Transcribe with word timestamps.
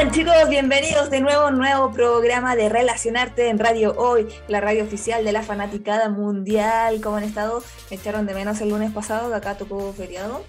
están 0.00 0.14
chicos? 0.14 0.48
Bienvenidos 0.48 1.10
de 1.10 1.20
nuevo 1.20 1.42
a 1.42 1.48
un 1.48 1.58
nuevo 1.58 1.92
programa 1.92 2.56
de 2.56 2.70
Relacionarte 2.70 3.50
en 3.50 3.58
Radio 3.58 3.94
Hoy, 3.98 4.26
la 4.48 4.58
radio 4.58 4.82
oficial 4.82 5.26
de 5.26 5.32
la 5.32 5.42
fanaticada 5.42 6.08
mundial. 6.08 7.02
¿Cómo 7.02 7.16
han 7.16 7.24
estado? 7.24 7.62
Me 7.90 7.98
echaron 7.98 8.24
de 8.24 8.32
menos 8.32 8.62
el 8.62 8.70
lunes 8.70 8.92
pasado, 8.92 9.28
de 9.28 9.36
acá 9.36 9.58
tocó 9.58 9.92
feriado. 9.92 10.42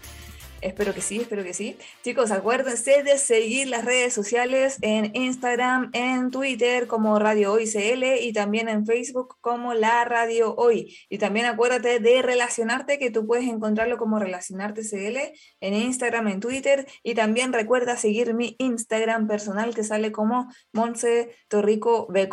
Espero 0.62 0.94
que 0.94 1.02
sí, 1.02 1.18
espero 1.18 1.44
que 1.44 1.55
sí. 1.55 1.76
Chicos, 2.04 2.29
acuérdense 2.29 3.02
de 3.02 3.18
seguir 3.18 3.68
las 3.68 3.84
redes 3.84 4.13
sociales 4.13 4.78
en 4.81 5.15
Instagram, 5.15 5.90
en 5.94 6.29
Twitter 6.29 6.86
como 6.86 7.18
Radio 7.18 7.54
Hoy 7.54 7.65
CL 7.65 8.04
y 8.22 8.31
también 8.31 8.69
en 8.69 8.86
Facebook 8.86 9.37
como 9.42 9.74
La 9.74 10.05
Radio 10.05 10.54
Hoy. 10.55 10.96
Y 11.10 11.18
también 11.18 11.47
acuérdate 11.47 12.00
de 12.00 12.22
relacionarte, 12.22 13.00
que 13.00 13.10
tú 13.10 13.26
puedes 13.26 13.50
encontrarlo 13.50 13.97
como 13.97 14.19
Relacionarte 14.19 14.83
CL 14.83 15.18
en 15.62 15.74
Instagram, 15.74 16.27
en 16.27 16.40
Twitter. 16.40 16.86
Y 17.02 17.16
también 17.16 17.54
recuerda 17.54 17.98
seguir 17.98 18.36
mi 18.36 18.55
Instagram 18.59 19.28
personal 19.28 19.73
que 19.73 19.84
sale 19.84 20.12
como 20.12 20.54
Monse 20.73 21.36
Torrico 21.48 22.05
B. 22.08 22.30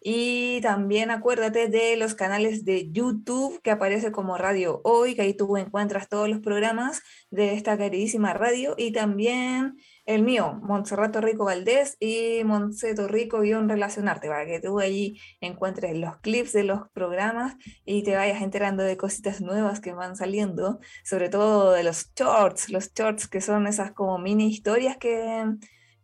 Y 0.00 0.60
también 0.60 1.10
acuérdate 1.10 1.66
de 1.66 1.96
los 1.96 2.14
canales 2.14 2.64
de 2.64 2.88
YouTube 2.92 3.60
que 3.62 3.72
aparece 3.72 4.12
como 4.12 4.38
Radio 4.38 4.80
Hoy, 4.84 5.16
que 5.16 5.22
ahí 5.22 5.34
tú 5.34 5.56
encuentras 5.56 6.08
todos 6.08 6.28
los 6.28 6.38
programas 6.38 7.02
de 7.30 7.47
esta 7.54 7.76
queridísima 7.76 8.34
radio 8.34 8.74
y 8.76 8.92
también 8.92 9.76
el 10.06 10.22
mío, 10.22 10.58
Montserrat 10.62 11.14
Rico 11.16 11.44
Valdés 11.44 11.96
y 12.00 12.42
Monseto 12.44 13.08
Rico-Relacionarte, 13.08 14.28
para 14.28 14.46
que 14.46 14.60
tú 14.60 14.80
allí 14.80 15.20
encuentres 15.40 15.96
los 15.96 16.16
clips 16.18 16.52
de 16.52 16.64
los 16.64 16.88
programas 16.92 17.56
y 17.84 18.02
te 18.02 18.16
vayas 18.16 18.40
enterando 18.42 18.82
de 18.82 18.96
cositas 18.96 19.40
nuevas 19.40 19.80
que 19.80 19.92
van 19.92 20.16
saliendo, 20.16 20.80
sobre 21.04 21.28
todo 21.28 21.72
de 21.72 21.82
los 21.82 22.12
shorts, 22.14 22.70
los 22.70 22.92
shorts 22.94 23.28
que 23.28 23.40
son 23.40 23.66
esas 23.66 23.92
como 23.92 24.18
mini 24.18 24.48
historias 24.48 24.96
que 24.96 25.44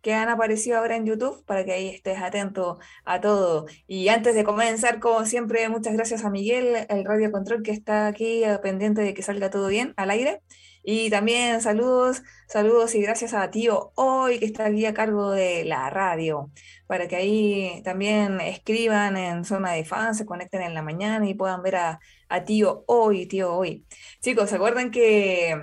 que 0.05 0.13
han 0.13 0.29
aparecido 0.29 0.79
ahora 0.79 0.97
en 0.97 1.07
YouTube 1.07 1.45
para 1.47 1.65
que 1.65 1.73
ahí 1.73 1.89
estés 1.89 2.19
atento 2.21 2.79
a 3.07 3.21
todo. 3.23 3.67
Y 3.87 4.09
antes 4.09 4.35
de 4.35 4.45
comenzar, 4.45 5.01
como 5.01 5.25
siempre, 5.25 5.69
muchas 5.71 5.95
gracias 5.95 6.25
a 6.25 6.31
Miguel, 6.31 6.87
el 6.91 7.05
Radio 7.07 7.33
Control, 7.33 7.63
que 7.63 7.73
está 7.73 8.07
aquí 8.07 8.43
pendiente 8.63 9.01
de 9.01 9.15
que 9.15 9.23
salga 9.23 9.49
todo 9.51 9.67
bien 9.69 9.95
al 9.97 10.11
aire. 10.11 10.43
Y 10.87 11.09
también 11.09 11.63
saludos, 11.63 12.23
saludos 12.47 12.95
y 12.95 13.01
gracias 13.01 13.33
a 13.33 13.51
Tío 13.51 13.93
Hoy, 13.95 14.39
que 14.39 14.45
está 14.45 14.67
aquí 14.67 14.85
a 14.85 14.93
cargo 14.93 15.31
de 15.31 15.65
la 15.65 15.89
radio, 15.89 16.51
para 16.87 17.09
que 17.09 17.17
ahí 17.17 17.81
también 17.85 18.39
escriban 18.43 19.17
en 19.17 19.47
zona 19.47 19.73
de 19.73 19.87
fans, 19.87 20.19
se 20.19 20.27
conecten 20.27 20.61
en 20.61 20.75
la 20.75 20.83
mañana 20.83 21.27
y 21.27 21.33
puedan 21.33 21.63
ver 21.63 21.77
a, 21.77 22.01
a 22.29 22.45
Tío 22.45 22.85
Hoy, 22.87 23.25
Tío 23.27 23.55
Hoy. 23.55 23.87
Chicos, 24.21 24.51
¿se 24.51 24.57
acuerdan 24.57 24.91
que 24.91 25.57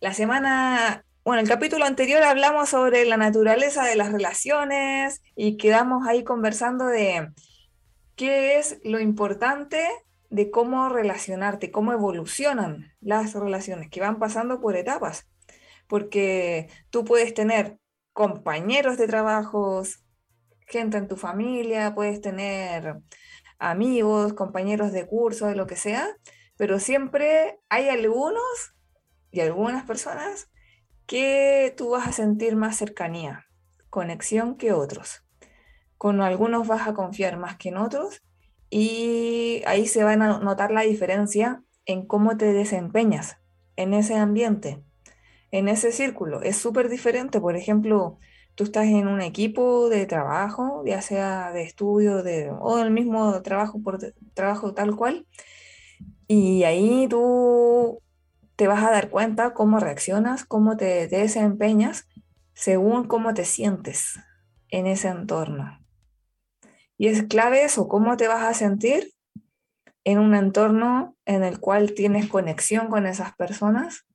la 0.00 0.14
semana 0.14 1.04
bueno, 1.24 1.40
el 1.40 1.48
capítulo 1.48 1.84
anterior 1.86 2.22
hablamos 2.22 2.70
sobre 2.70 3.04
la 3.04 3.16
naturaleza 3.16 3.84
de 3.84 3.96
las 3.96 4.12
relaciones 4.12 5.22
y 5.36 5.56
quedamos 5.58 6.06
ahí 6.06 6.24
conversando 6.24 6.86
de 6.86 7.32
qué 8.16 8.58
es 8.58 8.78
lo 8.84 9.00
importante 9.00 9.86
de 10.30 10.50
cómo 10.50 10.88
relacionarte, 10.88 11.70
cómo 11.70 11.92
evolucionan 11.92 12.92
las 13.00 13.34
relaciones, 13.34 13.90
que 13.90 14.00
van 14.00 14.18
pasando 14.18 14.60
por 14.60 14.76
etapas. 14.76 15.28
Porque 15.86 16.68
tú 16.90 17.04
puedes 17.04 17.34
tener 17.34 17.78
compañeros 18.12 18.96
de 18.96 19.06
trabajos, 19.06 20.04
gente 20.66 20.96
en 20.96 21.08
tu 21.08 21.16
familia, 21.16 21.94
puedes 21.94 22.20
tener 22.20 22.96
amigos, 23.58 24.34
compañeros 24.34 24.92
de 24.92 25.06
curso, 25.06 25.46
de 25.46 25.56
lo 25.56 25.66
que 25.66 25.76
sea, 25.76 26.08
pero 26.56 26.78
siempre 26.78 27.58
hay 27.68 27.88
algunos 27.88 28.74
y 29.30 29.40
algunas 29.40 29.84
personas 29.84 30.50
que 31.06 31.74
tú 31.76 31.90
vas 31.90 32.06
a 32.06 32.12
sentir 32.12 32.56
más 32.56 32.76
cercanía, 32.76 33.46
conexión 33.90 34.56
que 34.56 34.72
otros. 34.72 35.24
Con 35.98 36.20
algunos 36.20 36.66
vas 36.66 36.88
a 36.88 36.94
confiar 36.94 37.36
más 37.36 37.56
que 37.56 37.70
en 37.70 37.76
otros 37.76 38.22
y 38.76 39.62
ahí 39.66 39.86
se 39.86 40.02
va 40.02 40.14
a 40.14 40.16
notar 40.16 40.72
la 40.72 40.80
diferencia 40.80 41.62
en 41.86 42.04
cómo 42.04 42.36
te 42.36 42.52
desempeñas 42.52 43.36
en 43.76 43.94
ese 43.94 44.16
ambiente, 44.16 44.82
en 45.52 45.68
ese 45.68 45.92
círculo. 45.92 46.42
Es 46.42 46.56
súper 46.56 46.88
diferente, 46.88 47.40
por 47.40 47.54
ejemplo, 47.54 48.18
tú 48.56 48.64
estás 48.64 48.86
en 48.86 49.06
un 49.06 49.20
equipo 49.20 49.88
de 49.88 50.06
trabajo, 50.06 50.82
ya 50.84 51.02
sea 51.02 51.52
de 51.52 51.62
estudio 51.62 52.24
de, 52.24 52.50
o 52.50 52.80
el 52.80 52.90
mismo 52.90 53.40
trabajo 53.42 53.80
por 53.80 54.00
trabajo 54.34 54.74
tal 54.74 54.96
cual, 54.96 55.24
y 56.26 56.64
ahí 56.64 57.06
tú 57.08 58.02
te 58.56 58.66
vas 58.66 58.82
a 58.82 58.90
dar 58.90 59.08
cuenta 59.08 59.54
cómo 59.54 59.78
reaccionas, 59.78 60.44
cómo 60.44 60.76
te 60.76 61.06
desempeñas 61.06 62.08
según 62.54 63.06
cómo 63.06 63.34
te 63.34 63.44
sientes 63.44 64.18
en 64.68 64.88
ese 64.88 65.06
entorno. 65.06 65.83
Y 66.96 67.08
es 67.08 67.24
clave 67.24 67.64
eso, 67.64 67.88
cómo 67.88 68.16
te 68.16 68.28
vas 68.28 68.42
a 68.42 68.54
sentir 68.54 69.12
en 70.04 70.18
un 70.18 70.34
entorno 70.34 71.16
en 71.24 71.42
el 71.42 71.58
cual 71.60 71.94
tienes 71.94 72.28
conexión 72.28 72.88
con 72.88 73.06
esas 73.06 73.34
personas 73.34 74.06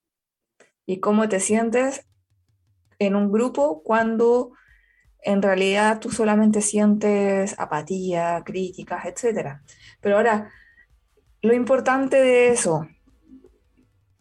y 0.85 0.99
cómo 0.99 1.27
te 1.27 1.39
sientes 1.39 2.05
en 2.99 3.15
un 3.15 3.31
grupo 3.31 3.81
cuando 3.83 4.51
en 5.21 5.41
realidad 5.41 5.99
tú 5.99 6.11
solamente 6.11 6.61
sientes 6.61 7.59
apatía, 7.59 8.41
críticas, 8.45 9.05
etc. 9.05 9.59
Pero 9.99 10.17
ahora, 10.17 10.51
lo 11.41 11.53
importante 11.53 12.21
de 12.21 12.49
eso, 12.49 12.87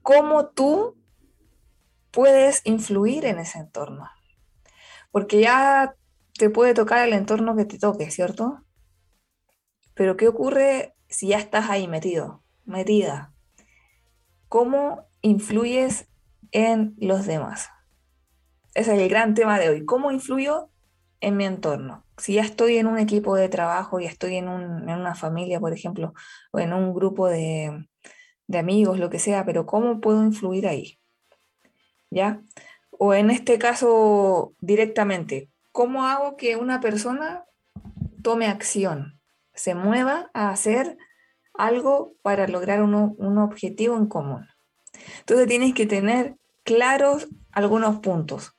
cómo 0.03 0.49
tú 0.49 0.97
puedes 2.11 2.63
influir 2.65 3.27
en 3.27 3.39
ese 3.39 3.59
entorno. 3.59 4.09
Porque 5.11 5.41
ya 5.41 5.95
te 6.39 6.49
puede 6.49 6.73
tocar 6.73 7.07
el 7.07 7.13
entorno 7.13 7.57
que 7.57 7.67
te 7.67 7.79
toque, 7.79 8.11
¿cierto? 8.11 8.65
Pero 9.95 10.17
¿qué 10.17 10.29
ocurre 10.29 10.95
si 11.09 11.29
ya 11.29 11.39
estás 11.39 11.69
ahí 11.69 11.89
metido, 11.89 12.43
metida? 12.65 13.35
¿Cómo 14.49 15.05
influyes 15.21 16.09
en 16.53 16.95
los 16.99 17.27
demás? 17.27 17.69
Ese 18.75 18.95
es 18.95 19.03
el 19.03 19.09
gran 19.09 19.35
tema 19.35 19.59
de 19.59 19.69
hoy. 19.69 19.85
¿Cómo 19.85 20.13
influyo 20.13 20.71
en 21.21 21.37
mi 21.37 21.45
entorno? 21.45 22.07
Si 22.17 22.35
ya 22.35 22.43
estoy 22.43 22.79
en 22.79 22.87
un 22.87 22.99
equipo 22.99 23.35
de 23.35 23.49
trabajo 23.49 23.99
y 23.99 24.07
estoy 24.07 24.37
en, 24.37 24.49
una 24.49 25.15
familia, 25.17 25.59
por 25.59 25.73
ejemplo, 25.73 26.15
o 26.53 26.61
en 26.61 26.73
un 26.73 26.95
grupo 26.95 27.27
de 27.27 27.89
amigos, 28.55 29.01
lo 29.01 29.11
que 29.11 29.19
sea, 29.19 29.45
pero 29.45 29.67
¿cómo 29.67 30.01
puedo 30.01 30.23
influir 30.25 30.69
ahí? 30.69 31.01
¿Ya? 32.11 32.43
O 32.91 33.13
en 33.13 33.31
este 33.31 33.59
caso 33.59 34.55
directamente, 34.61 35.51
¿cómo 35.79 36.07
hago 36.07 36.37
que 36.37 36.57
una 36.57 36.81
persona 36.81 37.45
tome 38.25 38.49
acción, 38.49 39.21
se 39.55 39.77
mueva 39.77 40.29
a 40.35 40.51
hacer 40.51 40.99
algo 41.55 42.17
para 42.21 42.49
lograr 42.49 42.83
un, 42.83 43.15
un 43.17 43.39
objetivo 43.39 43.97
en 43.97 44.09
común? 44.09 44.49
Entonces 45.21 45.47
tienes 45.47 45.75
que 45.75 45.87
tener 45.87 46.35
claros 46.65 47.29
algunos 47.53 48.01
puntos. 48.01 48.57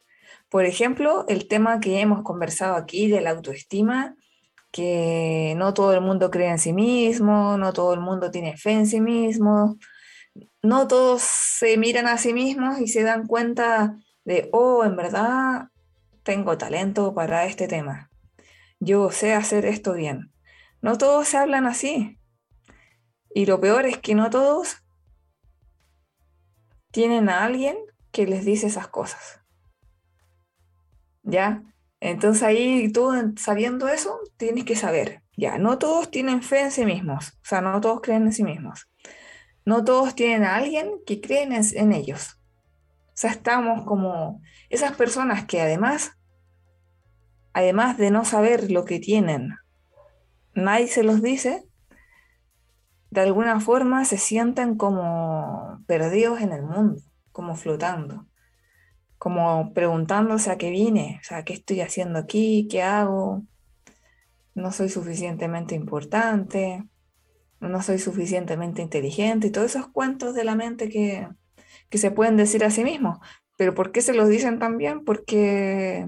Por 0.47 0.63
ejemplo, 0.63 1.25
el 1.27 1.49
tema 1.49 1.81
que 1.81 1.99
hemos 1.99 2.23
conversado 2.23 2.77
aquí 2.77 3.09
de 3.09 3.19
la 3.19 3.31
autoestima 3.31 4.15
que 4.71 5.55
no 5.57 5.73
todo 5.73 5.93
el 5.93 5.99
mundo 5.99 6.31
cree 6.31 6.47
en 6.47 6.57
sí 6.57 6.71
mismo, 6.71 7.57
no 7.57 7.73
todo 7.73 7.93
el 7.93 7.99
mundo 7.99 8.31
tiene 8.31 8.55
fe 8.55 8.71
en 8.71 8.87
sí 8.87 9.01
mismo, 9.01 9.77
no 10.63 10.87
todos 10.87 11.21
se 11.23 11.75
miran 11.75 12.07
a 12.07 12.17
sí 12.17 12.31
mismos 12.31 12.79
y 12.79 12.87
se 12.87 13.03
dan 13.03 13.27
cuenta 13.27 13.97
de, 14.23 14.47
oh, 14.53 14.85
en 14.85 14.95
verdad 14.95 15.67
tengo 16.29 16.59
talento 16.59 17.15
para 17.15 17.45
este 17.45 17.67
tema, 17.67 18.11
yo 18.79 19.09
sé 19.09 19.33
hacer 19.33 19.65
esto 19.65 19.93
bien. 19.93 20.31
No 20.79 20.95
todos 20.99 21.27
se 21.27 21.37
hablan 21.37 21.65
así. 21.65 22.19
Y 23.33 23.47
lo 23.47 23.59
peor 23.59 23.87
es 23.87 23.97
que 23.97 24.13
no 24.13 24.29
todos 24.29 24.77
tienen 26.91 27.29
a 27.29 27.45
alguien 27.45 27.77
que 28.11 28.27
les 28.27 28.45
dice 28.45 28.67
esas 28.67 28.87
cosas. 28.87 29.41
¿Ya? 31.23 31.63
Entonces 31.99 32.43
ahí 32.43 32.91
tú 32.91 33.11
sabiendo 33.37 33.87
eso, 33.87 34.19
tienes 34.37 34.65
que 34.65 34.75
saber, 34.75 35.23
ya, 35.35 35.57
no 35.57 35.79
todos 35.79 36.11
tienen 36.11 36.43
fe 36.43 36.61
en 36.61 36.71
sí 36.71 36.85
mismos, 36.85 37.29
o 37.41 37.45
sea, 37.45 37.61
no 37.61 37.81
todos 37.81 38.01
creen 38.01 38.27
en 38.27 38.33
sí 38.33 38.43
mismos. 38.43 38.87
No 39.65 39.83
todos 39.83 40.13
tienen 40.13 40.43
a 40.43 40.57
alguien 40.57 40.91
que 41.07 41.21
creen 41.21 41.53
en, 41.53 41.91
ellos. 41.91 42.39
O 42.85 43.15
sea, 43.15 43.31
estamos 43.31 43.83
como 43.83 44.43
esas 44.69 44.95
personas 44.95 45.45
que 45.45 45.59
además, 45.59 46.18
además 47.59 47.97
de 47.97 48.11
no 48.11 48.25
saber 48.25 48.71
lo 48.71 48.85
que 48.85 48.99
tienen, 48.99 49.55
nadie 50.53 50.87
se 50.87 51.03
los 51.03 51.21
dice, 51.21 51.63
de 53.11 53.21
alguna 53.21 53.59
forma 53.59 54.05
se 54.05 54.17
sienten 54.17 54.75
como 54.75 55.83
perdidos 55.87 56.41
en 56.41 56.51
el 56.51 56.63
mundo, 56.63 57.01
como 57.31 57.55
flotando 57.55 58.29
como 59.19 59.73
preguntándose 59.73 60.49
a 60.49 60.57
qué 60.57 60.71
vine, 60.71 61.19
o 61.21 61.23
sea, 61.23 61.43
qué 61.43 61.53
estoy 61.53 61.81
haciendo 61.81 62.17
aquí, 62.19 62.67
qué 62.71 62.81
hago, 62.81 63.43
no 64.55 64.71
soy 64.71 64.89
suficientemente 64.89 65.75
importante, 65.75 66.85
no 67.59 67.81
soy 67.83 67.99
suficientemente 67.99 68.81
inteligente 68.81 69.47
y 69.47 69.51
todos 69.51 69.75
esos 69.75 69.89
cuentos 69.89 70.33
de 70.33 70.45
la 70.45 70.55
mente 70.55 70.89
que, 70.89 71.27
se 71.91 72.11
pueden 72.11 72.37
decir 72.37 72.63
a 72.63 72.71
sí 72.71 72.83
mismos. 72.83 73.19
Pero 73.57 73.75
¿por 73.75 73.91
qué 73.91 74.01
se 74.01 74.13
los 74.13 74.29
dicen 74.29 74.57
también? 74.57 75.03
Porque 75.03 76.07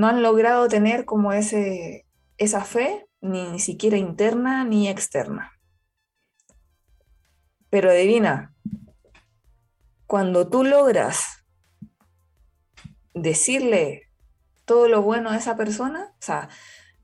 no 0.00 0.06
han 0.06 0.22
logrado 0.22 0.66
tener 0.66 1.04
como 1.04 1.34
ese, 1.34 2.06
esa 2.38 2.64
fe, 2.64 3.06
ni, 3.20 3.58
siquiera 3.58 3.98
interna 3.98 4.64
ni 4.64 4.88
externa. 4.88 5.52
Pero 7.68 7.90
adivina, 7.90 8.54
cuando 10.06 10.48
tú 10.48 10.64
logras 10.64 11.44
decirle 13.12 14.10
todo 14.64 14.88
lo 14.88 15.02
bueno 15.02 15.28
a 15.28 15.36
esa 15.36 15.54
persona, 15.58 16.14
o 16.14 16.22
sea, 16.22 16.48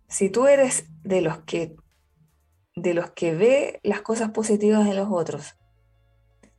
si 0.09 0.31
tú 0.31 0.47
eres 0.47 0.87
de 1.03 1.21
los 1.21 1.41
que 1.41 1.77
de 2.77 2.95
los 2.95 3.11
que 3.11 3.35
ve 3.35 3.79
las 3.83 4.01
cosas 4.01 4.31
positivas 4.31 4.87
de 4.87 4.95
los 4.95 5.09
otros 5.11 5.59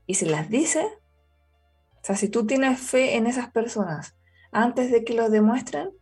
y 0.05 0.13
se 0.13 0.27
las 0.27 0.51
dice, 0.51 0.83
o 0.83 2.03
sea, 2.03 2.15
si 2.15 2.29
tú 2.29 2.45
tienes 2.45 2.79
fe 2.79 3.15
en 3.15 3.25
esas 3.25 3.49
personas 3.49 4.15
antes 4.51 4.91
de 4.91 5.03
que 5.03 5.15
lo 5.15 5.31
demuestren, 5.31 5.96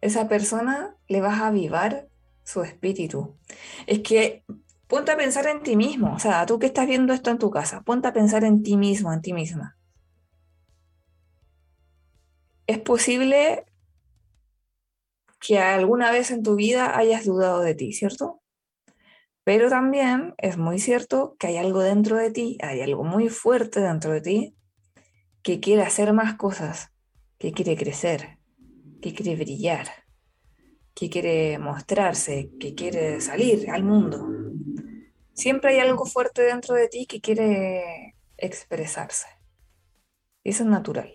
esa 0.00 0.28
persona 0.28 0.96
le 1.08 1.20
vas 1.20 1.40
a 1.40 1.48
avivar 1.48 2.08
su 2.44 2.62
espíritu. 2.62 3.36
Es 3.86 4.00
que 4.00 4.44
ponte 4.86 5.12
a 5.12 5.16
pensar 5.16 5.46
en 5.46 5.62
ti 5.62 5.76
mismo, 5.76 6.14
o 6.14 6.18
sea, 6.18 6.46
tú 6.46 6.58
que 6.58 6.66
estás 6.66 6.86
viendo 6.86 7.12
esto 7.12 7.30
en 7.30 7.38
tu 7.38 7.50
casa, 7.50 7.82
ponte 7.82 8.08
a 8.08 8.12
pensar 8.12 8.44
en 8.44 8.62
ti 8.62 8.76
mismo, 8.76 9.12
en 9.12 9.22
ti 9.22 9.32
misma. 9.32 9.76
Es 12.66 12.78
posible 12.78 13.64
que 15.40 15.58
alguna 15.58 16.10
vez 16.10 16.30
en 16.30 16.42
tu 16.42 16.56
vida 16.56 16.96
hayas 16.96 17.24
dudado 17.24 17.60
de 17.60 17.74
ti, 17.74 17.92
¿cierto? 17.92 18.42
Pero 19.44 19.70
también 19.70 20.34
es 20.38 20.58
muy 20.58 20.78
cierto 20.78 21.36
que 21.38 21.46
hay 21.46 21.56
algo 21.56 21.80
dentro 21.80 22.16
de 22.16 22.30
ti, 22.30 22.58
hay 22.60 22.80
algo 22.82 23.04
muy 23.04 23.28
fuerte 23.28 23.80
dentro 23.80 24.12
de 24.12 24.20
ti 24.20 24.56
que 25.42 25.60
quiere 25.60 25.82
hacer 25.82 26.12
más 26.12 26.34
cosas, 26.34 26.92
que 27.38 27.52
quiere 27.52 27.76
crecer, 27.76 28.37
que 29.00 29.14
quiere 29.14 29.36
brillar, 29.36 29.88
que 30.94 31.08
quiere 31.10 31.58
mostrarse, 31.58 32.50
que 32.58 32.74
quiere 32.74 33.20
salir 33.20 33.70
al 33.70 33.84
mundo. 33.84 34.26
Siempre 35.32 35.70
hay 35.70 35.80
algo 35.80 36.04
fuerte 36.04 36.42
dentro 36.42 36.74
de 36.74 36.88
ti 36.88 37.06
que 37.06 37.20
quiere 37.20 38.16
expresarse. 38.36 39.26
Eso 40.42 40.64
es 40.64 40.68
natural. 40.68 41.14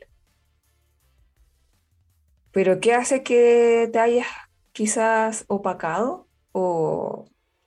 Pero 2.51 2.79
¿qué 2.79 2.93
hace 2.93 3.23
que 3.23 3.89
te 3.91 3.99
hayas 3.99 4.27
quizás 4.71 5.43
opacado 5.47 6.27
o 6.51 7.25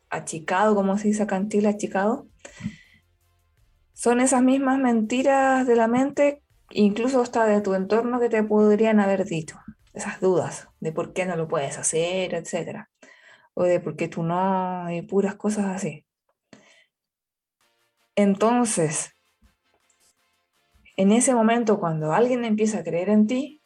achicado, 0.09 0.75
como 0.75 0.97
se 0.97 1.09
dice 1.09 1.25
acá 1.25 1.37
en 1.37 1.49
Chile, 1.49 1.69
achicado? 1.69 2.29
Son 3.93 4.21
esas 4.21 4.43
mismas 4.43 4.79
mentiras 4.79 5.67
de 5.67 5.75
la 5.75 5.89
mente, 5.89 6.43
incluso 6.71 7.21
hasta 7.21 7.47
de 7.47 7.61
tu 7.61 7.75
entorno, 7.75 8.21
que 8.21 8.29
te 8.29 8.43
podrían 8.45 9.01
haber 9.01 9.25
dicho. 9.25 9.59
Esas 9.97 10.21
dudas 10.21 10.69
de 10.79 10.93
por 10.93 11.13
qué 11.13 11.27
no 11.27 11.35
lo 11.35 11.49
puedes 11.49 11.77
hacer, 11.79 12.35
etc. 12.35 12.87
O 13.55 13.65
de 13.65 13.81
por 13.81 13.97
qué 13.97 14.07
tú 14.07 14.23
no, 14.23 14.89
y 14.93 15.03
puras 15.03 15.35
cosas 15.35 15.67
así. 15.67 16.07
Entonces, 18.15 19.13
en 20.97 21.11
ese 21.11 21.35
momento, 21.35 21.81
cuando 21.81 22.13
alguien 22.13 22.45
empieza 22.45 22.79
a 22.79 22.85
creer 22.85 23.09
en 23.09 23.27
ti, 23.27 23.63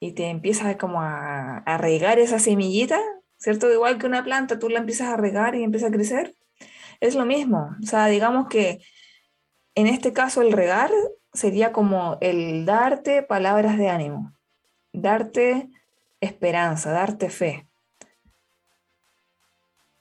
y 0.00 0.12
te 0.12 0.28
empiezas 0.28 0.76
como 0.76 1.00
a, 1.02 1.62
regar 1.78 2.18
esa 2.18 2.38
semillita, 2.38 3.00
¿cierto? 3.38 3.72
Igual 3.72 3.98
que 3.98 4.06
una 4.06 4.24
planta, 4.24 4.58
tú 4.58 4.68
la 4.68 4.78
empiezas 4.80 5.08
a 5.08 5.16
regar 5.16 5.54
y 5.54 5.64
empieza 5.64 5.88
a 5.88 5.90
crecer. 5.90 6.34
Es 7.00 7.14
lo 7.14 7.26
mismo. 7.26 7.70
O 7.82 7.86
sea, 7.86 8.06
digamos 8.06 8.48
que 8.48 8.80
en 9.74 9.86
este 9.86 10.12
caso 10.12 10.42
el 10.42 10.52
regar 10.52 10.90
sería 11.32 11.72
como 11.72 12.18
el 12.20 12.64
darte 12.64 13.22
palabras 13.22 13.78
de 13.78 13.88
ánimo, 13.88 14.36
darte 15.00 15.70
esperanza, 16.20 16.92
darte 16.92 17.30
fe. 17.30 17.68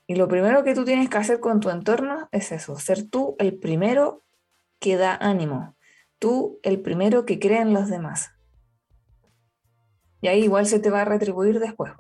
Y 0.08 0.16
lo 0.16 0.28
primero 0.28 0.64
que 0.64 0.74
tú 0.74 0.86
tienes 0.86 1.10
que 1.10 1.18
hacer 1.18 1.40
con 1.40 1.60
tu 1.60 1.70
entorno 1.70 2.30
es 2.32 2.52
eso, 2.52 2.78
ser 2.80 3.10
tú 3.10 3.36
el 3.40 3.58
primero 3.58 4.24
que 4.80 4.96
da 4.96 5.16
ánimo, 5.16 5.76
tú 6.18 6.60
el 6.64 6.80
primero 6.80 7.26
que 7.26 7.40
cree 7.40 7.60
en 7.60 7.74
los 7.74 7.90
demás. 7.90 8.32
Y 10.22 10.30
ahí 10.30 10.44
igual 10.44 10.66
se 10.66 10.80
te 10.80 10.90
va 10.90 11.02
a 11.02 11.06
retribuir 11.06 11.60
después. 11.60 11.92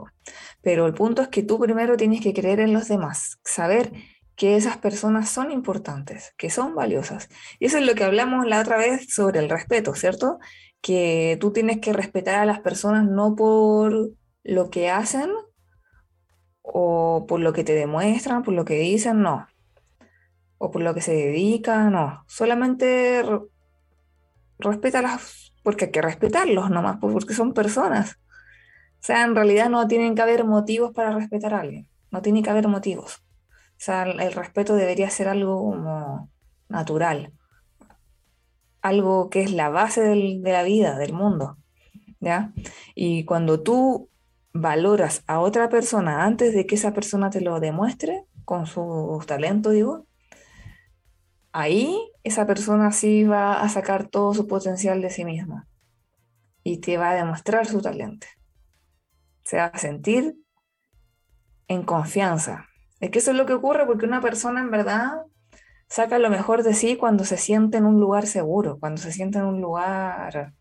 Pero 0.61 0.85
el 0.85 0.94
punto 0.94 1.21
es 1.21 1.27
que 1.27 1.44
tú 1.44 1.59
primero 1.59 1.97
tienes 1.97 2.21
que 2.21 2.33
creer 2.33 2.59
en 2.61 2.73
los 2.73 2.88
demás, 2.88 3.39
saber 3.44 3.91
que 4.35 4.55
esas 4.55 4.77
personas 4.77 5.29
son 5.29 5.51
importantes, 5.51 6.33
que 6.38 6.49
son 6.49 6.75
valiosas. 6.75 7.27
Y 7.59 7.65
eso 7.65 7.79
es 7.79 7.85
lo 7.85 7.95
que 7.95 8.03
hablamos 8.03 8.45
la 8.45 8.61
otra 8.61 8.77
vez 8.77 9.13
sobre 9.13 9.39
el 9.39 9.49
respeto, 9.49 9.95
¿cierto? 9.95 10.39
Que 10.81 11.38
tú 11.39 11.51
tienes 11.51 11.79
que 11.79 11.94
respetar 11.94 12.35
a 12.35 12.45
las 12.45 12.59
personas 12.59 13.06
no 13.06 13.35
por 13.35 14.12
lo 14.44 14.69
que 14.69 14.89
hacen 14.89 15.31
o 16.62 17.25
por 17.27 17.39
lo 17.39 17.53
que 17.53 17.63
te 17.63 17.74
demuestran, 17.74 18.44
por 18.44 18.53
lo 18.53 18.65
que 18.65 18.75
dicen, 18.75 19.21
no. 19.21 19.47
O 20.57 20.71
por 20.71 20.81
lo 20.81 20.94
que 20.94 21.01
se 21.01 21.13
dedican, 21.13 21.94
no. 21.94 22.24
Solamente 22.27 23.24
respeta 24.59 25.01
las 25.01 25.47
porque 25.68 25.83
hay 25.83 25.91
que 25.91 26.01
respetarlos 26.01 26.69
nomás, 26.69 26.95
porque 27.01 27.33
son 27.33 27.53
personas. 27.53 28.19
O 29.01 29.03
sea, 29.03 29.25
en 29.25 29.35
realidad 29.35 29.69
no 29.69 29.85
tienen 29.85 30.15
que 30.15 30.21
haber 30.21 30.45
motivos 30.45 30.94
para 30.94 31.12
respetar 31.12 31.53
a 31.53 31.59
alguien, 31.59 31.89
no 32.09 32.21
tiene 32.21 32.41
que 32.41 32.50
haber 32.50 32.69
motivos. 32.69 33.18
O 33.51 33.80
sea, 33.80 34.03
el 34.03 34.31
respeto 34.31 34.75
debería 34.75 35.09
ser 35.09 35.27
algo 35.27 35.57
como 35.57 36.31
natural, 36.69 37.33
algo 38.87 39.29
que 39.29 39.41
es 39.41 39.51
la 39.51 39.69
base 39.69 40.01
de 40.01 40.39
la 40.43 40.63
vida, 40.63 40.97
del 40.97 41.13
mundo. 41.13 41.57
¿ya? 42.19 42.53
Y 42.95 43.25
cuando 43.25 43.61
tú 43.61 44.09
valoras 44.53 45.23
a 45.27 45.39
otra 45.39 45.69
persona 45.69 46.23
antes 46.23 46.53
de 46.53 46.65
que 46.65 46.75
esa 46.75 46.93
persona 46.93 47.29
te 47.29 47.41
lo 47.41 47.59
demuestre, 47.59 48.25
con 48.43 48.65
sus 48.65 49.25
talentos, 49.25 49.73
digo, 49.73 50.07
ahí 51.51 51.99
esa 52.23 52.45
persona 52.45 52.93
sí 52.93 53.25
va 53.25 53.61
a 53.61 53.67
sacar 53.67 54.07
todo 54.07 54.33
su 54.33 54.47
potencial 54.47 55.01
de 55.01 55.09
sí 55.09 55.25
misma 55.25 55.67
y 56.63 56.77
te 56.77 56.97
va 56.97 57.11
a 57.11 57.15
demostrar 57.15 57.65
su 57.67 57.81
talento. 57.81 58.25
Se 59.43 59.57
va 59.57 59.65
a 59.65 59.77
sentir 59.77 60.37
en 61.67 61.83
confianza. 61.83 62.67
Es 63.01 63.11
que 63.11 63.19
eso 63.19 63.31
es 63.31 63.37
lo 63.37 63.45
que 63.45 63.53
ocurre 63.53 63.85
porque 63.85 64.05
una 64.05 64.21
persona 64.21 64.61
en 64.61 64.71
verdad 64.71 65.23
saca 65.87 66.19
lo 66.19 66.29
mejor 66.29 66.63
de 66.63 66.73
sí 66.73 66.97
cuando 66.97 67.25
se 67.25 67.37
siente 67.37 67.77
en 67.77 67.85
un 67.85 67.99
lugar 67.99 68.27
seguro, 68.27 68.79
cuando 68.79 69.01
se 69.01 69.11
siente 69.11 69.39
en 69.39 69.45
un 69.45 69.61
lugar 69.61 70.53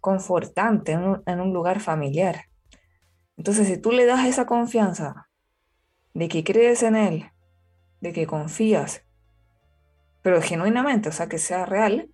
confortante, 0.00 0.92
en 0.92 1.04
un, 1.04 1.22
en 1.26 1.40
un 1.40 1.52
lugar 1.52 1.80
familiar. 1.80 2.46
Entonces, 3.36 3.66
si 3.66 3.76
tú 3.78 3.92
le 3.92 4.06
das 4.06 4.26
esa 4.26 4.46
confianza 4.46 5.28
de 6.14 6.28
que 6.28 6.44
crees 6.44 6.82
en 6.82 6.96
él, 6.96 7.30
de 8.00 8.12
que 8.12 8.26
confías, 8.26 9.02
pero 10.22 10.40
genuinamente, 10.40 11.08
o 11.08 11.12
sea, 11.12 11.28
que 11.28 11.38
sea 11.38 11.66
real, 11.66 12.08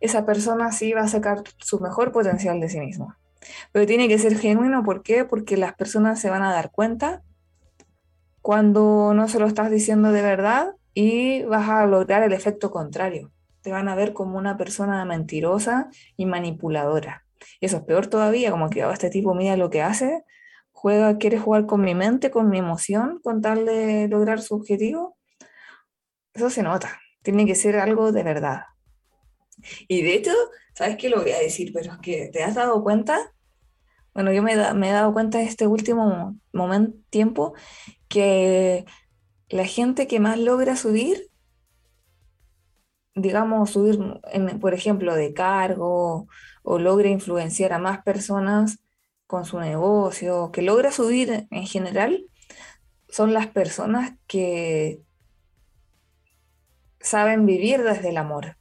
esa 0.00 0.26
persona 0.26 0.72
sí 0.72 0.92
va 0.92 1.02
a 1.02 1.08
sacar 1.08 1.42
su 1.58 1.80
mejor 1.80 2.12
potencial 2.12 2.60
de 2.60 2.68
sí 2.68 2.80
misma. 2.80 3.18
Pero 3.72 3.86
tiene 3.86 4.08
que 4.08 4.18
ser 4.18 4.36
genuino, 4.36 4.82
¿por 4.82 5.02
qué? 5.02 5.24
Porque 5.24 5.56
las 5.56 5.74
personas 5.74 6.20
se 6.20 6.30
van 6.30 6.42
a 6.42 6.52
dar 6.52 6.70
cuenta 6.70 7.22
cuando 8.40 9.14
no 9.14 9.28
se 9.28 9.38
lo 9.38 9.46
estás 9.46 9.70
diciendo 9.70 10.12
de 10.12 10.22
verdad 10.22 10.74
y 10.94 11.42
vas 11.44 11.68
a 11.68 11.86
lograr 11.86 12.22
el 12.22 12.32
efecto 12.32 12.70
contrario. 12.70 13.32
Te 13.62 13.70
van 13.70 13.88
a 13.88 13.94
ver 13.94 14.12
como 14.12 14.38
una 14.38 14.56
persona 14.56 15.04
mentirosa 15.04 15.88
y 16.16 16.26
manipuladora. 16.26 17.24
Y 17.60 17.66
eso 17.66 17.78
es 17.78 17.82
peor 17.84 18.06
todavía, 18.06 18.50
como 18.50 18.70
que 18.70 18.84
oh, 18.84 18.92
este 18.92 19.10
tipo 19.10 19.34
mira 19.34 19.56
lo 19.56 19.70
que 19.70 19.82
hace, 19.82 20.24
juega, 20.70 21.18
quiere 21.18 21.38
jugar 21.38 21.66
con 21.66 21.80
mi 21.80 21.94
mente, 21.94 22.30
con 22.30 22.48
mi 22.48 22.58
emoción, 22.58 23.20
con 23.22 23.40
tal 23.40 23.66
de 23.66 24.08
lograr 24.08 24.40
su 24.40 24.54
objetivo. 24.54 25.16
Eso 26.34 26.50
se 26.50 26.62
nota 26.62 26.98
tiene 27.22 27.46
que 27.46 27.54
ser 27.54 27.76
algo 27.76 28.12
de 28.12 28.22
verdad. 28.22 28.62
Y 29.88 30.02
de 30.02 30.14
hecho, 30.14 30.32
¿sabes 30.74 30.96
qué 30.96 31.08
lo 31.08 31.22
voy 31.22 31.30
a 31.30 31.38
decir? 31.38 31.72
Pero 31.72 31.92
es 31.92 31.98
que 31.98 32.28
te 32.32 32.42
has 32.42 32.54
dado 32.54 32.82
cuenta, 32.82 33.32
bueno, 34.12 34.32
yo 34.32 34.42
me, 34.42 34.52
he 34.52 34.92
dado 34.92 35.12
cuenta 35.12 35.40
en 35.40 35.46
este 35.46 35.66
último 35.66 36.38
momento, 36.52 36.98
tiempo, 37.10 37.54
que 38.08 38.84
la 39.52 39.66
gente 39.66 40.06
que 40.06 40.18
más 40.18 40.38
logra 40.38 40.76
subir, 40.76 41.30
digamos, 43.14 43.70
subir, 43.70 43.98
por 44.60 44.72
ejemplo, 44.72 45.14
de 45.14 45.34
cargo 45.34 46.26
o 46.62 46.78
logra 46.78 47.10
influenciar 47.10 47.74
a 47.74 47.78
más 47.78 48.02
personas 48.02 48.78
con 49.26 49.44
su 49.44 49.60
negocio, 49.60 50.50
que 50.52 50.62
logra 50.62 50.90
subir 50.90 51.46
en 51.50 51.66
general, 51.66 52.24
son 53.08 53.34
las 53.34 53.46
personas 53.46 54.14
que 54.26 55.02
saben 57.00 57.44
vivir 57.44 57.82
desde 57.82 58.08
el 58.08 58.16
amor, 58.16 58.56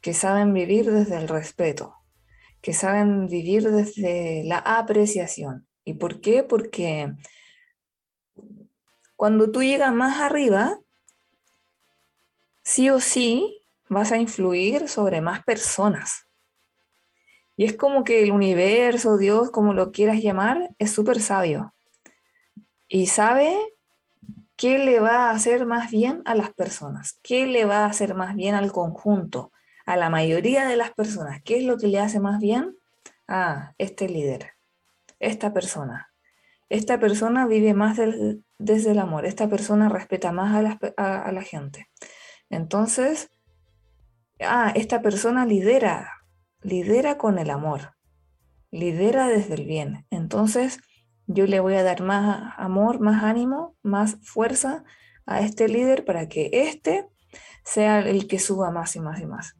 que 0.00 0.14
saben 0.14 0.54
vivir 0.54 0.90
desde 0.90 1.18
el 1.18 1.28
respeto, 1.28 1.96
que 2.62 2.72
saben 2.72 3.26
vivir 3.26 3.70
desde 3.70 4.42
la 4.44 4.58
apreciación. 4.58 5.66
¿Y 5.84 5.94
por 5.94 6.22
qué? 6.22 6.42
Porque 6.42 7.12
cuando 9.22 9.52
tú 9.52 9.62
llegas 9.62 9.94
más 9.94 10.20
arriba, 10.20 10.80
sí 12.64 12.90
o 12.90 12.98
sí 12.98 13.62
vas 13.88 14.10
a 14.10 14.18
influir 14.18 14.88
sobre 14.88 15.20
más 15.20 15.44
personas. 15.44 16.26
Y 17.56 17.64
es 17.64 17.76
como 17.76 18.02
que 18.02 18.24
el 18.24 18.32
universo, 18.32 19.18
Dios, 19.18 19.52
como 19.52 19.74
lo 19.74 19.92
quieras 19.92 20.20
llamar, 20.20 20.70
es 20.80 20.90
súper 20.90 21.20
sabio. 21.20 21.72
Y 22.88 23.06
sabe 23.06 23.56
qué 24.56 24.80
le 24.80 24.98
va 24.98 25.28
a 25.28 25.30
hacer 25.30 25.66
más 25.66 25.92
bien 25.92 26.22
a 26.24 26.34
las 26.34 26.52
personas, 26.52 27.20
qué 27.22 27.46
le 27.46 27.64
va 27.64 27.84
a 27.84 27.90
hacer 27.90 28.16
más 28.16 28.34
bien 28.34 28.56
al 28.56 28.72
conjunto, 28.72 29.52
a 29.86 29.96
la 29.96 30.10
mayoría 30.10 30.66
de 30.66 30.76
las 30.76 30.94
personas. 30.94 31.40
¿Qué 31.44 31.58
es 31.58 31.62
lo 31.62 31.78
que 31.78 31.86
le 31.86 32.00
hace 32.00 32.18
más 32.18 32.40
bien? 32.40 32.76
Ah, 33.28 33.72
este 33.78 34.08
líder, 34.08 34.54
esta 35.20 35.52
persona. 35.52 36.08
Esta 36.68 36.98
persona 36.98 37.46
vive 37.46 37.72
más 37.72 37.98
desde 38.64 38.92
el 38.92 38.98
amor, 38.98 39.26
esta 39.26 39.48
persona 39.48 39.88
respeta 39.88 40.32
más 40.32 40.78
a 40.96 41.32
la 41.32 41.42
gente. 41.42 41.88
Entonces, 42.50 43.30
ah, 44.40 44.72
esta 44.74 45.02
persona 45.02 45.46
lidera, 45.46 46.10
lidera 46.60 47.18
con 47.18 47.38
el 47.38 47.50
amor, 47.50 47.94
lidera 48.70 49.28
desde 49.28 49.54
el 49.54 49.64
bien. 49.64 50.06
Entonces, 50.10 50.80
yo 51.26 51.46
le 51.46 51.60
voy 51.60 51.74
a 51.74 51.82
dar 51.82 52.02
más 52.02 52.54
amor, 52.56 53.00
más 53.00 53.22
ánimo, 53.22 53.76
más 53.82 54.16
fuerza 54.22 54.84
a 55.26 55.40
este 55.40 55.68
líder 55.68 56.04
para 56.04 56.28
que 56.28 56.50
éste 56.52 57.08
sea 57.64 58.00
el 58.00 58.26
que 58.26 58.38
suba 58.38 58.70
más 58.70 58.96
y 58.96 59.00
más 59.00 59.20
y 59.20 59.26
más, 59.26 59.56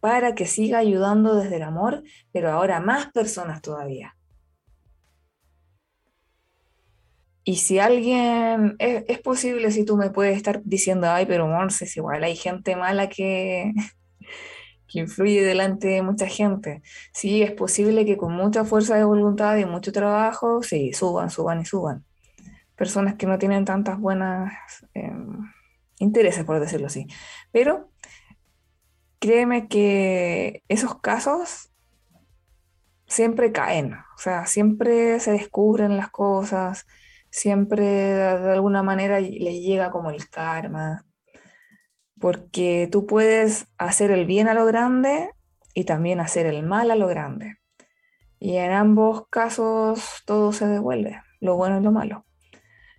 para 0.00 0.34
que 0.34 0.46
siga 0.46 0.78
ayudando 0.78 1.34
desde 1.34 1.56
el 1.56 1.62
amor, 1.62 2.02
pero 2.32 2.50
ahora 2.50 2.80
más 2.80 3.12
personas 3.12 3.60
todavía. 3.60 4.16
Y 7.44 7.56
si 7.56 7.78
alguien, 7.78 8.76
es, 8.78 9.18
posible 9.20 9.70
si 9.70 9.84
tú 9.84 9.96
me 9.98 10.08
puedes 10.08 10.36
estar 10.36 10.62
diciendo, 10.64 11.10
ay, 11.10 11.26
pero 11.26 11.46
Morses, 11.46 11.94
igual 11.96 12.24
hay 12.24 12.36
gente 12.36 12.74
mala 12.74 13.10
que, 13.10 13.72
que 14.88 15.00
influye 15.00 15.42
delante 15.42 15.88
de 15.88 16.02
mucha 16.02 16.26
gente. 16.26 16.82
Sí, 17.12 17.42
es 17.42 17.52
posible 17.52 18.06
que 18.06 18.16
con 18.16 18.32
mucha 18.32 18.64
fuerza 18.64 18.96
de 18.96 19.04
voluntad 19.04 19.58
y 19.58 19.66
mucho 19.66 19.92
trabajo, 19.92 20.62
sí, 20.62 20.94
suban, 20.94 21.30
suban 21.30 21.60
y 21.60 21.66
suban. 21.66 22.06
Personas 22.76 23.16
que 23.16 23.26
no 23.26 23.38
tienen 23.38 23.66
tantas 23.66 24.00
buenas 24.00 24.52
em, 24.94 25.52
intereses, 25.98 26.44
por 26.44 26.58
decirlo 26.60 26.86
así. 26.86 27.06
Pero 27.52 27.90
créeme 29.18 29.68
que 29.68 30.62
esos 30.68 30.98
casos 31.00 31.70
siempre 33.06 33.52
caen, 33.52 33.94
o 33.94 34.18
sea, 34.18 34.46
siempre 34.46 35.20
se 35.20 35.32
descubren 35.32 35.96
las 35.96 36.10
cosas, 36.10 36.86
siempre 37.34 37.84
de 37.84 38.52
alguna 38.52 38.84
manera 38.84 39.18
les 39.18 39.60
llega 39.60 39.90
como 39.90 40.10
el 40.10 40.28
karma 40.28 41.04
porque 42.20 42.88
tú 42.92 43.06
puedes 43.06 43.66
hacer 43.76 44.12
el 44.12 44.24
bien 44.24 44.46
a 44.46 44.54
lo 44.54 44.64
grande 44.64 45.30
y 45.74 45.82
también 45.82 46.20
hacer 46.20 46.46
el 46.46 46.62
mal 46.62 46.92
a 46.92 46.94
lo 46.94 47.08
grande. 47.08 47.56
Y 48.38 48.56
en 48.58 48.70
ambos 48.70 49.26
casos 49.30 50.22
todo 50.26 50.52
se 50.52 50.68
devuelve, 50.68 51.20
lo 51.40 51.56
bueno 51.56 51.80
y 51.80 51.82
lo 51.82 51.90
malo. 51.90 52.24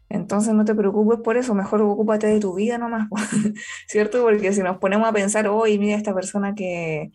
Entonces 0.10 0.54
no 0.54 0.66
te 0.66 0.76
preocupes 0.76 1.22
por 1.22 1.38
eso, 1.38 1.56
mejor 1.56 1.82
ocúpate 1.82 2.28
de 2.28 2.42
tu 2.42 2.56
vida 2.56 2.78
nomás, 2.78 3.08
¿cierto? 3.88 4.22
Porque 4.22 4.52
si 4.52 4.62
nos 4.62 4.80
ponemos 4.80 5.08
a 5.08 5.14
pensar, 5.14 5.48
hoy 5.48 5.80
mira 5.80 5.96
esta 5.96 6.14
persona 6.14 6.56
que, 6.56 7.14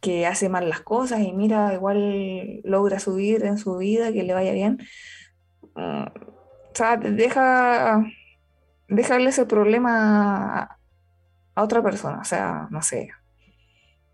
que 0.00 0.26
hace 0.26 0.50
mal 0.50 0.68
las 0.68 0.82
cosas 0.82 1.20
y 1.20 1.32
mira, 1.32 1.72
igual 1.72 2.60
logra 2.64 2.98
subir 2.98 3.46
en 3.46 3.56
su 3.56 3.78
vida, 3.78 4.12
que 4.12 4.24
le 4.24 4.34
vaya 4.34 4.52
bien. 4.52 4.78
Sea, 6.80 6.96
deja, 6.96 8.02
dejarle 8.88 9.28
ese 9.28 9.44
problema 9.44 10.78
a 11.54 11.62
otra 11.62 11.82
persona, 11.82 12.20
o 12.20 12.24
sea, 12.24 12.68
no 12.70 12.80
sé. 12.80 13.10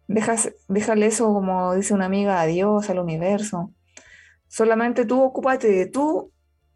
Dejas, 0.08 0.52
déjale 0.66 1.06
eso, 1.06 1.32
como 1.32 1.76
dice 1.76 1.94
una 1.94 2.06
amiga, 2.06 2.40
a 2.40 2.46
Dios, 2.46 2.90
al 2.90 2.98
universo. 2.98 3.72
Solamente 4.48 5.04
tú 5.04 5.22
ocúpate 5.22 5.68
de 5.68 5.86
tú 5.86 6.32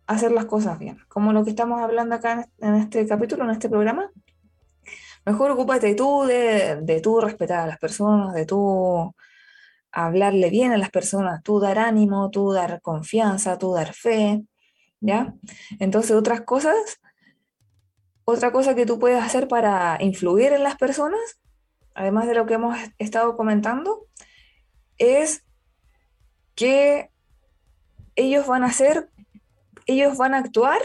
hacer 0.07 0.31
las 0.31 0.45
cosas 0.45 0.79
bien, 0.79 0.97
como 1.09 1.33
lo 1.33 1.43
que 1.43 1.51
estamos 1.51 1.81
hablando 1.81 2.15
acá 2.15 2.49
en 2.61 2.75
este 2.77 3.05
capítulo, 3.09 3.43
en 3.43 3.51
este 3.51 3.69
programa. 3.69 4.13
Mejor 5.27 5.51
ocúpate 5.51 5.97
tú 5.97 6.23
de, 6.23 6.83
de 6.83 7.01
tú 7.01 7.21
respetar 7.21 7.65
a 7.65 7.67
las 7.67 7.79
personas, 7.79 8.33
de 8.33 8.47
tú 8.47 9.13
hablarle 9.91 10.51
bien 10.51 10.71
a 10.71 10.79
las 10.79 10.91
personas, 10.91 11.43
tú 11.43 11.59
dar 11.59 11.81
ánimo, 11.81 12.31
tú 12.31 12.53
dar 12.53 12.81
confianza, 12.81 13.59
tú 13.59 13.75
dar 13.75 13.93
fe, 13.93 14.45
¿ya? 15.01 15.35
Entonces 15.79 16.13
otras 16.13 16.43
cosas 16.43 17.01
otra 18.31 18.53
cosa 18.53 18.75
que 18.75 18.87
tú 18.87 18.99
puedes 18.99 19.23
hacer 19.23 19.49
para 19.49 19.99
influir 20.01 20.53
en 20.53 20.63
las 20.63 20.77
personas, 20.77 21.41
además 21.95 22.27
de 22.27 22.35
lo 22.35 22.47
que 22.47 22.55
hemos 22.55 22.79
estado 22.99 23.37
comentando, 23.37 24.07
es 24.99 25.45
que 26.55 27.11
ellos 28.15 28.47
van 28.47 28.63
a 28.63 28.69
hacer, 28.69 29.11
ellos 29.87 30.17
van 30.17 30.35
a 30.35 30.39
actuar, 30.39 30.81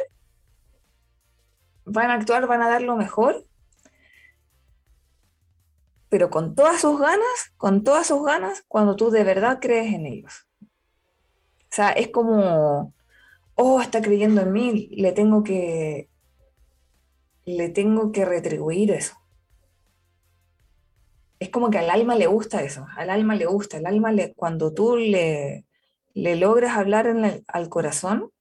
van 1.86 2.10
a 2.10 2.16
actuar, 2.16 2.48
van 2.48 2.62
a 2.62 2.70
dar 2.70 2.82
lo 2.82 2.96
mejor, 2.96 3.46
pero 6.10 6.30
con 6.30 6.56
todas 6.56 6.82
sus 6.82 7.00
ganas, 7.00 7.54
con 7.58 7.84
todas 7.84 8.08
sus 8.08 8.26
ganas, 8.26 8.64
cuando 8.68 8.96
tú 8.96 9.12
de 9.12 9.24
verdad 9.24 9.60
crees 9.62 9.94
en 9.94 10.06
ellos. 10.06 10.48
O 10.62 11.76
sea, 11.76 11.92
es 11.92 12.08
como, 12.08 12.94
oh, 13.56 13.82
está 13.82 14.02
creyendo 14.02 14.42
en 14.42 14.52
mí, 14.52 14.90
le 14.92 15.12
tengo 15.12 15.44
que, 15.44 16.10
le 17.46 17.70
tengo 17.70 18.12
que 18.12 18.26
retribuir 18.26 18.92
eso. 18.92 19.16
Es 21.40 21.50
como 21.50 21.70
que 21.70 21.78
al 21.78 21.90
alma 21.90 22.16
le 22.16 22.28
gusta 22.28 22.64
eso, 22.64 22.86
al 22.96 23.10
alma 23.10 23.36
le 23.36 23.46
gusta, 23.46 23.78
al 23.78 23.86
alma 23.86 24.12
le, 24.12 24.34
cuando 24.34 24.74
tú 24.74 24.96
le, 24.98 25.66
le 26.14 26.36
logras 26.36 26.78
hablar 26.78 27.08
en 27.08 27.44
al 27.48 27.70
corazón, 27.70 28.32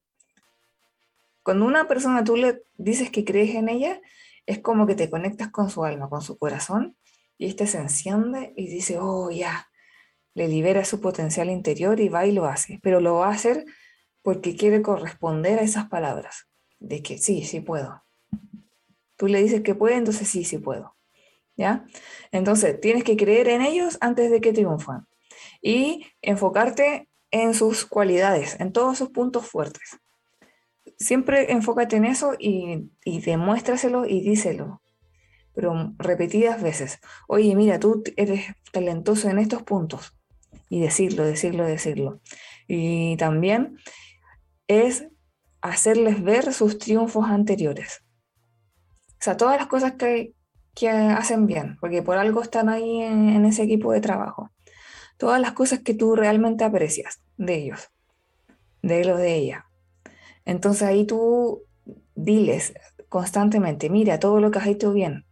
cuando 1.42 1.66
una 1.66 1.86
persona 1.86 2.24
tú 2.24 2.36
le 2.36 2.62
dices 2.76 3.10
que 3.10 3.24
crees 3.24 3.54
en 3.54 3.68
ella, 3.68 4.00
es 4.46 4.60
como 4.60 4.86
que 4.86 4.94
te 4.94 5.10
conectas 5.10 5.50
con 5.50 5.70
su 5.70 5.84
alma, 5.84 6.08
con 6.08 6.22
su 6.22 6.38
corazón, 6.38 6.96
y 7.36 7.46
este 7.46 7.66
se 7.66 7.78
enciende 7.78 8.52
y 8.56 8.68
dice, 8.68 8.98
oh, 9.00 9.30
ya, 9.30 9.68
le 10.34 10.48
libera 10.48 10.84
su 10.84 11.00
potencial 11.00 11.50
interior 11.50 12.00
y 12.00 12.08
va 12.08 12.26
y 12.26 12.32
lo 12.32 12.46
hace, 12.46 12.80
pero 12.82 13.00
lo 13.00 13.16
va 13.16 13.28
a 13.28 13.32
hacer 13.32 13.64
porque 14.24 14.56
quiere 14.56 14.82
corresponder 14.82 15.60
a 15.60 15.62
esas 15.62 15.88
palabras, 15.88 16.48
de 16.80 17.02
que 17.02 17.18
sí, 17.18 17.44
sí 17.44 17.60
puedo, 17.60 18.04
Tú 19.16 19.28
le 19.28 19.42
dices 19.42 19.62
que 19.62 19.74
puede, 19.74 19.96
entonces 19.96 20.28
sí, 20.28 20.44
sí 20.44 20.58
puedo. 20.58 20.96
¿Ya? 21.56 21.84
Entonces, 22.32 22.80
tienes 22.80 23.04
que 23.04 23.16
creer 23.16 23.48
en 23.48 23.62
ellos 23.62 23.96
antes 24.00 24.28
de 24.28 24.40
que 24.40 24.52
triunfan 24.52 25.06
y 25.62 26.04
enfocarte 26.20 27.08
en 27.30 27.54
sus 27.54 27.86
cualidades, 27.86 28.56
en 28.58 28.72
todos 28.72 28.98
sus 28.98 29.10
puntos 29.10 29.46
fuertes. 29.46 30.00
Siempre 30.98 31.52
enfócate 31.52 31.96
en 31.96 32.06
eso 32.06 32.34
y, 32.38 32.90
y 33.04 33.20
demuéstraselo 33.20 34.04
y 34.04 34.20
díselo, 34.20 34.82
pero 35.54 35.94
repetidas 35.96 36.60
veces. 36.60 36.98
Oye, 37.28 37.54
mira, 37.54 37.78
tú 37.78 38.02
eres 38.16 38.46
talentoso 38.72 39.28
en 39.28 39.38
estos 39.38 39.62
puntos. 39.62 40.12
Y 40.68 40.80
decirlo, 40.80 41.24
decirlo, 41.24 41.64
decirlo. 41.64 42.20
Y 42.66 43.16
también 43.16 43.78
es 44.68 45.06
hacerles 45.60 46.22
ver 46.22 46.52
sus 46.52 46.78
triunfos 46.78 47.26
anteriores. 47.26 48.04
O 49.12 49.24
sea, 49.24 49.36
todas 49.36 49.58
las 49.58 49.68
cosas 49.68 49.94
que, 49.94 50.34
hacen 50.90 51.46
bien, 51.46 51.76
porque 51.80 52.02
por 52.02 52.18
algo 52.18 52.42
están 52.42 52.68
ahí 52.68 53.00
en, 53.00 53.44
ese 53.44 53.62
equipo 53.62 53.92
de 53.92 54.00
trabajo. 54.00 54.50
Todas 55.16 55.40
las 55.40 55.52
cosas 55.52 55.80
que 55.80 55.94
tú 55.94 56.16
realmente 56.16 56.64
aprecias 56.64 57.22
de 57.36 57.54
ellos, 57.54 57.90
de 58.82 59.00
él 59.00 59.10
o 59.10 59.16
de 59.16 59.34
ella. 59.34 59.66
Entonces 60.44 60.82
ahí 60.82 61.06
tú 61.06 61.62
diles 62.14 62.74
constantemente, 63.08 63.88
mira, 63.88 64.18
todo 64.18 64.40
lo 64.40 64.50
que 64.50 64.58
has 64.58 64.66
hecho 64.66 64.92
bien. 64.92 65.24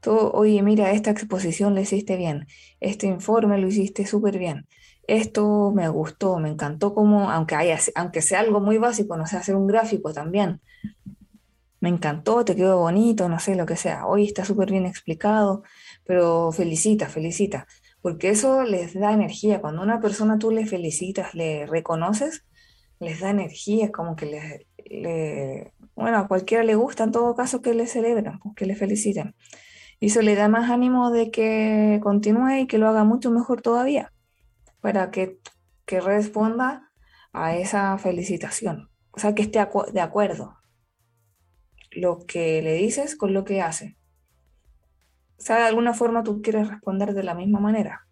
Todo, 0.00 0.32
oye, 0.32 0.62
mira, 0.62 0.92
esta 0.92 1.10
exposición 1.10 1.74
lo 1.74 1.80
hiciste 1.80 2.16
bien. 2.16 2.46
Este 2.78 3.06
informe 3.06 3.58
lo 3.58 3.66
hiciste 3.66 4.06
súper 4.06 4.38
bien. 4.38 4.68
Esto 5.06 5.72
me 5.72 5.88
gustó, 5.88 6.38
me 6.38 6.48
encantó 6.48 6.94
como, 6.94 7.30
aunque, 7.30 7.56
aunque 7.94 8.22
sea 8.22 8.40
algo 8.40 8.60
muy 8.60 8.78
básico, 8.78 9.16
no 9.16 9.26
sé, 9.26 9.36
hacer 9.36 9.56
un 9.56 9.66
gráfico 9.66 10.12
también 10.12 10.60
me 11.84 11.90
encantó, 11.90 12.46
te 12.46 12.56
quedó 12.56 12.78
bonito, 12.78 13.28
no 13.28 13.38
sé, 13.38 13.56
lo 13.56 13.66
que 13.66 13.76
sea. 13.76 14.06
Hoy 14.06 14.24
está 14.24 14.42
súper 14.46 14.70
bien 14.70 14.86
explicado, 14.86 15.64
pero 16.06 16.50
felicita, 16.50 17.10
felicita, 17.10 17.66
porque 18.00 18.30
eso 18.30 18.62
les 18.62 18.94
da 18.94 19.12
energía. 19.12 19.60
Cuando 19.60 19.82
una 19.82 20.00
persona 20.00 20.38
tú 20.38 20.50
le 20.50 20.64
felicitas, 20.64 21.34
le 21.34 21.66
reconoces, 21.66 22.46
les 23.00 23.20
da 23.20 23.28
energía, 23.28 23.92
como 23.92 24.16
que 24.16 24.24
le, 24.86 25.72
bueno, 25.94 26.16
a 26.16 26.26
cualquiera 26.26 26.64
le 26.64 26.74
gusta 26.74 27.04
en 27.04 27.12
todo 27.12 27.34
caso 27.36 27.60
que 27.60 27.74
le 27.74 27.86
celebren, 27.86 28.38
pues, 28.38 28.54
que 28.56 28.64
le 28.64 28.76
feliciten. 28.76 29.34
Y 30.00 30.06
eso 30.06 30.22
le 30.22 30.36
da 30.36 30.48
más 30.48 30.70
ánimo 30.70 31.10
de 31.10 31.30
que 31.30 32.00
continúe 32.02 32.60
y 32.60 32.66
que 32.66 32.78
lo 32.78 32.88
haga 32.88 33.04
mucho 33.04 33.30
mejor 33.30 33.60
todavía, 33.60 34.10
para 34.84 35.10
que, 35.10 35.38
que 35.86 35.98
responda 35.98 36.92
a 37.32 37.56
esa 37.56 37.96
felicitación. 37.96 38.90
O 39.12 39.18
sea, 39.18 39.34
que 39.34 39.40
esté 39.40 39.66
de 39.94 40.00
acuerdo, 40.02 40.58
lo 41.90 42.18
que 42.26 42.60
le 42.60 42.74
dices 42.74 43.16
con 43.16 43.32
lo 43.32 43.46
que 43.46 43.62
hace. 43.62 43.96
O 45.38 45.42
sea, 45.42 45.56
de 45.56 45.64
alguna 45.64 45.94
forma 45.94 46.22
tú 46.22 46.42
quieres 46.42 46.68
responder 46.68 47.14
de 47.14 47.22
la 47.22 47.34
misma 47.34 47.60
manera. 47.60 48.06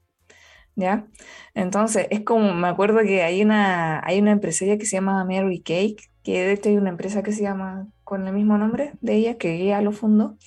¿ya? 0.75 1.09
Entonces, 1.53 2.07
es 2.09 2.23
como, 2.25 2.55
me 2.55 2.69
acuerdo 2.69 3.01
que 3.01 3.23
hay 3.23 3.43
una, 3.43 4.01
hay 4.03 4.19
una 4.19 4.33
empresaria 4.33 4.79
que 4.79 4.87
se 4.87 4.97
llama 4.97 5.27
Mary 5.27 5.61
Cake, 5.61 6.11
que 6.23 6.43
de 6.43 6.53
hecho 6.53 6.71
hay 6.71 6.79
una 6.79 6.89
empresa 6.89 7.23
que 7.23 7.33
se 7.33 7.43
llama 7.43 7.87
con 8.03 8.27
el 8.27 8.33
mismo 8.33 8.57
nombre 8.57 8.95
de 9.03 9.17
ella, 9.17 9.37
que 9.37 9.57
ella 9.57 9.83
lo 9.83 9.93
fundó, 9.93 10.39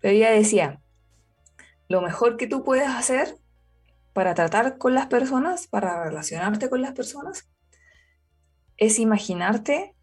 pero 0.00 0.14
ella 0.14 0.30
decía, 0.30 0.80
lo 1.88 2.02
mejor 2.02 2.36
que 2.36 2.46
tú 2.46 2.62
puedes 2.62 2.86
hacer 2.86 3.41
para 4.12 4.34
tratar 4.34 4.78
con 4.78 4.94
las 4.94 5.06
personas, 5.06 5.66
para 5.68 6.04
relacionarte 6.04 6.68
con 6.68 6.82
las 6.82 6.92
personas, 6.92 7.48
es 8.76 8.98
imaginarte 8.98 9.94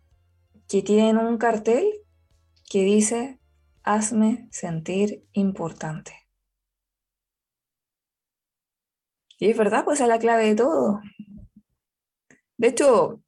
que 0.68 0.82
tienen 0.82 1.18
un 1.18 1.38
cartel 1.38 1.86
que 2.70 2.84
dice, 2.84 3.40
hazme 3.84 4.48
sentir 4.52 5.26
importante. 5.34 6.14
Y 9.40 9.50
es 9.50 9.58
verdad, 9.58 9.86
pues 9.86 10.02
es 10.02 10.08
la 10.08 10.20
clave 10.20 10.46
de 10.46 10.56
todo. 10.56 11.02
De 12.58 12.68
hecho, 12.68 13.24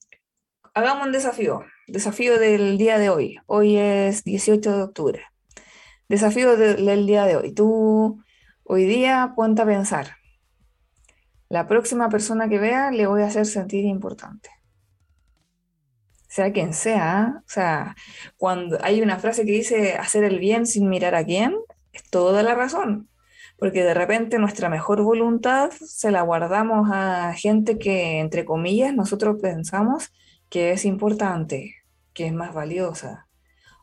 hagamos 0.73 1.07
un 1.07 1.13
desafío, 1.13 1.63
desafío 1.87 2.37
del 2.37 2.77
día 2.77 2.97
de 2.99 3.09
hoy. 3.09 3.37
Hoy 3.45 3.77
es 3.77 4.23
18 4.23 4.75
de 4.75 4.83
octubre. 4.83 5.23
Desafío 6.09 6.57
del 6.57 7.07
día 7.07 7.25
de 7.25 7.37
hoy. 7.37 7.53
Tú 7.53 8.21
hoy 8.63 8.85
día 8.85 9.33
ponte 9.35 9.61
a 9.61 9.65
pensar. 9.65 10.20
La 11.51 11.67
próxima 11.67 12.07
persona 12.07 12.47
que 12.47 12.59
vea 12.59 12.91
le 12.91 13.07
voy 13.07 13.23
a 13.23 13.27
hacer 13.27 13.45
sentir 13.45 13.83
importante. 13.83 14.49
Sea 16.29 16.53
quien 16.53 16.73
sea. 16.73 17.27
¿eh? 17.27 17.39
O 17.39 17.49
sea, 17.49 17.95
cuando 18.37 18.77
hay 18.81 19.01
una 19.01 19.19
frase 19.19 19.45
que 19.45 19.51
dice 19.51 19.95
hacer 19.97 20.23
el 20.23 20.39
bien 20.39 20.65
sin 20.65 20.87
mirar 20.87 21.13
a 21.13 21.25
quién, 21.25 21.53
es 21.91 22.09
toda 22.09 22.41
la 22.41 22.55
razón 22.55 23.09
porque 23.57 23.83
de 23.83 23.93
repente 23.93 24.39
nuestra 24.39 24.69
mejor 24.69 25.03
voluntad 25.03 25.69
se 25.69 26.09
la 26.09 26.23
guardamos 26.23 26.89
a 26.91 27.31
gente 27.35 27.77
que, 27.77 28.19
entre 28.19 28.43
comillas, 28.43 28.95
nosotros 28.95 29.37
pensamos 29.39 30.11
que 30.49 30.71
es 30.71 30.83
importante, 30.83 31.75
que 32.13 32.25
es 32.25 32.33
más 32.33 32.55
valiosa 32.55 33.27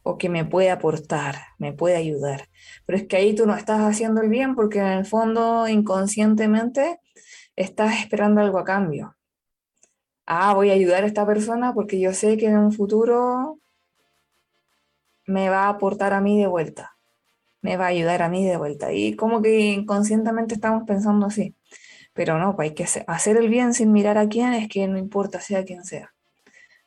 o 0.02 0.18
que 0.18 0.28
me 0.28 0.44
puede 0.44 0.70
aportar, 0.70 1.36
me 1.58 1.72
puede 1.72 1.94
ayudar. 1.94 2.48
Pero 2.86 2.98
es 2.98 3.06
que 3.06 3.18
ahí 3.18 3.36
tú 3.36 3.46
no 3.46 3.54
estás 3.54 3.78
haciendo 3.82 4.20
el 4.20 4.30
bien 4.30 4.56
porque 4.56 4.80
en 4.80 4.86
el 4.86 5.06
fondo 5.06 5.68
inconscientemente 5.68 6.98
estás 7.62 8.00
esperando 8.00 8.40
algo 8.40 8.58
a 8.58 8.64
cambio. 8.64 9.16
Ah, 10.26 10.54
voy 10.54 10.70
a 10.70 10.74
ayudar 10.74 11.04
a 11.04 11.06
esta 11.06 11.26
persona 11.26 11.74
porque 11.74 12.00
yo 12.00 12.12
sé 12.12 12.36
que 12.36 12.46
en 12.46 12.58
un 12.58 12.72
futuro 12.72 13.58
me 15.26 15.48
va 15.48 15.64
a 15.64 15.68
aportar 15.70 16.12
a 16.12 16.20
mí 16.20 16.38
de 16.38 16.46
vuelta 16.46 16.98
me 17.60 17.76
va 17.76 17.86
a 17.86 17.88
ayudar 17.88 18.22
a 18.22 18.28
mí 18.28 18.46
de 18.46 18.56
vuelta. 18.56 18.92
Y 18.92 19.16
como 19.16 19.42
que 19.42 19.58
inconscientemente 19.70 20.54
estamos 20.54 20.84
pensando 20.86 21.26
así. 21.26 21.54
Pero 22.14 22.38
no, 22.38 22.56
pues 22.56 22.70
hay 22.70 22.74
que 22.74 22.86
hacer 23.06 23.36
el 23.36 23.48
bien 23.48 23.74
sin 23.74 23.92
mirar 23.92 24.18
a 24.18 24.28
quién, 24.28 24.54
es 24.54 24.68
que 24.68 24.86
no 24.88 24.98
importa, 24.98 25.40
sea 25.40 25.64
quien 25.64 25.84
sea. 25.84 26.14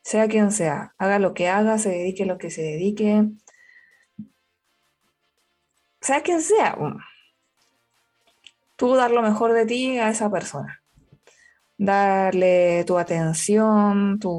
Sea 0.03 0.27
quien 0.27 0.51
sea, 0.51 0.95
haga 0.97 1.19
lo 1.19 1.33
que 1.33 1.49
haga, 1.49 1.77
se 1.77 1.89
dedique 1.89 2.25
lo 2.25 2.37
que 2.37 2.51
se 2.51 2.63
dedique. 2.63 3.25
Sea 6.01 6.21
quien 6.21 6.41
sea. 6.41 6.75
Tú 8.81 8.95
dar 8.95 9.11
lo 9.11 9.21
mejor 9.21 9.53
de 9.53 9.67
ti 9.67 10.00
a 10.00 10.09
esa 10.09 10.31
persona. 10.31 10.83
Darle 11.77 12.83
tu 12.85 12.97
atención, 12.97 14.17
tu, 14.19 14.31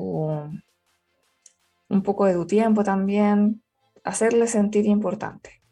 un 1.88 2.02
poco 2.02 2.26
de 2.26 2.34
tu 2.34 2.44
tiempo 2.46 2.82
también. 2.82 3.62
Hacerle 4.02 4.48
sentir 4.48 4.86
importante 4.86 5.62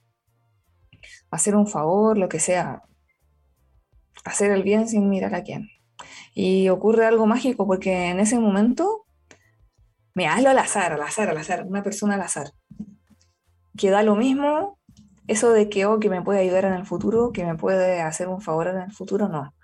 hacer 1.31 1.57
un 1.57 1.67
favor, 1.67 2.19
lo 2.19 2.29
que 2.29 2.41
sea, 2.41 2.83
hacer 4.25 4.51
el 4.51 4.63
bien 4.63 4.89
sin 4.89 5.09
mirar 5.09 5.35
a 5.35 5.43
quién. 5.43 5.69
Y 6.35 6.69
ocurre 6.69 7.07
algo 7.07 7.27
mágico 7.27 7.67
porque 7.67 8.09
en 8.09 8.21
ese 8.21 8.39
momento, 8.39 9.07
me 10.15 10.27
hazlo 10.27 10.51
al 10.51 10.59
azar, 10.59 10.93
al 10.93 11.03
azar, 11.03 11.31
al 11.31 11.39
azar, 11.39 11.65
una 11.67 11.83
persona 11.83 12.15
al 12.15 12.23
azar, 12.23 12.51
que 13.77 13.91
da 13.91 14.03
lo 14.03 14.17
mismo, 14.17 14.79
eso 15.27 15.53
de 15.53 15.69
que, 15.69 15.87
oh, 15.87 16.01
que 16.01 16.11
me 16.11 16.23
puede 16.23 16.41
ayudar 16.41 16.65
en 16.65 16.75
el 16.75 16.87
futuro, 16.87 17.33
que 17.33 17.45
me 17.45 17.57
puede 17.57 18.01
hacer 18.01 18.29
un 18.29 18.41
favor 18.41 18.69
en 18.69 18.79
el 18.79 18.93
futuro, 18.93 19.29
no. 19.29 19.55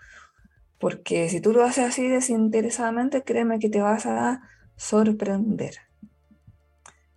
Porque 0.78 1.28
si 1.28 1.40
tú 1.40 1.52
lo 1.52 1.64
haces 1.64 1.86
así 1.86 2.06
desinteresadamente, 2.08 3.22
créeme 3.22 3.58
que 3.58 3.68
te 3.68 3.80
vas 3.80 4.06
a 4.06 4.42
sorprender. 4.76 5.76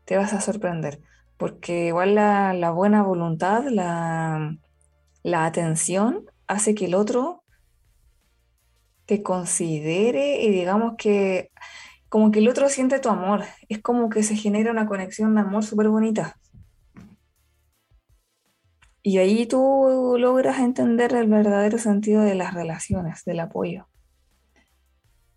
Te 0.05 0.17
vas 0.17 0.33
a 0.33 0.41
sorprender 0.41 1.01
porque 1.39 1.87
igual 1.87 2.15
la, 2.15 2.71
buena 2.71 3.01
voluntad, 3.01 3.63
la, 3.69 4.57
atención 5.45 6.25
hace 6.47 6.75
que 6.75 6.85
el 6.85 6.95
otro 6.95 7.43
te 9.05 9.23
considere 9.23 10.43
y 10.43 10.49
digamos 10.51 10.95
que 10.97 11.49
como 12.09 12.31
que 12.31 12.39
el 12.39 12.49
otro 12.49 12.67
siente 12.67 12.99
tu 12.99 13.07
amor, 13.07 13.45
es 13.69 13.81
como 13.81 14.09
que 14.09 14.21
se 14.21 14.35
genera 14.35 14.71
una 14.71 14.85
conexión 14.85 15.33
de 15.33 15.41
amor 15.41 15.63
súper 15.63 15.87
bonita. 15.87 16.37
Y 19.01 19.17
ahí 19.17 19.45
tú 19.45 20.15
logras 20.19 20.59
entender 20.59 21.13
el 21.13 21.27
verdadero 21.27 21.77
sentido 21.77 22.21
de 22.21 22.35
las 22.35 22.53
relaciones, 22.53 23.23
del 23.23 23.39
apoyo. 23.39 23.87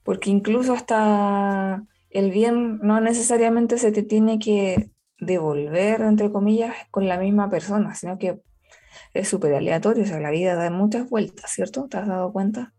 Porque 0.02 0.30
incluso 0.30 0.72
hasta 0.72 1.84
el 2.10 2.30
bien 2.30 2.78
no 2.82 3.00
necesariamente 3.00 3.78
se 3.78 3.92
te 3.92 4.02
tiene 4.02 4.38
que 4.38 4.90
devolver, 5.18 6.00
entre 6.02 6.32
comillas, 6.32 6.74
con 6.90 7.06
la 7.06 7.18
misma 7.18 7.48
persona, 7.48 7.94
sino 7.94 8.18
que 8.18 8.42
es 9.14 9.28
súper 9.28 9.54
aleatorio, 9.54 10.04
o 10.04 10.06
sea, 10.06 10.20
la 10.20 10.30
vida 10.30 10.54
da 10.54 10.70
muchas 10.70 11.08
vueltas, 11.08 11.50
¿cierto? 11.50 11.86
¿Te 11.88 11.98
has 11.98 12.08
dado 12.08 12.32
cuenta? 12.32 12.74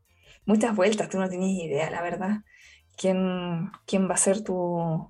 Muchas 0.46 0.76
vueltas, 0.76 1.10
tú 1.10 1.20
no 1.20 1.30
tienes 1.30 1.52
idea, 1.52 1.90
la 1.90 2.02
verdad, 2.02 2.42
quién, 2.98 3.72
quién 3.86 4.10
va 4.10 4.16
a 4.16 4.18
ser 4.18 4.44
tu, 4.44 5.10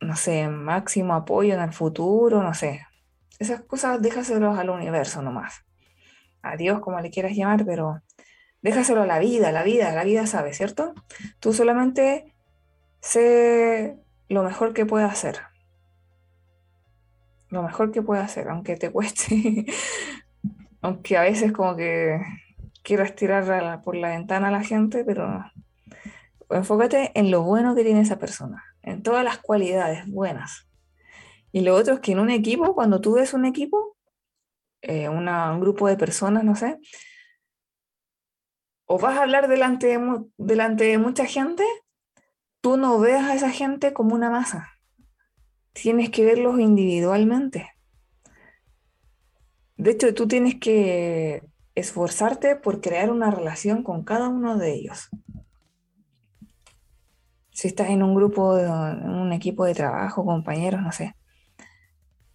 no 0.00 0.16
sé, 0.16 0.48
máximo 0.48 1.14
apoyo 1.14 1.54
en 1.54 1.60
el 1.60 1.72
futuro, 1.72 2.42
no 2.42 2.54
sé. 2.54 2.86
Esas 3.40 3.62
cosas 3.62 4.00
déjaselos 4.00 4.56
al 4.56 4.70
universo 4.70 5.20
nomás. 5.20 5.64
A 6.42 6.56
Dios, 6.56 6.78
como 6.78 7.00
le 7.00 7.10
quieras 7.10 7.32
llamar, 7.32 7.66
pero 7.66 8.02
déjaselo 8.62 9.02
a 9.02 9.06
la 9.06 9.18
vida, 9.18 9.50
la 9.50 9.64
vida, 9.64 9.92
la 9.92 10.04
vida 10.04 10.28
sabe, 10.28 10.54
¿cierto? 10.54 10.94
Tú 11.40 11.52
solamente 11.52 12.32
sé 13.00 13.96
lo 14.28 14.44
mejor 14.44 14.72
que 14.72 14.86
puedas 14.86 15.10
hacer 15.10 15.40
lo 17.50 17.62
mejor 17.62 17.90
que 17.90 18.02
puedo 18.02 18.22
hacer, 18.22 18.48
aunque 18.48 18.76
te 18.76 18.90
cueste, 18.90 19.66
aunque 20.80 21.16
a 21.16 21.22
veces 21.22 21.52
como 21.52 21.76
que 21.76 22.20
quiero 22.82 23.02
estirar 23.02 23.82
por 23.82 23.96
la 23.96 24.10
ventana 24.10 24.48
a 24.48 24.52
la 24.52 24.62
gente, 24.62 25.04
pero 25.04 25.44
enfócate 26.48 27.10
en 27.14 27.30
lo 27.30 27.42
bueno 27.42 27.74
que 27.74 27.84
tiene 27.84 28.00
esa 28.00 28.18
persona, 28.18 28.64
en 28.82 29.02
todas 29.02 29.24
las 29.24 29.38
cualidades 29.38 30.08
buenas. 30.08 30.66
Y 31.52 31.60
lo 31.62 31.74
otro 31.74 31.94
es 31.94 32.00
que 32.00 32.12
en 32.12 32.20
un 32.20 32.30
equipo, 32.30 32.74
cuando 32.74 33.00
tú 33.00 33.14
ves 33.14 33.34
un 33.34 33.44
equipo, 33.44 33.96
eh, 34.82 35.08
un 35.08 35.60
grupo 35.60 35.88
de 35.88 35.96
personas, 35.96 36.44
no 36.44 36.54
sé, 36.54 36.78
o 38.86 38.98
vas 38.98 39.18
a 39.18 39.22
hablar 39.22 39.48
delante 39.48 39.86
de, 39.86 40.24
delante 40.36 40.84
de 40.84 40.98
mucha 40.98 41.24
gente, 41.26 41.64
tú 42.60 42.76
no 42.76 42.98
veas 42.98 43.24
a 43.24 43.34
esa 43.34 43.50
gente 43.50 43.92
como 43.92 44.14
una 44.14 44.30
masa 44.30 44.80
tienes 45.72 46.10
que 46.10 46.24
verlos 46.24 46.58
individualmente. 46.58 47.70
De 49.76 49.92
hecho, 49.92 50.12
tú 50.14 50.28
tienes 50.28 50.56
que 50.56 51.42
esforzarte 51.74 52.56
por 52.56 52.80
crear 52.80 53.10
una 53.10 53.30
relación 53.30 53.82
con 53.82 54.04
cada 54.04 54.28
uno 54.28 54.58
de 54.58 54.74
ellos. 54.74 55.08
Si 57.50 57.68
estás 57.68 57.88
en 57.88 58.02
un 58.02 58.14
grupo, 58.14 58.58
en 58.58 59.08
un 59.08 59.32
equipo 59.32 59.64
de 59.64 59.74
trabajo, 59.74 60.24
compañeros, 60.24 60.82
no 60.82 60.92
sé. 60.92 61.14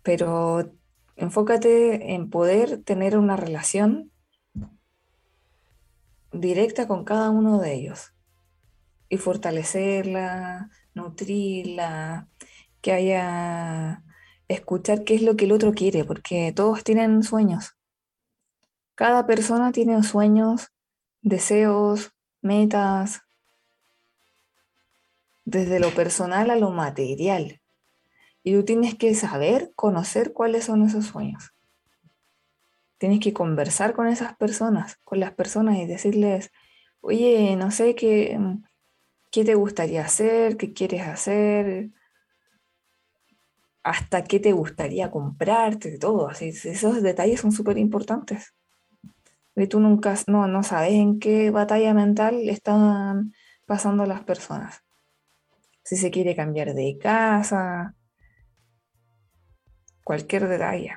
Pero 0.05 0.71
enfócate 1.15 2.13
en 2.13 2.29
poder 2.29 2.83
tener 2.83 3.17
una 3.17 3.35
relación 3.35 4.11
directa 6.31 6.87
con 6.87 7.03
cada 7.05 7.31
uno 7.31 7.59
de 7.59 7.73
ellos 7.73 8.13
y 9.09 9.17
fortalecerla, 9.17 10.69
nutrirla, 10.93 12.27
que 12.81 12.91
haya 12.91 14.03
escuchar 14.47 15.03
qué 15.05 15.15
es 15.15 15.23
lo 15.23 15.35
que 15.35 15.45
el 15.45 15.53
otro 15.53 15.73
quiere, 15.73 16.03
porque 16.05 16.53
todos 16.55 16.83
tienen 16.83 17.23
sueños. 17.23 17.75
Cada 18.93 19.25
persona 19.25 19.71
tiene 19.71 20.03
sueños, 20.03 20.71
deseos, 21.23 22.11
metas, 22.41 23.21
desde 25.45 25.79
lo 25.79 25.89
personal 25.95 26.51
a 26.51 26.55
lo 26.57 26.69
material. 26.69 27.59
Y 28.47 28.53
tú 28.53 28.63
tienes 28.63 28.93
que 28.93 29.15
saber, 29.15 29.71
conocer 29.75 30.31
cuáles 30.31 30.65
son 30.65 30.83
esos 30.83 31.07
sueños. 31.07 31.55
Tienes 32.99 33.19
que 33.19 33.33
conversar 33.33 33.93
con 33.93 34.07
esas 34.07 34.37
personas, 34.37 34.97
con 35.03 35.19
las 35.19 35.33
personas 35.33 35.77
y 35.77 35.87
decirles, 35.87 36.51
oye, 37.01 37.55
no 37.55 37.71
sé 37.71 37.95
qué, 37.95 38.39
qué 39.31 39.45
te 39.45 39.55
gustaría 39.55 40.03
hacer, 40.05 40.57
qué 40.57 40.73
quieres 40.73 41.01
hacer, 41.07 41.89
hasta 43.81 44.23
qué 44.23 44.39
te 44.39 44.51
gustaría 44.51 45.09
comprarte, 45.09 45.97
todo. 45.97 46.27
Así, 46.27 46.49
esos 46.49 47.01
detalles 47.01 47.41
son 47.41 47.51
súper 47.51 47.79
importantes. 47.79 48.53
porque 49.55 49.67
tú 49.67 49.79
nunca, 49.79 50.13
no, 50.27 50.47
no 50.47 50.61
sabes 50.61 50.93
en 50.93 51.19
qué 51.19 51.49
batalla 51.49 51.95
mental 51.95 52.47
están 52.47 53.33
pasando 53.65 54.05
las 54.05 54.23
personas. 54.23 54.83
Si 55.83 55.97
se 55.97 56.11
quiere 56.11 56.35
cambiar 56.35 56.75
de 56.75 56.99
casa, 56.99 57.95
cualquier 60.05 60.47
detalle. 60.47 60.93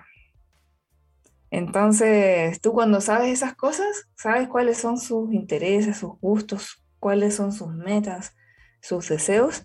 Entonces, 1.51 2.61
tú 2.61 2.73
cuando 2.73 3.01
sabes 3.01 3.33
esas 3.33 3.57
cosas, 3.57 4.09
sabes 4.14 4.47
cuáles 4.47 4.79
son 4.79 4.99
sus 4.99 5.33
intereses, 5.33 5.97
sus 5.97 6.21
gustos, 6.21 6.85
cuáles 7.01 7.35
son 7.35 7.53
sus 7.53 7.75
metas, 7.75 8.37
sus 8.81 9.09
deseos, 9.09 9.64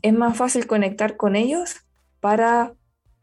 es 0.00 0.12
más 0.12 0.36
fácil 0.36 0.66
conectar 0.66 1.16
con 1.16 1.34
ellos 1.34 1.76
para 2.20 2.74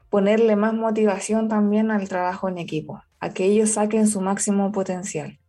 ponerle 0.10 0.56
más 0.56 0.74
motivación 0.74 1.48
también 1.48 1.90
al 1.90 2.10
trabajo 2.10 2.50
en 2.50 2.58
equipo, 2.58 3.02
a 3.20 3.30
que 3.30 3.46
ellos 3.46 3.72
saquen 3.72 4.08
su 4.08 4.20
máximo 4.20 4.72
potencial. 4.72 5.40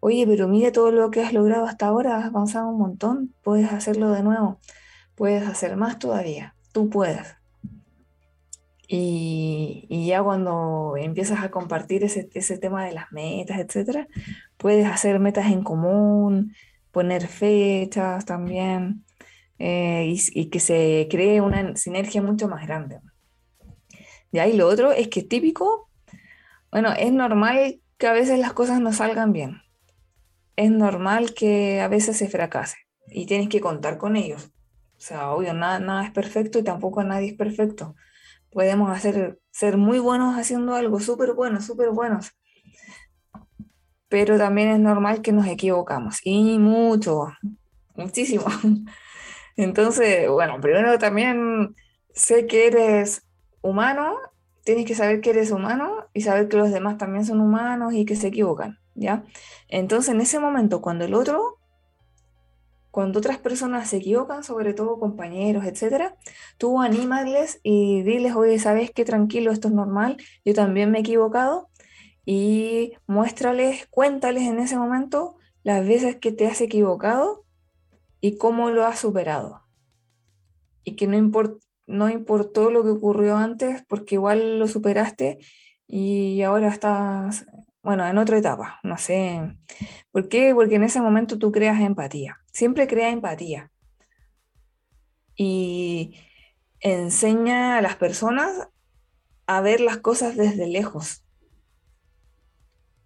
Oye, 0.00 0.26
pero 0.26 0.48
mire 0.48 0.72
todo 0.72 0.90
lo 0.90 1.10
que 1.10 1.22
has 1.22 1.32
logrado 1.32 1.66
hasta 1.66 1.86
ahora, 1.86 2.16
has 2.16 2.24
avanzado 2.26 2.68
un 2.68 2.78
montón, 2.78 3.34
puedes 3.42 3.70
hacerlo 3.70 4.10
de 4.10 4.22
nuevo, 4.22 4.58
puedes 5.14 5.46
hacer 5.46 5.76
más 5.76 5.98
todavía, 5.98 6.56
tú 6.72 6.90
puedes. 6.90 7.36
Y, 8.88 10.06
ya 10.06 10.22
cuando 10.22 10.94
empiezas 10.96 11.42
a 11.42 11.50
compartir 11.50 12.04
ese, 12.04 12.28
ese 12.34 12.58
tema 12.58 12.84
de 12.84 12.92
las 12.92 13.10
metas, 13.12 13.58
etcétera, 13.58 14.06
puedes 14.56 14.86
hacer 14.86 15.18
metas 15.18 15.46
en 15.46 15.62
común, 15.62 16.54
poner 16.92 17.26
fechas 17.26 18.24
también. 18.24 19.04
Eh, 19.58 20.14
y, 20.32 20.50
que 20.50 20.60
se 20.60 21.08
cree 21.10 21.40
una 21.40 21.76
sinergia 21.76 22.22
mucho 22.22 22.48
más 22.48 22.66
grande. 22.66 23.00
Y 24.32 24.38
ahí 24.38 24.54
lo 24.56 24.68
otro 24.68 24.92
es 24.92 25.08
que 25.08 25.22
típico, 25.22 25.88
bueno, 26.70 26.92
es 26.92 27.12
normal 27.12 27.80
que 27.96 28.06
a 28.06 28.12
veces 28.12 28.38
las 28.38 28.52
cosas 28.52 28.80
no 28.80 28.92
salgan 28.92 29.32
bien. 29.32 29.62
Es 30.56 30.70
normal 30.70 31.34
que 31.34 31.80
a 31.80 31.88
veces 31.88 32.18
se 32.18 32.28
fracase 32.28 32.76
y 33.08 33.26
tienes 33.26 33.48
que 33.48 33.60
contar 33.60 33.98
con 33.98 34.16
ellos. 34.16 34.50
O 34.96 35.00
sea, 35.00 35.30
obvio, 35.30 35.54
nada, 35.54 35.78
nada 35.78 36.04
es 36.04 36.10
perfecto 36.10 36.58
y 36.58 36.64
tampoco 36.64 37.02
nadie 37.02 37.28
es 37.28 37.34
perfecto. 37.34 37.94
Podemos 38.56 38.90
hacer, 38.90 39.38
ser 39.50 39.76
muy 39.76 39.98
buenos 39.98 40.34
haciendo 40.34 40.74
algo, 40.74 40.98
súper 40.98 41.34
buenos, 41.34 41.66
súper 41.66 41.90
buenos. 41.90 42.32
Pero 44.08 44.38
también 44.38 44.68
es 44.70 44.80
normal 44.80 45.20
que 45.20 45.30
nos 45.30 45.46
equivocamos 45.46 46.20
y 46.24 46.58
mucho, 46.58 47.26
muchísimo. 47.96 48.46
Entonces, 49.58 50.30
bueno, 50.30 50.58
primero 50.58 50.98
también 50.98 51.76
sé 52.14 52.46
que 52.46 52.68
eres 52.68 53.28
humano, 53.60 54.16
tienes 54.64 54.86
que 54.86 54.94
saber 54.94 55.20
que 55.20 55.28
eres 55.28 55.50
humano 55.50 56.06
y 56.14 56.22
saber 56.22 56.48
que 56.48 56.56
los 56.56 56.72
demás 56.72 56.96
también 56.96 57.26
son 57.26 57.42
humanos 57.42 57.92
y 57.92 58.06
que 58.06 58.16
se 58.16 58.28
equivocan, 58.28 58.78
¿ya? 58.94 59.22
Entonces, 59.68 60.14
en 60.14 60.22
ese 60.22 60.40
momento, 60.40 60.80
cuando 60.80 61.04
el 61.04 61.12
otro, 61.12 61.55
cuando 62.96 63.18
otras 63.18 63.36
personas 63.36 63.90
se 63.90 63.98
equivocan, 63.98 64.42
sobre 64.42 64.72
todo 64.72 64.98
compañeros, 64.98 65.66
etcétera, 65.66 66.16
tú 66.56 66.80
anímales 66.80 67.60
y 67.62 68.00
diles, 68.00 68.34
oye, 68.34 68.58
¿sabes 68.58 68.90
qué? 68.90 69.04
Tranquilo, 69.04 69.52
esto 69.52 69.68
es 69.68 69.74
normal, 69.74 70.16
yo 70.46 70.54
también 70.54 70.90
me 70.90 70.96
he 70.96 71.00
equivocado 71.02 71.68
y 72.24 72.94
muéstrales, 73.06 73.86
cuéntales 73.90 74.44
en 74.44 74.60
ese 74.60 74.78
momento 74.78 75.36
las 75.62 75.86
veces 75.86 76.16
que 76.16 76.32
te 76.32 76.46
has 76.46 76.62
equivocado 76.62 77.44
y 78.22 78.38
cómo 78.38 78.70
lo 78.70 78.86
has 78.86 78.98
superado. 78.98 79.60
Y 80.82 80.96
que 80.96 81.06
no, 81.06 81.18
no 81.86 82.08
importó 82.08 82.70
lo 82.70 82.82
que 82.82 82.92
ocurrió 82.92 83.36
antes 83.36 83.84
porque 83.86 84.14
igual 84.14 84.58
lo 84.58 84.68
superaste 84.68 85.40
y 85.86 86.40
ahora 86.40 86.68
estás, 86.68 87.44
bueno, 87.86 88.06
en 88.06 88.18
otra 88.18 88.36
etapa, 88.36 88.80
no 88.82 88.98
sé. 88.98 89.56
¿Por 90.12 90.28
qué? 90.28 90.54
Porque 90.54 90.74
en 90.74 90.82
ese 90.84 91.00
momento 91.00 91.38
tú 91.38 91.52
creas 91.52 91.80
empatía. 91.80 92.38
Siempre 92.52 92.86
crea 92.86 93.10
empatía. 93.10 93.70
Y 95.34 96.16
enseña 96.80 97.78
a 97.78 97.82
las 97.82 97.96
personas 97.96 98.68
a 99.46 99.60
ver 99.62 99.80
las 99.80 99.98
cosas 99.98 100.36
desde 100.36 100.66
lejos. 100.66 101.24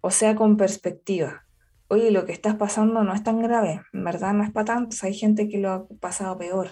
O 0.01 0.11
sea, 0.11 0.35
con 0.35 0.57
perspectiva 0.57 1.45
oye, 1.91 2.09
lo 2.09 2.25
que 2.25 2.31
estás 2.31 2.55
pasando 2.55 3.03
no 3.03 3.13
es 3.13 3.21
tan 3.21 3.41
grave, 3.41 3.81
en 3.91 4.03
verdad 4.05 4.31
no 4.31 4.45
es 4.45 4.51
para 4.51 4.63
tanto, 4.63 4.95
hay 5.01 5.13
gente 5.13 5.49
que 5.49 5.57
lo 5.57 5.71
ha 5.71 5.87
pasado 5.99 6.37
peor. 6.37 6.69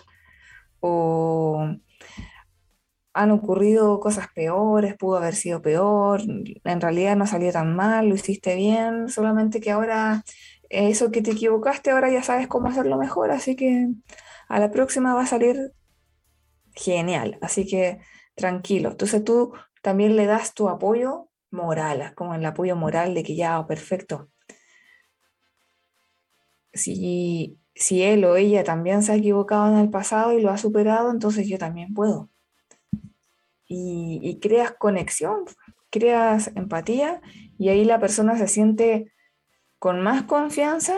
O 0.80 1.76
han 3.13 3.32
ocurrido 3.32 4.00
cosas 4.00 4.28
peores, 4.34 4.95
pudo 4.98 5.17
haber 5.17 5.36
sido 5.36 5.62
peor, 5.62 6.22
en 6.22 6.82
realidad 6.82 7.15
no 7.15 7.28
salió 7.28 7.52
tan 7.52 7.76
mal, 7.76 8.08
lo 8.10 8.15
hiciste 8.15 8.56
bien, 8.56 9.10
solamente 9.10 9.60
que 9.62 9.72
ahora 9.72 10.24
eso 10.69 11.12
que 11.12 11.22
te 11.22 11.32
equivocaste, 11.32 11.91
ahora 11.91 12.12
ya 12.12 12.24
sabes 12.24 12.48
cómo 12.48 12.67
hacerlo 12.69 12.98
mejor, 12.98 13.32
así 13.32 13.56
que 13.56 13.88
a 14.48 14.60
la 14.60 14.72
próxima 14.72 15.13
va 15.13 15.24
a 15.24 15.28
salir 15.28 15.74
genial, 16.74 17.38
así 17.41 17.65
que 17.67 18.00
tranquilo. 18.36 18.91
Entonces 18.91 19.24
tú 19.24 19.54
también 19.82 20.15
le 20.15 20.26
das 20.26 20.54
tu 20.54 20.69
apoyo 20.69 21.30
moral, 21.52 22.13
como 22.15 22.36
el 22.36 22.45
apoyo 22.45 22.76
moral 22.76 23.13
de 23.15 23.24
que 23.24 23.36
ya, 23.36 23.65
perfecto, 23.67 24.30
si, 26.74 27.60
si 27.76 28.04
él 28.04 28.26
o 28.26 28.36
ella 28.36 28.63
también 28.63 29.04
se 29.04 29.12
ha 29.12 29.15
equivocado 29.15 29.72
en 29.72 29.80
el 29.80 29.89
pasado 29.89 30.34
y 30.34 30.41
lo 30.41 30.52
ha 30.52 30.58
superado, 30.58 31.12
entonces 31.12 31.48
yo 31.48 31.58
también 31.58 31.93
puedo. 31.93 32.30
Y, 33.72 34.40
creas 34.42 34.72
conexión, 34.72 35.46
creas 35.92 36.52
empatía 36.56 37.22
y 37.60 37.70
ahí 37.70 37.86
la 37.86 38.00
persona 38.00 38.36
se 38.36 38.48
siente 38.48 39.14
con 39.78 40.02
más 40.02 40.24
confianza 40.24 40.96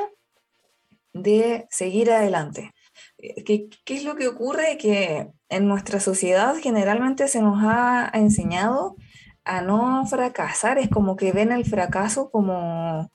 de 1.14 1.68
seguir 1.70 2.10
adelante. 2.12 2.74
Eh, 3.18 3.44
¿Qué, 3.44 3.68
¿Qué, 3.84 3.96
es 3.96 4.06
lo 4.06 4.16
que 4.16 4.30
ocurre? 4.30 4.78
Que 4.78 5.28
en 5.50 5.68
nuestra 5.68 6.00
sociedad 6.00 6.56
generalmente 6.56 7.28
se 7.28 7.42
nos 7.42 7.62
ha 7.62 8.10
enseñado 8.14 8.96
a 9.44 9.62
no 9.62 10.06
fracasar, 10.08 10.78
es 10.78 10.88
como 10.88 11.18
que 11.18 11.34
ven 11.34 11.52
el 11.52 11.66
fracaso 11.66 12.32
como, 12.32 13.12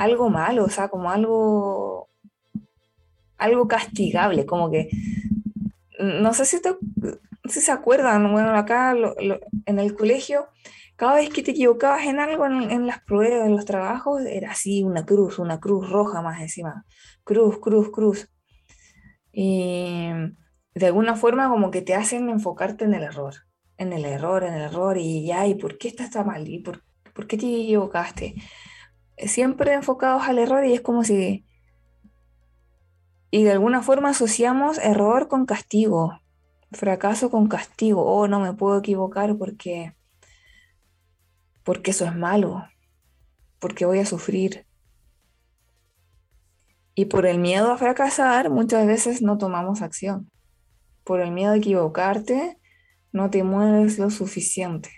algo 0.00 0.30
malo, 0.30 0.64
o 0.64 0.70
sea, 0.70 0.88
como 0.88 1.10
algo, 1.10 2.08
algo 3.36 3.68
castigable, 3.68 4.46
como 4.46 4.70
que, 4.70 4.88
no 5.98 6.32
sé 6.32 6.46
si, 6.46 6.60
si 7.44 7.60
se 7.60 7.72
acuerdan, 7.72 8.32
bueno, 8.32 8.54
acá 8.56 8.94
en 9.66 9.78
el 9.78 9.94
colegio, 9.94 10.48
cada 10.96 11.14
vez 11.14 11.30
que 11.30 11.42
te 11.42 11.52
equivocabas 11.52 12.06
en 12.06 12.20
algo, 12.20 12.46
en, 12.46 12.86
las 12.86 13.00
pruebas, 13.02 13.46
en 13.46 13.56
los 13.56 13.64
trabajos, 13.64 14.22
era 14.26 14.52
así, 14.52 14.82
una 14.82 15.06
cruz, 15.06 15.38
una 15.38 15.58
cruz 15.58 15.88
roja 15.88 16.22
más 16.22 16.40
encima, 16.40 16.84
cruz, 17.24 17.58
cruz, 17.58 17.90
cruz. 17.90 18.30
Y 19.32 20.08
de 20.74 20.86
alguna 20.86 21.16
forma 21.16 21.48
como 21.48 21.70
que 21.70 21.82
te 21.82 21.94
hacen 21.94 22.28
enfocarte 22.28 22.84
en 22.84 22.94
el 22.94 23.02
error, 23.02 23.34
en 23.78 23.92
el 23.92 24.04
error, 24.04 24.44
en 24.44 24.54
el 24.54 24.62
error, 24.62 24.98
y 24.98 25.26
ya, 25.26 25.46
¿y 25.46 25.54
por 25.54 25.78
qué 25.78 25.88
esto 25.88 26.02
está 26.02 26.24
mal? 26.24 26.46
¿Y 26.48 26.58
por, 26.58 26.82
por 27.14 27.26
qué 27.26 27.36
te 27.36 27.46
equivocaste? 27.46 28.34
siempre 29.26 29.72
enfocados 29.74 30.22
al 30.24 30.38
error 30.38 30.64
y 30.64 30.72
es 30.72 30.80
como 30.80 31.04
si... 31.04 31.46
Y 33.30 33.44
de 33.44 33.52
alguna 33.52 33.82
forma 33.82 34.10
asociamos 34.10 34.78
error 34.78 35.28
con 35.28 35.46
castigo, 35.46 36.18
fracaso 36.72 37.30
con 37.30 37.48
castigo. 37.48 38.04
Oh, 38.04 38.28
no 38.28 38.40
me 38.40 38.52
puedo 38.52 38.78
equivocar 38.78 39.36
porque, 39.36 39.94
porque 41.64 41.90
eso 41.90 42.04
es 42.04 42.14
malo, 42.14 42.64
porque 43.58 43.86
voy 43.86 43.98
a 43.98 44.06
sufrir. 44.06 44.66
Y 46.94 47.06
por 47.06 47.26
el 47.26 47.38
miedo 47.38 47.72
a 47.72 47.78
fracasar, 47.78 48.50
muchas 48.50 48.86
veces 48.86 49.22
no 49.22 49.38
tomamos 49.38 49.80
acción. 49.80 50.30
Por 51.04 51.20
el 51.20 51.30
miedo 51.30 51.52
a 51.52 51.56
equivocarte, 51.56 52.58
no 53.12 53.30
te 53.30 53.42
mueves 53.42 53.98
lo 53.98 54.10
suficiente. 54.10 54.90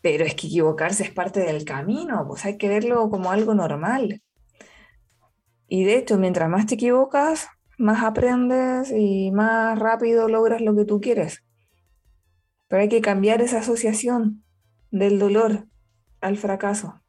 Pero 0.00 0.24
es 0.24 0.34
que 0.34 0.48
equivocarse 0.48 1.04
es 1.04 1.10
parte 1.10 1.40
del 1.40 1.64
camino, 1.64 2.26
pues 2.26 2.44
hay 2.44 2.58
que 2.58 2.68
verlo 2.68 3.08
como 3.08 3.30
algo 3.30 3.54
normal. 3.54 4.20
Y 5.68 5.84
de 5.84 5.96
hecho, 5.96 6.18
mientras 6.18 6.50
más 6.50 6.66
te 6.66 6.74
equivocas, 6.74 7.48
más 7.82 8.04
aprendes 8.04 8.92
y 8.96 9.32
más 9.32 9.78
rápido 9.78 10.28
logras 10.28 10.60
lo 10.62 10.74
que 10.76 10.84
tú 10.84 11.00
quieres. 11.00 11.44
Pero 12.68 12.82
hay 12.82 12.88
que 12.88 13.00
cambiar 13.00 13.42
esa 13.42 13.58
asociación 13.58 14.44
del 14.90 15.18
dolor 15.18 15.66
al 16.20 16.36
fracaso. 16.36 17.02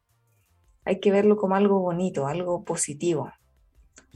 Hay 0.84 1.00
que 1.00 1.12
verlo 1.12 1.36
como 1.36 1.54
algo 1.54 1.80
bonito, 1.80 2.26
algo 2.26 2.64
positivo. 2.64 3.32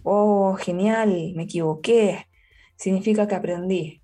Oh, 0.02 0.54
genial, 0.54 1.32
me 1.36 1.44
equivoqué. 1.44 2.26
Significa 2.76 3.28
que 3.28 3.36
aprendí. 3.36 4.02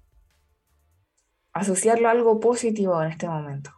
Asociarlo 1.52 2.08
a 2.08 2.12
algo 2.12 2.40
positivo 2.40 3.02
en 3.02 3.10
este 3.10 3.28
momento. 3.28 3.70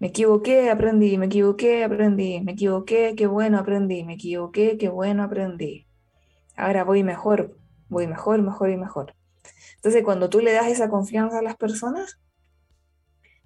Me 0.00 0.08
equivoqué, 0.08 0.70
aprendí, 0.70 1.18
me 1.18 1.26
equivoqué, 1.26 1.84
aprendí, 1.84 2.40
me 2.40 2.52
equivoqué, 2.52 3.14
qué 3.16 3.26
bueno 3.26 3.58
aprendí, 3.58 4.04
me 4.04 4.14
equivoqué, 4.14 4.76
qué 4.76 4.88
bueno 4.88 5.24
aprendí. 5.24 5.87
Ahora 6.58 6.84
voy 6.84 7.04
mejor, 7.04 7.56
voy 7.88 8.06
mejor, 8.06 8.42
mejor 8.42 8.70
y 8.70 8.76
mejor. 8.76 9.14
Entonces, 9.76 10.02
cuando 10.02 10.28
tú 10.28 10.40
le 10.40 10.52
das 10.52 10.66
esa 10.66 10.88
confianza 10.90 11.38
a 11.38 11.42
las 11.42 11.56
personas, 11.56 12.20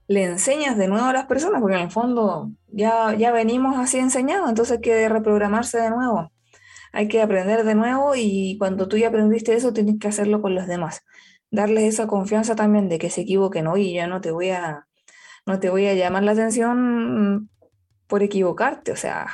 le 0.08 0.24
enseñas 0.24 0.76
de 0.76 0.88
nuevo 0.88 1.06
a 1.06 1.12
las 1.12 1.26
personas, 1.26 1.60
porque 1.60 1.76
en 1.76 1.82
el 1.82 1.90
fondo 1.90 2.50
ya, 2.68 3.14
ya 3.14 3.32
venimos 3.32 3.76
así 3.76 3.98
enseñados, 3.98 4.48
entonces 4.48 4.76
hay 4.76 4.80
que 4.82 5.08
reprogramarse 5.08 5.78
de 5.78 5.90
nuevo. 5.90 6.32
Hay 6.92 7.08
que 7.08 7.22
aprender 7.22 7.64
de 7.64 7.74
nuevo 7.74 8.14
y 8.14 8.56
cuando 8.58 8.88
tú 8.88 8.98
ya 8.98 9.08
aprendiste 9.08 9.54
eso, 9.54 9.72
tienes 9.72 9.98
que 9.98 10.08
hacerlo 10.08 10.42
con 10.42 10.54
los 10.54 10.66
demás. 10.66 11.02
Darles 11.50 11.84
esa 11.84 12.06
confianza 12.06 12.54
también 12.54 12.88
de 12.88 12.98
que 12.98 13.10
se 13.10 13.22
equivoquen. 13.22 13.66
Oye, 13.66 13.94
yo 13.94 14.06
no 14.06 14.20
te 14.20 14.30
voy 14.30 14.50
a, 14.50 14.86
no 15.46 15.58
te 15.60 15.70
voy 15.70 15.86
a 15.86 15.94
llamar 15.94 16.22
la 16.22 16.32
atención 16.32 17.50
por 18.06 18.22
equivocarte. 18.22 18.92
O 18.92 18.96
sea, 18.96 19.28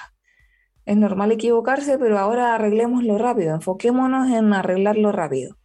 es 0.89 0.97
normal 0.97 1.31
equivocarse, 1.33 1.99
pero 1.99 2.19
ahora 2.19 2.55
arreglémoslo 2.55 3.19
rápido. 3.19 3.55
Enfoquémonos 3.55 4.31
en 4.31 4.55
arreglarlo 4.55 5.13
rápido. 5.13 5.59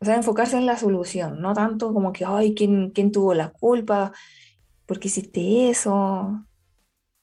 O 0.00 0.04
sea, 0.04 0.16
enfocarse 0.16 0.56
en 0.56 0.66
la 0.66 0.76
solución, 0.76 1.40
no 1.40 1.54
tanto 1.54 1.94
como 1.94 2.12
que, 2.12 2.24
ay, 2.24 2.56
¿quién, 2.56 2.90
quién 2.90 3.12
tuvo 3.12 3.34
la 3.34 3.50
culpa? 3.50 4.10
¿Por 4.84 4.98
qué 4.98 5.06
hiciste 5.06 5.70
eso? 5.70 6.44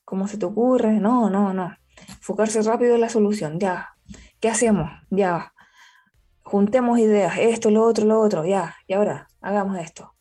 ¿Cómo 0.06 0.30
se 0.30 0.38
te 0.38 0.46
ocurre? 0.46 1.02
No, 1.02 1.30
no, 1.30 1.54
no. 1.54 1.76
Enfocarse 2.08 2.62
rápido 2.62 2.96
en 2.96 3.02
la 3.02 3.10
solución, 3.10 3.60
ya. 3.60 3.90
¿Qué 4.40 4.48
hacemos? 4.48 4.90
Ya. 5.10 5.54
Juntemos 6.42 7.00
ideas, 7.00 7.38
esto, 7.38 7.70
lo 7.70 7.84
otro, 7.84 8.06
lo 8.06 8.22
otro, 8.22 8.46
ya. 8.46 8.78
Y 8.88 8.94
ahora, 8.94 9.28
hagamos 9.42 9.78
esto. 9.78 10.14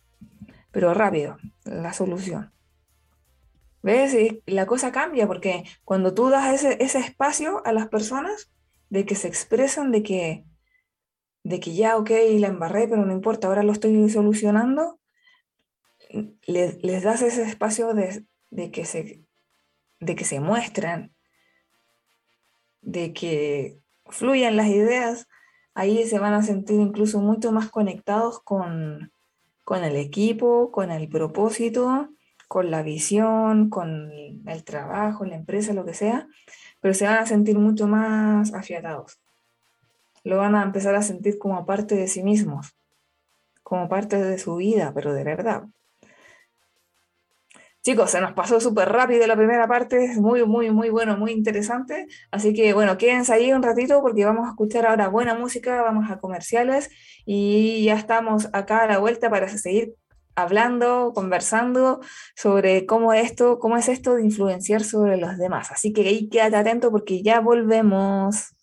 Pero 0.72 0.94
rápido, 0.94 1.37
la 1.62 1.92
solución. 1.92 2.56
¿Ves? 3.87 4.16
la 4.46 4.66
cosa 4.66 4.90
cambia 4.90 5.29
porque 5.29 5.62
cuando 5.85 6.12
tú 6.12 6.29
das 6.29 6.53
ese, 6.53 6.77
ese 6.83 6.99
espacio 6.99 7.64
a 7.64 7.72
las 7.72 7.87
personas 7.87 8.51
de 8.90 9.07
que 9.07 9.14
se 9.14 9.29
expresan, 9.29 9.92
de 9.92 10.03
que 10.03 10.44
de 11.44 11.61
que 11.61 11.72
ya, 11.72 11.96
ok, 11.96 12.11
la 12.40 12.49
embarré, 12.49 12.88
pero 12.88 13.07
no 13.07 13.12
importa, 13.12 13.46
ahora 13.46 13.62
lo 13.62 13.70
estoy 13.70 14.11
solucionando, 14.11 14.99
les, 16.49 16.83
les 16.83 17.05
das 17.05 17.22
ese 17.22 17.44
espacio 17.44 17.94
de, 17.94 18.25
que 18.72 18.85
se, 18.85 19.22
de 20.01 20.16
que 20.16 20.25
se 20.25 20.40
muestren, 20.40 21.14
de 22.81 23.12
que 23.12 23.79
fluyan 24.07 24.57
las 24.57 24.66
ideas, 24.66 25.29
ahí 25.75 26.05
se 26.09 26.18
van 26.18 26.35
a 26.35 26.42
sentir 26.42 26.81
incluso 26.81 27.20
mucho 27.20 27.53
más 27.53 27.70
conectados 27.70 28.40
con, 28.42 29.12
con 29.62 29.85
el 29.85 29.94
equipo, 29.94 30.72
con 30.72 30.90
el 30.90 31.09
propósito, 31.09 32.15
con 32.48 32.70
la 32.70 32.82
visión, 32.82 33.70
con 33.70 34.11
el 34.46 34.64
trabajo, 34.64 35.24
la 35.24 35.37
empresa, 35.37 35.72
lo 35.72 35.85
que 35.85 35.94
sea, 35.94 36.28
pero 36.80 36.94
se 36.94 37.06
van 37.06 37.18
a 37.18 37.26
sentir 37.26 37.59
mucho 37.59 37.87
más 37.88 38.54
afiatados 38.54 39.18
lo 40.26 40.38
van 40.38 40.56
a 40.56 40.64
empezar 40.64 40.96
a 40.96 41.02
sentir 41.02 41.38
como 41.38 41.64
parte 41.64 41.94
de 41.94 42.09
sí 42.09 42.24
mismos, 42.24 42.76
como 43.62 43.88
parte 43.88 44.20
de 44.20 44.38
su 44.38 44.56
vida, 44.56 44.92
pero 44.92 45.14
de 45.14 45.22
verdad. 45.22 45.66
Chicos, 47.80 48.11
se 48.11 48.20
nos 48.20 48.32
pasó 48.32 48.59
súper 48.59 48.88
rápido 48.88 49.24
la 49.28 49.37
primera 49.37 49.68
parte, 49.68 50.04
es 50.04 50.18
muy, 50.18 50.44
muy, 50.44 50.72
muy 50.72 50.90
bueno, 50.90 51.16
muy 51.16 51.30
interesante. 51.30 52.09
Así 52.32 52.52
que 52.52 52.72
bueno, 52.74 52.98
quédense 52.98 53.32
ahí 53.32 53.52
un 53.52 53.62
ratito 53.62 54.02
porque 54.02 54.24
vamos 54.24 54.48
a 54.48 54.50
escuchar 54.50 54.87
ahora 54.87 55.06
buena 55.06 55.35
música, 55.35 55.80
vamos 55.82 56.11
a 56.11 56.18
comerciales 56.18 56.90
y 57.24 57.85
ya 57.85 57.94
estamos 57.94 58.48
acá 58.52 58.82
a 58.82 58.88
la 58.88 58.98
vuelta 58.98 59.30
para 59.30 59.48
seguir 59.48 59.94
hablando, 60.37 61.12
conversando 61.14 62.01
sobre 62.37 62.87
cómo 62.87 63.12
esto, 63.12 63.59
cómo 63.59 63.77
es 63.77 63.88
esto 63.88 64.14
de 64.14 64.22
influenciar 64.22 64.85
sobre 64.85 65.16
los 65.16 65.38
demás. 65.38 65.72
Así 65.72 65.92
que 65.92 66.03
ahí 66.03 66.29
quédate 66.29 66.57
atento 66.57 66.90
porque 66.90 67.22
ya 67.22 67.40
volvemos. 67.40 68.55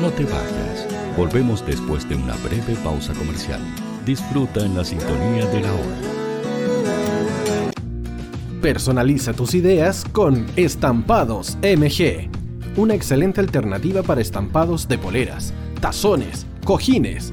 No 0.00 0.10
te 0.16 0.24
vayas. 0.24 0.86
Volvemos 1.16 1.64
después 1.66 2.08
de 2.08 2.16
una 2.16 2.34
breve 2.36 2.74
pausa 2.82 3.12
comercial. 3.14 3.60
Disfruta 4.04 4.64
en 4.64 4.76
la 4.76 4.84
sintonía 4.84 5.46
de 5.46 5.60
la 5.60 5.72
hora. 5.72 5.96
Personaliza 8.60 9.32
tus 9.32 9.54
ideas 9.54 10.04
con 10.12 10.46
Estampados 10.56 11.58
MG. 11.62 12.30
Una 12.76 12.94
excelente 12.94 13.40
alternativa 13.40 14.02
para 14.02 14.20
estampados 14.20 14.88
de 14.88 14.98
poleras, 14.98 15.52
tazones, 15.80 16.46
cojines, 16.64 17.32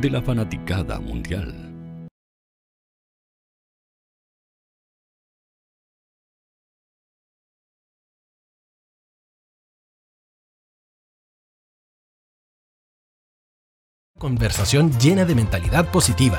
de 0.00 0.10
la 0.10 0.22
fanaticada 0.22 0.98
mundial. 0.98 1.66
Conversación 14.18 14.92
llena 14.98 15.24
de 15.24 15.34
mentalidad 15.34 15.90
positiva, 15.90 16.38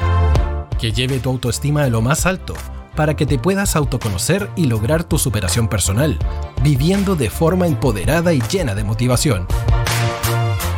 que 0.80 0.91
lleve 0.91 1.19
tu 1.19 1.30
autoestima 1.30 1.84
a 1.84 1.89
lo 1.89 2.02
más 2.02 2.28
alto, 2.28 2.54
para 2.95 3.15
que 3.15 3.26
te 3.26 3.39
puedas 3.39 3.76
autoconocer 3.76 4.50
y 4.56 4.65
lograr 4.65 5.04
tu 5.04 5.17
superación 5.17 5.67
personal, 5.67 6.19
viviendo 6.62 7.15
de 7.15 7.32
forma 7.32 7.65
empoderada 7.65 8.34
y 8.34 8.41
llena 8.41 8.76
de 8.76 8.84
motivación. 8.84 9.47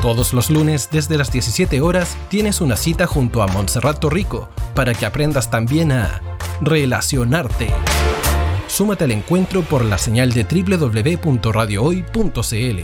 Todos 0.04 0.34
los 0.34 0.50
lunes 0.50 0.90
desde 0.92 1.18
las 1.18 1.32
17 1.32 1.80
horas 1.80 2.18
tienes 2.28 2.60
una 2.60 2.76
cita 2.76 3.08
junto 3.08 3.42
a 3.42 3.48
Montserrat 3.48 4.00
Torrico 4.00 4.50
para 4.76 4.94
que 4.94 5.06
aprendas 5.06 5.50
también 5.50 5.94
a 5.94 6.22
relacionarte. 6.60 7.70
Súmate 8.68 9.06
al 9.06 9.12
encuentro 9.12 9.62
por 9.62 9.86
la 9.86 9.98
señal 9.98 10.34
de 10.34 10.44
www.radiohoy.cl, 10.44 12.80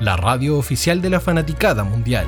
la 0.00 0.16
radio 0.18 0.58
oficial 0.58 1.00
de 1.00 1.08
la 1.08 1.20
fanaticada 1.20 1.82
mundial. 1.82 2.26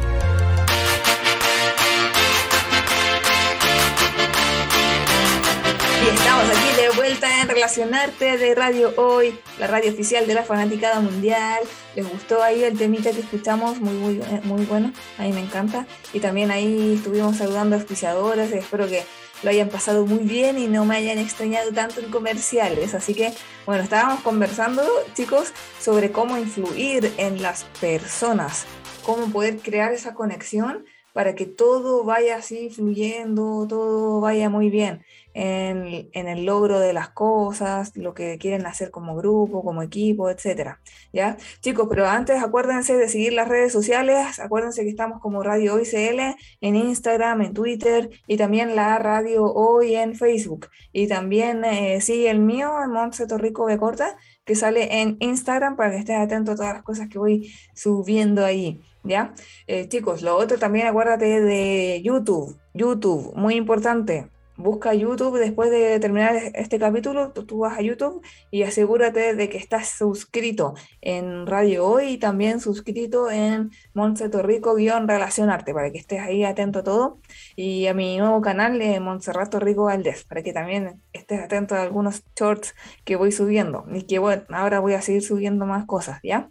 En 7.42 7.48
Relacionarte 7.48 8.38
de 8.38 8.54
Radio 8.54 8.94
Hoy, 8.96 9.36
la 9.58 9.66
radio 9.66 9.90
oficial 9.90 10.28
de 10.28 10.34
la 10.34 10.44
fanaticada 10.44 11.00
mundial. 11.00 11.60
¿Les 11.96 12.08
gustó 12.08 12.40
ahí 12.40 12.62
el 12.62 12.78
temita 12.78 13.10
que 13.10 13.20
escuchamos? 13.20 13.80
Muy, 13.80 13.94
muy, 13.94 14.20
muy 14.44 14.64
bueno, 14.64 14.92
a 15.18 15.22
mí 15.22 15.32
me 15.32 15.40
encanta. 15.40 15.86
Y 16.12 16.20
también 16.20 16.52
ahí 16.52 16.94
estuvimos 16.94 17.38
saludando 17.38 17.74
a 17.74 17.80
auspiciadores, 17.80 18.52
espero 18.52 18.86
que 18.86 19.02
lo 19.42 19.50
hayan 19.50 19.70
pasado 19.70 20.06
muy 20.06 20.20
bien 20.20 20.56
y 20.56 20.68
no 20.68 20.84
me 20.84 20.96
hayan 20.96 21.18
extrañado 21.18 21.72
tanto 21.72 22.00
en 22.00 22.10
comerciales. 22.12 22.94
Así 22.94 23.12
que, 23.12 23.32
bueno, 23.66 23.82
estábamos 23.82 24.20
conversando, 24.20 24.84
chicos, 25.14 25.52
sobre 25.80 26.12
cómo 26.12 26.38
influir 26.38 27.12
en 27.16 27.42
las 27.42 27.64
personas, 27.80 28.66
cómo 29.02 29.32
poder 29.32 29.58
crear 29.58 29.92
esa 29.92 30.14
conexión 30.14 30.84
para 31.12 31.34
que 31.34 31.46
todo 31.46 32.04
vaya 32.04 32.36
así 32.36 32.70
fluyendo, 32.70 33.66
todo 33.68 34.20
vaya 34.20 34.48
muy 34.48 34.70
bien 34.70 35.04
en, 35.34 36.10
el 36.12 36.44
logro 36.44 36.78
de 36.80 36.92
las 36.92 37.08
cosas, 37.10 37.96
lo 37.96 38.14
que 38.14 38.38
quieren 38.38 38.66
hacer 38.66 38.90
como 38.90 39.16
grupo, 39.16 39.64
como 39.64 39.82
equipo, 39.82 40.30
etcétera. 40.30 40.80
¿Ya? 41.12 41.36
Chicos, 41.60 41.86
pero 41.88 42.06
antes 42.06 42.42
acuérdense 42.42 42.96
de 42.96 43.08
seguir 43.08 43.32
las 43.32 43.48
redes 43.48 43.72
sociales, 43.72 44.38
acuérdense 44.38 44.82
que 44.82 44.90
estamos 44.90 45.20
como 45.20 45.42
Radio 45.42 45.74
Hoy 45.74 45.84
CL 45.84 46.36
en 46.60 46.76
Instagram, 46.76 47.42
en 47.42 47.54
Twitter 47.54 48.10
y 48.26 48.36
también 48.36 48.76
la 48.76 48.98
Radio 48.98 49.44
Hoy 49.44 49.94
en 49.94 50.14
Facebook. 50.14 50.68
Y 50.92 51.08
también 51.08 51.64
eh, 51.64 52.00
sigue 52.00 52.30
el 52.30 52.40
mío, 52.40 52.72
Montse 52.88 53.26
Torrico 53.26 53.66
Corta, 53.78 54.16
que 54.44 54.54
sale 54.54 55.00
en 55.00 55.16
Instagram 55.20 55.76
para 55.76 55.92
que 55.92 55.98
estés 55.98 56.16
atento 56.16 56.52
a 56.52 56.56
todas 56.56 56.74
las 56.74 56.82
cosas 56.82 57.08
que 57.08 57.18
voy 57.18 57.52
subiendo 57.74 58.44
ahí. 58.44 58.80
¿Ya? 59.04 59.34
Eh, 59.66 59.88
chicos, 59.88 60.22
lo 60.22 60.36
otro 60.36 60.58
también 60.58 60.86
acuérdate 60.86 61.40
de 61.40 62.00
YouTube. 62.04 62.56
YouTube, 62.72 63.32
muy 63.34 63.56
importante 63.56 64.30
busca 64.56 64.94
YouTube 64.94 65.38
después 65.38 65.70
de 65.70 65.98
terminar 66.00 66.36
este 66.54 66.78
capítulo, 66.78 67.32
tú, 67.32 67.58
vas 67.58 67.78
a 67.78 67.82
YouTube 67.82 68.22
y 68.50 68.62
asegúrate 68.62 69.34
de 69.34 69.48
que 69.48 69.58
estás 69.58 69.88
suscrito 69.88 70.74
en 71.00 71.46
Radio 71.46 71.86
Hoy 71.86 72.06
y 72.08 72.18
también 72.18 72.60
suscrito 72.60 73.30
en 73.30 73.70
Montserrat 73.94 74.34
Rico-Relacionarte 74.44 75.74
para 75.74 75.90
que 75.90 75.98
estés 75.98 76.20
ahí 76.20 76.44
atento 76.44 76.80
a 76.80 76.82
todo 76.84 77.18
y 77.56 77.86
a 77.86 77.94
mi 77.94 78.18
nuevo 78.18 78.40
canal 78.40 78.78
de 78.78 79.00
Montserrat 79.00 79.54
Rico 79.54 79.84
Valdés 79.84 80.24
para 80.24 80.42
que 80.42 80.52
también 80.52 81.00
estés 81.12 81.40
atento 81.40 81.74
a 81.74 81.82
algunos 81.82 82.22
shorts 82.36 82.74
que 83.04 83.16
voy 83.16 83.32
subiendo 83.32 83.84
y 83.92 84.02
que 84.02 84.18
bueno, 84.18 84.42
ahora 84.50 84.80
voy 84.80 84.94
a 84.94 85.02
seguir 85.02 85.22
subiendo 85.22 85.66
más 85.66 85.86
cosas, 85.86 86.20
¿ya? 86.22 86.48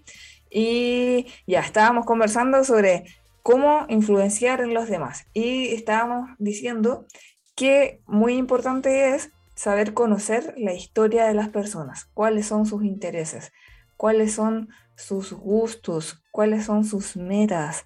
Y 0.50 1.28
ya 1.48 1.62
estábamos 1.62 2.06
conversando 2.06 2.64
sobre 2.64 3.06
cómo 3.42 3.86
influenciar 3.90 4.62
en 4.62 4.74
los 4.74 4.90
demás 4.90 5.26
y 5.34 5.74
estábamos 5.74 6.30
diciendo 6.38 7.06
que 7.56 8.02
muy 8.06 8.36
importante 8.36 9.14
es 9.14 9.32
saber 9.56 9.94
conocer 9.94 10.54
la 10.58 10.74
historia 10.74 11.26
de 11.26 11.34
las 11.34 11.50
personas, 11.50 12.06
cuáles 12.14 12.48
son 12.48 12.66
sus 12.66 12.84
intereses, 12.84 13.52
cuáles 13.98 14.34
son 14.34 14.70
sus 14.96 15.34
gustos, 15.34 16.24
cuáles 16.32 16.66
son 16.66 16.86
sus 16.86 17.16
metas. 17.16 17.86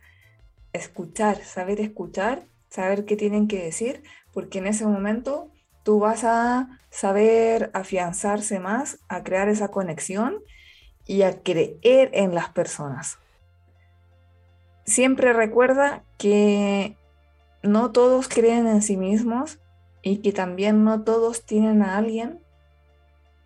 Escuchar, 0.73 1.43
saber 1.43 1.81
escuchar, 1.81 2.45
saber 2.69 3.05
qué 3.05 3.15
tienen 3.15 3.47
que 3.47 3.63
decir, 3.63 4.03
porque 4.31 4.59
en 4.59 4.67
ese 4.67 4.85
momento 4.85 5.51
tú 5.83 5.99
vas 5.99 6.23
a 6.23 6.79
saber 6.89 7.71
afianzarse 7.73 8.59
más, 8.59 8.99
a 9.07 9.23
crear 9.23 9.49
esa 9.49 9.69
conexión 9.69 10.41
y 11.05 11.23
a 11.23 11.41
creer 11.41 12.09
en 12.13 12.33
las 12.33 12.49
personas. 12.49 13.19
Siempre 14.85 15.33
recuerda 15.33 16.03
que 16.17 16.97
no 17.65 17.91
todos 17.91 18.27
creen 18.27 18.67
en 18.67 18.81
sí 18.81 18.97
mismos 18.97 19.59
y 20.01 20.17
que 20.17 20.31
también 20.31 20.83
no 20.83 21.03
todos 21.03 21.45
tienen 21.45 21.81
a 21.81 21.97
alguien 21.97 22.39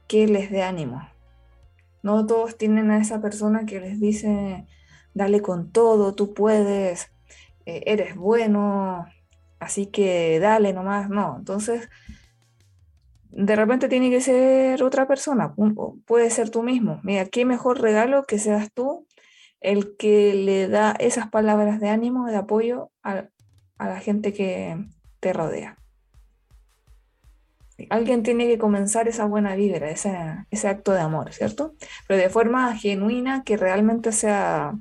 que 0.07 0.27
les 0.27 0.51
dé 0.51 0.63
ánimo. 0.63 1.07
No 2.03 2.25
todos 2.25 2.57
tienen 2.57 2.91
a 2.91 2.99
esa 2.99 3.21
persona 3.21 3.65
que 3.65 3.79
les 3.79 3.99
dice, 3.99 4.65
dale 5.13 5.41
con 5.41 5.71
todo, 5.71 6.15
tú 6.15 6.33
puedes, 6.33 7.11
eh, 7.65 7.83
eres 7.85 8.15
bueno, 8.15 9.05
así 9.59 9.87
que 9.87 10.39
dale 10.39 10.73
nomás. 10.73 11.09
No, 11.09 11.37
entonces, 11.37 11.89
de 13.29 13.55
repente 13.55 13.89
tiene 13.89 14.09
que 14.09 14.21
ser 14.21 14.83
otra 14.83 15.07
persona, 15.07 15.53
puede 16.05 16.29
ser 16.29 16.49
tú 16.49 16.63
mismo. 16.63 16.99
Mira, 17.03 17.25
qué 17.25 17.45
mejor 17.45 17.81
regalo 17.81 18.23
que 18.23 18.39
seas 18.39 18.71
tú 18.73 19.05
el 19.61 19.97
que 19.97 20.33
le 20.33 20.67
da 20.67 20.95
esas 20.99 21.29
palabras 21.29 21.79
de 21.79 21.89
ánimo, 21.89 22.27
de 22.27 22.37
apoyo 22.37 22.91
a, 23.03 23.25
la 23.87 23.99
gente 23.99 24.33
que 24.33 24.77
te 25.19 25.33
rodea. 25.33 25.77
Alguien 27.89 28.23
tiene 28.23 28.47
que 28.47 28.57
comenzar 28.57 29.07
esa 29.07 29.25
buena 29.25 29.55
vibra, 29.55 29.89
ese, 29.89 30.13
ese 30.51 30.67
acto 30.67 30.91
de 30.91 30.99
amor, 30.99 31.31
¿cierto? 31.31 31.75
Pero 32.07 32.21
de 32.21 32.29
forma 32.29 32.75
genuina 32.75 33.43
que 33.43 33.55
realmente 33.55 34.11
sea 34.11 34.73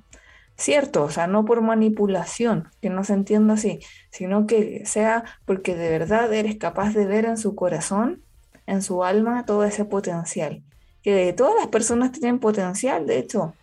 cierto, 0.56 1.04
o 1.04 1.10
sea, 1.10 1.28
no 1.28 1.44
por 1.44 1.62
manipulación, 1.62 2.68
que 2.82 2.90
no 2.90 3.04
se 3.04 3.14
entienda 3.14 3.54
así, 3.54 3.78
sino 4.10 4.46
que 4.46 4.84
sea 4.84 5.24
porque 5.46 5.76
de 5.76 5.88
verdad 5.88 6.32
eres 6.34 6.56
capaz 6.56 6.92
de 6.92 7.06
ver 7.06 7.24
en 7.24 7.38
su 7.38 7.54
corazón, 7.54 8.22
en 8.66 8.82
su 8.82 9.04
alma, 9.04 9.46
todo 9.46 9.64
ese 9.64 9.84
potencial. 9.84 10.62
Que 11.02 11.32
todas 11.32 11.54
las 11.54 11.68
personas 11.68 12.10
tienen 12.12 12.40
potencial, 12.40 13.06
de 13.06 13.18
hecho, 13.18 13.54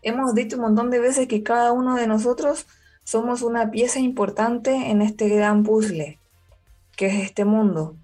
hemos 0.00 0.34
dicho 0.34 0.56
un 0.56 0.62
montón 0.62 0.90
de 0.90 0.98
veces 0.98 1.28
que 1.28 1.42
cada 1.42 1.72
uno 1.72 1.94
de 1.94 2.06
nosotros 2.06 2.66
somos 3.04 3.42
una 3.42 3.70
pieza 3.70 3.98
importante 4.00 4.90
en 4.90 5.02
este 5.02 5.28
gran 5.28 5.62
puzzle, 5.62 6.18
que 6.96 7.06
es 7.06 7.14
este 7.24 7.44
mundo. 7.44 7.96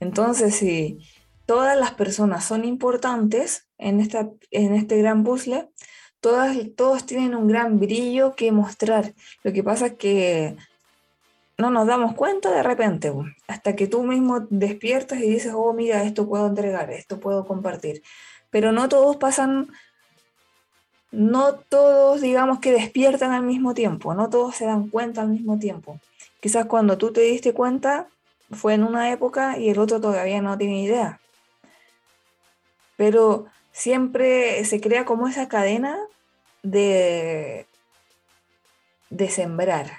Entonces, 0.00 0.56
si 0.56 0.98
todas 1.46 1.78
las 1.78 1.92
personas 1.92 2.44
son 2.44 2.64
importantes 2.64 3.68
en, 3.78 4.00
esta, 4.00 4.30
en 4.50 4.74
este 4.74 4.98
gran 4.98 5.24
puzzle, 5.24 5.68
todas, 6.20 6.56
todos 6.76 7.06
tienen 7.06 7.34
un 7.34 7.48
gran 7.48 7.78
brillo 7.78 8.34
que 8.34 8.52
mostrar. 8.52 9.14
Lo 9.42 9.52
que 9.52 9.62
pasa 9.62 9.86
es 9.86 9.94
que 9.94 10.56
no 11.58 11.70
nos 11.70 11.86
damos 11.86 12.14
cuenta 12.14 12.50
de 12.50 12.62
repente, 12.62 13.12
hasta 13.46 13.76
que 13.76 13.86
tú 13.86 14.02
mismo 14.02 14.46
despiertas 14.50 15.20
y 15.20 15.28
dices, 15.28 15.52
oh, 15.54 15.72
mira, 15.72 16.02
esto 16.04 16.28
puedo 16.28 16.46
entregar, 16.46 16.90
esto 16.90 17.20
puedo 17.20 17.46
compartir. 17.46 18.02
Pero 18.50 18.72
no 18.72 18.88
todos 18.88 19.16
pasan 19.16 19.68
no 21.12 21.54
todos, 21.54 22.20
digamos 22.22 22.58
que 22.58 22.72
despiertan 22.72 23.32
al 23.32 23.42
mismo 23.42 23.74
tiempo, 23.74 24.14
no 24.14 24.30
todos 24.30 24.56
se 24.56 24.64
dan 24.64 24.88
cuenta 24.88 25.20
al 25.20 25.28
mismo 25.28 25.58
tiempo. 25.58 26.00
Quizás 26.40 26.66
cuando 26.66 26.98
tú 26.98 27.12
te 27.12 27.20
diste 27.20 27.52
cuenta 27.52 28.08
fue 28.50 28.74
en 28.74 28.82
una 28.82 29.12
época 29.12 29.58
y 29.58 29.68
el 29.68 29.78
otro 29.78 30.00
todavía 30.00 30.42
no 30.42 30.58
tiene 30.58 30.82
idea. 30.82 31.20
Pero 32.96 33.46
siempre 33.72 34.64
se 34.64 34.80
crea 34.80 35.04
como 35.04 35.28
esa 35.28 35.48
cadena 35.48 35.98
de, 36.62 37.66
sembrar, 39.28 39.90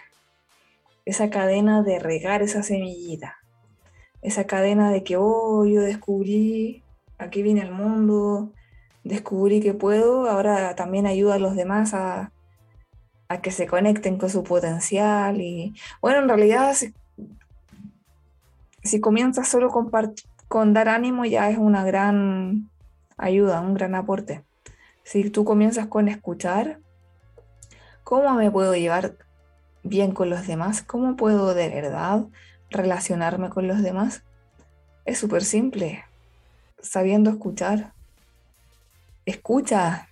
esa 1.05 1.29
cadena 1.29 1.83
de 1.83 1.99
regar 1.99 2.41
esa 2.41 2.63
semillita, 2.63 3.37
esa 4.21 4.45
cadena 4.45 4.91
de 4.91 5.03
que, 5.03 5.17
oh, 5.17 5.65
yo 5.65 5.81
descubrí, 5.81 6.83
aquí 7.17 7.43
viene 7.43 7.61
el 7.61 7.71
mundo, 7.71 8.51
descubrí 9.03 9.61
que 9.61 9.73
puedo, 9.73 10.29
ahora 10.29 10.75
también 10.75 11.05
ayuda 11.05 11.35
a 11.35 11.39
los 11.39 11.55
demás 11.55 11.93
a, 11.93 12.31
que 13.41 13.51
se 13.51 13.65
conecten 13.65 14.17
con 14.17 14.29
su 14.29 14.43
potencial. 14.43 15.41
Y 15.41 15.73
bueno, 16.01 16.19
en 16.19 16.27
realidad, 16.27 16.75
si, 18.83 19.01
comienzas 19.01 19.47
solo 19.47 19.71
con 20.47 20.73
dar 20.73 20.87
ánimo, 20.87 21.25
ya 21.25 21.49
es 21.49 21.57
una 21.57 21.83
gran 21.83 22.69
ayuda, 23.17 23.61
un 23.61 23.73
gran 23.73 23.95
aporte. 23.95 24.43
Si 25.03 25.29
tú 25.29 25.45
comienzas 25.45 25.87
con 25.87 26.07
escuchar, 26.07 26.79
¿cómo 28.03 28.33
me 28.35 28.51
puedo 28.51 28.75
llevar 28.75 29.15
bien 29.83 30.11
con 30.11 30.29
los 30.29 30.47
demás? 30.47 30.83
¿Cómo 30.83 31.15
puedo 31.15 31.53
de 31.53 31.69
verdad 31.69 32.25
relacionarme 32.69 33.49
con 33.49 33.67
los 33.67 33.81
demás? 33.81 34.23
Es 35.05 35.17
súper 35.17 35.43
simple, 35.43 36.05
sabiendo 36.79 37.29
escuchar 37.31 37.93
escucha, 39.25 40.09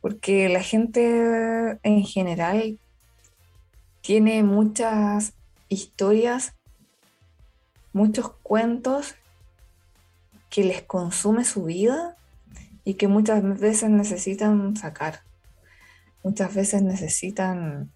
porque 0.00 0.48
la 0.48 0.62
gente 0.62 1.78
en 1.82 2.04
general 2.04 2.78
tiene 4.00 4.42
muchas 4.42 5.34
historias, 5.68 6.54
muchos 7.92 8.32
cuentos 8.42 9.14
que 10.50 10.64
les 10.64 10.82
consume 10.82 11.44
su 11.44 11.64
vida 11.64 12.16
y 12.84 12.94
que 12.94 13.08
muchas 13.08 13.42
veces 13.58 13.90
necesitan 13.90 14.76
sacar, 14.76 15.22
muchas 16.22 16.54
veces 16.54 16.82
necesitan 16.82 17.92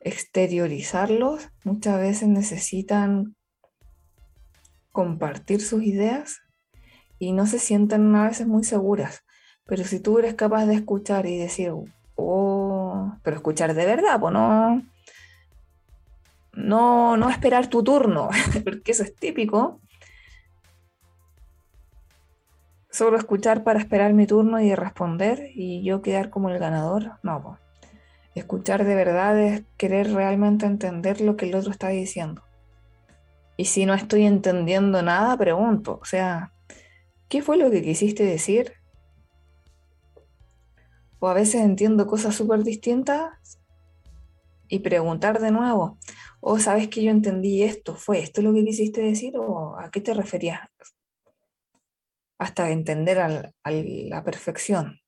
exteriorizarlos, 0.00 1.48
muchas 1.64 1.98
veces 1.98 2.28
necesitan 2.28 3.36
compartir 4.92 5.60
sus 5.60 5.82
ideas 5.82 6.40
y 7.18 7.32
no 7.32 7.46
se 7.46 7.58
sienten 7.58 8.14
a 8.14 8.28
veces 8.28 8.46
muy 8.46 8.64
seguras. 8.64 9.24
Pero 9.64 9.84
si 9.84 10.00
tú 10.00 10.18
eres 10.18 10.34
capaz 10.34 10.66
de 10.66 10.74
escuchar 10.74 11.26
y 11.26 11.38
decir, 11.38 11.72
oh, 12.14 13.12
pero 13.22 13.36
escuchar 13.36 13.74
de 13.74 13.86
verdad, 13.86 14.18
no, 14.20 14.82
no, 16.52 17.16
no 17.16 17.30
esperar 17.30 17.68
tu 17.68 17.82
turno, 17.82 18.30
porque 18.64 18.92
eso 18.92 19.02
es 19.02 19.14
típico. 19.14 19.80
Solo 22.90 23.18
escuchar 23.18 23.62
para 23.62 23.78
esperar 23.78 24.14
mi 24.14 24.26
turno 24.26 24.60
y 24.60 24.74
responder 24.74 25.50
y 25.54 25.84
yo 25.84 26.00
quedar 26.00 26.30
como 26.30 26.48
el 26.48 26.58
ganador, 26.58 27.18
no. 27.22 27.42
Pues. 27.42 27.58
Escuchar 28.34 28.84
de 28.84 28.94
verdad 28.94 29.38
es 29.38 29.64
querer 29.76 30.12
realmente 30.12 30.66
entender 30.66 31.20
lo 31.20 31.36
que 31.36 31.48
el 31.48 31.54
otro 31.54 31.70
está 31.70 31.88
diciendo. 31.88 32.42
Y 33.56 33.66
si 33.66 33.86
no 33.86 33.94
estoy 33.94 34.26
entendiendo 34.26 35.02
nada, 35.02 35.36
pregunto. 35.36 35.98
O 36.00 36.04
sea, 36.04 36.52
¿qué 37.28 37.42
fue 37.42 37.56
lo 37.56 37.70
que 37.70 37.82
quisiste 37.82 38.24
decir? 38.24 38.72
O 41.18 41.28
a 41.28 41.34
veces 41.34 41.62
entiendo 41.62 42.06
cosas 42.06 42.34
súper 42.34 42.62
distintas 42.62 43.58
y 44.68 44.80
preguntar 44.80 45.40
de 45.40 45.50
nuevo, 45.50 45.98
o 46.40 46.52
oh, 46.52 46.58
sabes 46.58 46.88
que 46.88 47.02
yo 47.02 47.10
entendí 47.10 47.62
esto, 47.62 47.94
¿fue 47.94 48.18
esto 48.18 48.42
lo 48.42 48.52
que 48.52 48.64
quisiste 48.64 49.00
decir 49.00 49.36
o 49.38 49.78
a 49.78 49.90
qué 49.90 50.00
te 50.00 50.14
referías? 50.14 50.60
Hasta 52.38 52.70
entender 52.70 53.18
a 53.18 53.52
la 53.64 54.24
perfección. 54.24 55.00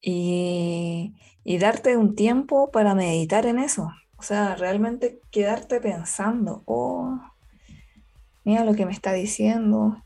Y, 0.00 1.14
y 1.44 1.58
darte 1.58 1.96
un 1.96 2.14
tiempo 2.14 2.70
para 2.70 2.94
meditar 2.94 3.46
en 3.46 3.58
eso. 3.58 3.90
O 4.16 4.22
sea, 4.22 4.54
realmente 4.54 5.20
quedarte 5.30 5.80
pensando, 5.80 6.62
oh, 6.66 7.18
mira 8.44 8.64
lo 8.64 8.74
que 8.74 8.86
me 8.86 8.92
está 8.92 9.12
diciendo. 9.12 10.03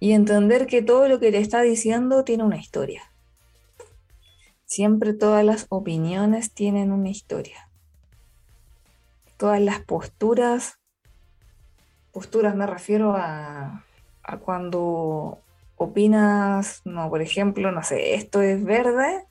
Y 0.00 0.12
entender 0.12 0.66
que 0.66 0.82
todo 0.82 1.06
lo 1.06 1.20
que 1.20 1.30
le 1.30 1.38
está 1.38 1.60
diciendo 1.60 2.24
tiene 2.24 2.42
una 2.42 2.56
historia. 2.56 3.12
Siempre 4.64 5.12
todas 5.12 5.44
las 5.44 5.66
opiniones 5.68 6.52
tienen 6.52 6.90
una 6.90 7.10
historia. 7.10 7.68
todas 9.36 9.60
las 9.60 9.80
posturas, 9.80 10.78
posturas 12.12 12.54
me 12.54 12.66
refiero 12.66 13.14
a, 13.16 13.84
a 14.22 14.36
cuando 14.38 15.38
opinas, 15.76 16.82
no, 16.84 17.08
por 17.08 17.22
ejemplo, 17.22 17.72
no 17.72 17.82
sé, 17.82 18.14
esto 18.14 18.42
es 18.42 18.62
verde 18.62 19.24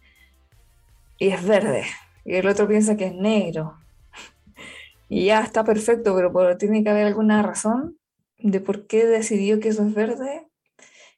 y 1.20 1.30
es 1.30 1.46
verde, 1.46 1.86
y 2.26 2.36
el 2.36 2.48
otro 2.48 2.68
piensa 2.68 2.98
que 2.98 3.08
es 3.08 3.16
negro. 3.16 3.78
Y 5.12 5.26
ya 5.26 5.42
está 5.42 5.64
perfecto, 5.64 6.16
pero, 6.16 6.58
tiene 6.58 6.84
que 6.84 6.90
haber 6.90 7.08
alguna 7.08 7.42
razón 7.42 7.98
de 8.38 8.60
por 8.60 8.86
qué 8.86 9.06
decidió 9.08 9.60
que 9.60 9.70
eso 9.70 9.84
es 9.84 9.94
verde 9.94 10.49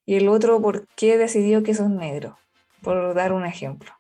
y 0.06 0.16
el 0.16 0.28
otro 0.28 0.62
por 0.62 0.88
qué 0.96 1.18
decidió 1.18 1.64
que 1.64 1.72
eso 1.72 1.84
es 1.84 1.90
negro, 1.90 2.38
por 2.82 3.14
dar 3.14 3.34
un 3.34 3.46
ejemplo. 3.46 3.92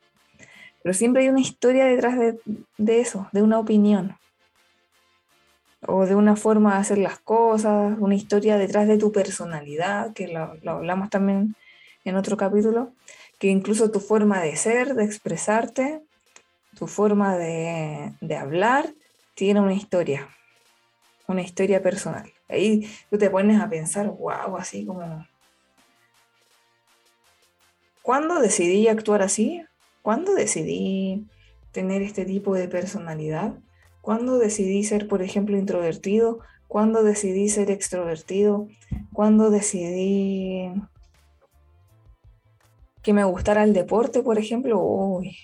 Pero 0.84 0.94
siempre 0.94 1.24
hay 1.24 1.30
una 1.30 1.42
historia 1.42 1.86
detrás 1.86 2.18
de, 2.18 3.00
eso, 3.00 3.30
de 3.32 3.44
una 3.44 3.60
opinión. 3.60 4.18
O 5.86 6.06
de 6.06 6.16
una 6.16 6.36
forma 6.36 6.74
de 6.74 6.82
hacer 6.82 6.98
las 6.98 7.20
cosas, 7.20 7.98
una 8.00 8.16
historia 8.16 8.58
detrás 8.58 8.88
de 8.88 8.98
tu 8.98 9.12
personalidad, 9.12 10.14
que 10.14 10.28
lo, 10.28 10.56
hablamos 10.72 11.10
también 11.10 11.56
en 12.04 12.16
otro 12.16 12.38
capítulo, 12.38 12.94
que 13.40 13.48
incluso 13.48 13.92
tu 13.92 14.00
forma 14.00 14.42
de 14.42 14.56
ser, 14.56 14.96
de 14.96 15.04
expresarte, 15.04 16.02
tu 16.78 16.88
forma 16.88 17.38
de, 17.38 18.14
de 18.22 18.36
hablar, 18.38 18.94
tiene 19.36 19.60
una 19.60 19.74
historia, 19.74 20.30
una 21.28 21.42
historia 21.42 21.82
personal. 21.82 22.32
Ahí 22.48 22.88
tú 23.10 23.18
te 23.18 23.30
pones 23.30 23.60
a 23.60 23.70
pensar, 23.70 24.08
wow, 24.08 24.58
así 24.58 24.86
como... 24.86 25.26
¿Cuándo 28.02 28.40
decidí 28.40 28.88
actuar 28.88 29.22
así? 29.22 29.64
¿Cuándo 30.02 30.34
decidí 30.34 31.28
tener 31.72 32.02
este 32.02 32.26
tipo 32.26 32.56
de 32.56 32.68
personalidad? 32.68 33.54
¿Cuándo 34.02 34.40
decidí 34.40 34.84
ser, 34.84 35.08
por 35.08 35.22
ejemplo, 35.22 35.58
introvertido? 35.58 36.40
¿Cuándo 36.68 37.04
decidí 37.04 37.50
ser 37.50 37.70
extrovertido? 37.70 38.68
¿Cuándo 39.14 39.52
decidí 39.52 40.72
que 43.04 43.14
me 43.14 43.24
gustara 43.24 43.64
el 43.64 43.74
deporte, 43.74 44.24
por 44.24 44.40
ejemplo? 44.40 44.80
Uy. 44.82 45.38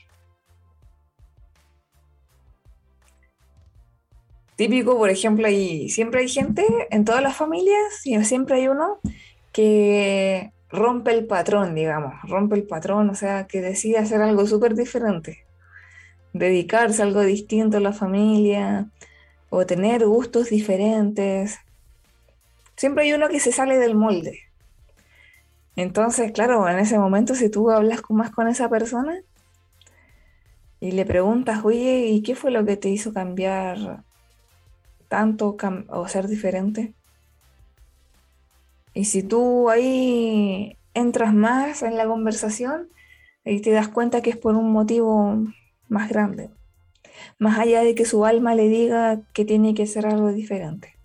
Típico, 4.56 4.98
por 4.98 5.12
ejemplo, 5.12 5.46
ahí 5.46 5.88
siempre 5.90 6.22
hay 6.22 6.30
gente 6.30 6.66
en 6.90 7.06
todas 7.06 7.22
las 7.22 7.38
familias, 7.38 8.02
siempre 8.02 8.56
hay 8.56 8.68
uno 8.68 9.00
que 9.52 10.52
rompe 10.70 11.12
el 11.12 11.26
patrón, 11.26 11.76
digamos, 11.76 12.14
rompe 12.24 12.56
el 12.56 12.64
patrón, 12.64 13.10
o 13.10 13.16
sea, 13.16 13.48
que 13.48 13.62
decide 13.62 13.98
hacer 13.98 14.22
algo 14.22 14.46
súper 14.48 14.76
diferente, 14.76 15.46
dedicarse 16.34 17.02
a 17.02 17.06
algo 17.06 17.22
distinto 17.22 17.78
a 17.78 17.82
la 17.82 17.94
familia 17.94 18.90
o 19.50 19.66
tener 19.66 20.06
gustos 20.06 20.50
diferentes. 20.50 21.60
Siempre 22.76 23.06
hay 23.06 23.14
uno 23.14 23.30
que 23.30 23.40
se 23.40 23.52
sale 23.52 23.78
del 23.78 23.96
molde. 23.96 24.42
Entonces, 25.76 26.32
claro, 26.32 26.68
en 26.68 26.80
ese 26.80 26.98
momento 26.98 27.36
si 27.36 27.50
tú 27.50 27.70
hablas 27.70 28.02
más 28.10 28.32
con 28.32 28.48
esa 28.48 28.68
persona 28.68 29.22
y 30.80 30.92
le 30.92 31.06
preguntas, 31.06 31.64
oye, 31.64 32.08
¿y 32.08 32.22
qué 32.24 32.36
fue 32.36 32.52
lo 32.52 32.66
que 32.66 32.78
te 32.78 32.90
hizo 32.90 33.14
cambiar 33.14 34.04
tanto 35.08 35.56
o 35.90 36.08
ser 36.08 36.28
diferente? 36.28 36.94
Y 38.98 39.06
si 39.06 39.22
tú 39.22 39.70
ahí 39.70 40.76
entras 40.96 41.32
más 41.32 41.84
en 41.84 41.98
la 41.98 42.08
conversación, 42.08 42.90
y 43.46 43.62
te 43.62 43.70
das 43.70 43.90
cuenta 43.90 44.24
que 44.24 44.32
es 44.32 44.38
por 44.38 44.56
un 44.56 44.72
motivo 44.72 45.38
más 45.88 46.10
grande, 46.10 46.50
más 47.38 47.60
allá 47.60 47.84
de 47.84 47.94
que 47.94 48.06
su 48.06 48.26
alma 48.26 48.56
le 48.56 48.70
diga 48.70 49.22
que 49.34 49.46
tiene 49.46 49.76
que 49.76 49.86
ser 49.86 50.08
algo 50.08 50.34
diferente. 50.34 50.98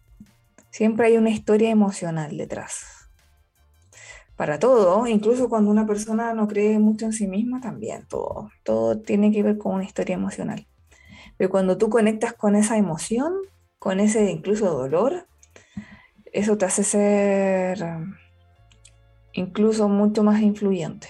Siempre 0.70 1.08
hay 1.08 1.18
una 1.18 1.28
historia 1.28 1.68
emocional 1.68 2.38
detrás. 2.38 3.10
Para 4.36 4.58
todo, 4.58 5.06
incluso 5.06 5.50
cuando 5.50 5.70
una 5.70 5.86
persona 5.86 6.32
no 6.32 6.48
cree 6.48 6.78
mucho 6.78 7.04
en 7.04 7.12
sí 7.12 7.26
misma, 7.26 7.60
también 7.60 8.06
todo, 8.08 8.48
todo 8.62 9.00
tiene 9.00 9.30
que 9.32 9.42
ver 9.42 9.58
con 9.58 9.74
una 9.74 9.84
historia 9.84 10.14
emocional. 10.14 10.66
Pero 11.36 11.50
cuando 11.50 11.76
tú 11.76 11.90
conectas 11.90 12.32
con 12.32 12.56
esa 12.56 12.78
emoción, 12.78 13.34
con 13.78 14.00
ese 14.00 14.30
incluso 14.30 14.72
dolor, 14.72 15.26
eso 16.32 16.56
te 16.56 16.64
hace 16.64 16.82
ser 16.82 17.82
um, 17.82 18.14
incluso 19.32 19.88
mucho 19.88 20.22
más 20.22 20.40
influyente 20.40 21.08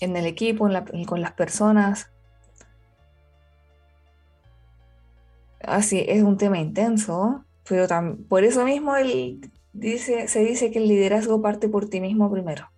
en 0.00 0.16
el 0.16 0.26
equipo, 0.26 0.68
con 1.06 1.20
las 1.20 1.32
personas. 1.32 2.10
Así 5.60 6.04
es 6.08 6.24
un 6.24 6.36
tema 6.36 6.58
intenso, 6.58 7.44
pero 7.68 7.86
por 8.28 8.42
eso 8.42 8.64
mismo 8.64 8.94
se 8.96 10.40
dice 10.40 10.70
que 10.72 10.78
el 10.80 10.88
liderazgo 10.88 11.40
parte 11.40 11.68
por 11.68 11.88
ti 11.88 12.00
mismo 12.00 12.30
primero. 12.32 12.68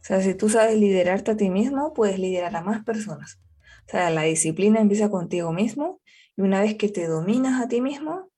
O 0.00 0.04
sea, 0.04 0.22
si 0.22 0.34
tú 0.34 0.48
sabes 0.48 0.76
liderarte 0.76 1.32
a 1.32 1.36
ti 1.36 1.50
mismo, 1.50 1.92
puedes 1.92 2.20
liderar 2.20 2.54
a 2.54 2.62
más 2.62 2.84
personas. 2.84 3.40
O 3.88 3.90
sea, 3.90 4.10
la 4.10 4.22
disciplina 4.22 4.80
empieza 4.80 5.10
contigo 5.10 5.52
mismo 5.52 6.00
y 6.36 6.42
una 6.42 6.60
vez 6.60 6.76
que 6.76 6.88
te 6.88 7.08
dominas 7.08 7.60
a 7.60 7.66
ti 7.66 7.80
mismo, 7.80 8.30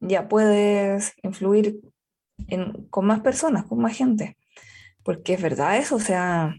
ya 0.00 0.28
puedes 0.28 1.14
influir 1.22 1.80
con 2.90 3.06
más 3.06 3.20
personas, 3.20 3.64
con 3.64 3.80
más 3.80 3.96
gente. 3.96 4.36
Porque 5.02 5.34
es 5.34 5.42
verdad 5.42 5.76
eso, 5.76 5.96
o 5.96 6.00
sea, 6.00 6.54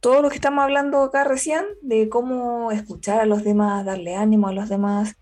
todo 0.00 0.22
lo 0.22 0.28
que 0.28 0.36
estamos 0.36 0.62
hablando 0.62 1.02
acá 1.02 1.24
recién, 1.24 1.64
de 1.82 2.08
cómo 2.08 2.70
escuchar 2.70 3.20
a 3.20 3.26
los 3.26 3.44
demás, 3.44 3.84
darle 3.84 4.16
ánimo 4.16 4.48
a 4.48 4.52
los 4.52 4.68
demás, 4.68 5.16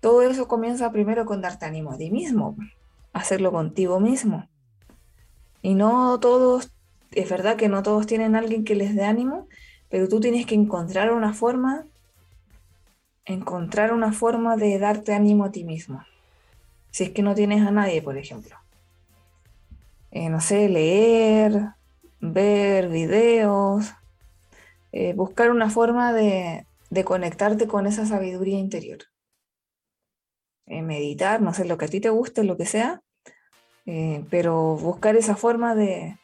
todo 0.00 0.22
eso 0.22 0.48
comienza 0.48 0.90
primero 0.90 1.26
con 1.26 1.40
darte 1.40 1.66
ánimo 1.66 1.92
a 1.92 1.98
ti 1.98 2.10
mismo, 2.10 2.56
hacerlo 3.12 3.52
contigo 3.52 4.00
mismo. 4.00 4.48
Y 5.60 5.74
no 5.74 6.18
todos, 6.18 6.72
es 7.12 7.28
verdad 7.28 7.56
que 7.56 7.68
no 7.68 7.82
todos 7.82 8.06
tienen 8.06 8.34
alguien 8.34 8.64
que 8.64 8.74
les 8.74 8.96
dé 8.96 9.04
ánimo, 9.04 9.48
pero 9.88 10.08
tú 10.08 10.18
tienes 10.18 10.46
que 10.46 10.54
encontrar 10.54 11.12
una 11.12 11.34
forma, 11.34 11.86
encontrar 13.26 13.92
una 13.92 14.12
forma 14.12 14.56
de 14.56 14.78
darte 14.78 15.12
ánimo 15.12 15.44
a 15.44 15.52
ti 15.52 15.62
mismo 15.64 16.02
si 16.92 17.04
es 17.04 17.10
que 17.10 17.22
no 17.22 17.34
tienes 17.34 17.66
a 17.66 17.70
nadie, 17.70 18.02
por 18.02 18.16
ejemplo. 18.16 18.56
Eh, 20.12 20.28
no 20.28 20.40
sé, 20.42 20.68
leer, 20.68 21.70
ver 22.20 22.88
videos, 22.88 23.92
eh, 24.92 25.14
buscar 25.14 25.50
una 25.50 25.70
forma 25.70 26.12
de, 26.12 26.66
conectarte 27.04 27.66
con 27.66 27.86
esa 27.86 28.04
sabiduría 28.04 28.58
interior. 28.58 28.98
Eh, 30.66 30.82
meditar, 30.82 31.40
no 31.40 31.54
sé, 31.54 31.64
lo 31.64 31.78
que 31.78 31.86
a 31.86 31.88
ti 31.88 32.00
te 32.00 32.10
guste, 32.10 32.44
lo 32.44 32.56
que 32.56 32.66
sea, 32.66 33.00
pero 34.30 34.76
buscar 34.76 35.16
esa 35.16 35.34
forma 35.34 35.74
de, 35.74 36.18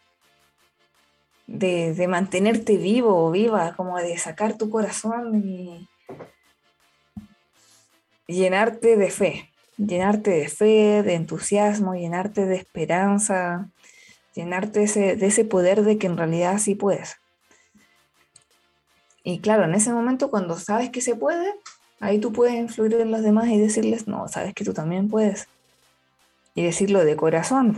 de, 1.46 1.94
de, 1.94 2.08
mantenerte 2.08 2.76
vivo 2.76 3.26
o 3.26 3.30
viva, 3.32 3.74
como 3.74 3.96
de 3.98 4.16
sacar 4.18 4.56
tu 4.56 4.70
corazón 4.70 5.34
y 5.44 5.88
llenarte 8.28 8.96
de 8.96 9.10
fe, 9.10 9.50
llenarte 9.78 10.30
de 10.32 10.48
fe, 10.48 11.02
de 11.02 11.14
entusiasmo, 11.14 11.94
llenarte 11.94 12.44
de 12.44 12.56
esperanza, 12.56 13.70
llenarte 14.34 14.80
de 14.80 15.26
ese 15.26 15.44
poder 15.44 15.82
de 15.82 15.98
que 15.98 16.06
en 16.06 16.16
realidad 16.16 16.58
sí 16.58 16.74
puedes. 16.74 17.16
Y 19.22 19.40
claro, 19.40 19.64
en 19.64 19.74
ese 19.74 19.92
momento 19.92 20.30
cuando 20.30 20.58
sabes 20.58 20.90
que 20.90 21.00
se 21.00 21.14
puede, 21.14 21.54
ahí 22.00 22.18
tú 22.18 22.32
puedes 22.32 22.54
influir 22.54 22.94
en 22.94 23.10
los 23.10 23.22
demás 23.22 23.48
y 23.48 23.58
decirles, 23.58 24.08
no, 24.08 24.28
sabes 24.28 24.54
que 24.54 24.64
tú 24.64 24.72
también 24.72 25.08
puedes. 25.08 25.48
Y 26.54 26.64
decirlo 26.64 27.04
de 27.04 27.16
corazón, 27.16 27.74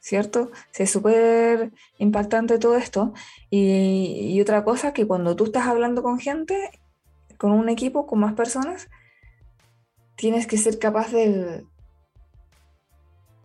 ¿cierto? 0.00 0.50
es 0.76 0.90
súper 0.90 1.72
impactante 1.98 2.58
todo 2.58 2.76
esto. 2.76 3.12
Y, 3.50 4.34
y, 4.34 4.40
otra 4.40 4.62
cosa, 4.62 4.92
que 4.92 5.06
cuando 5.06 5.34
tú 5.36 5.44
estás 5.44 5.66
hablando 5.66 6.02
con 6.02 6.20
gente, 6.20 6.70
con 7.38 7.52
un 7.52 7.68
equipo, 7.68 8.06
con 8.06 8.20
más 8.20 8.34
personas, 8.34 8.88
tienes 10.18 10.48
que 10.48 10.58
ser 10.58 10.80
capaz 10.80 11.12
de, 11.12 11.64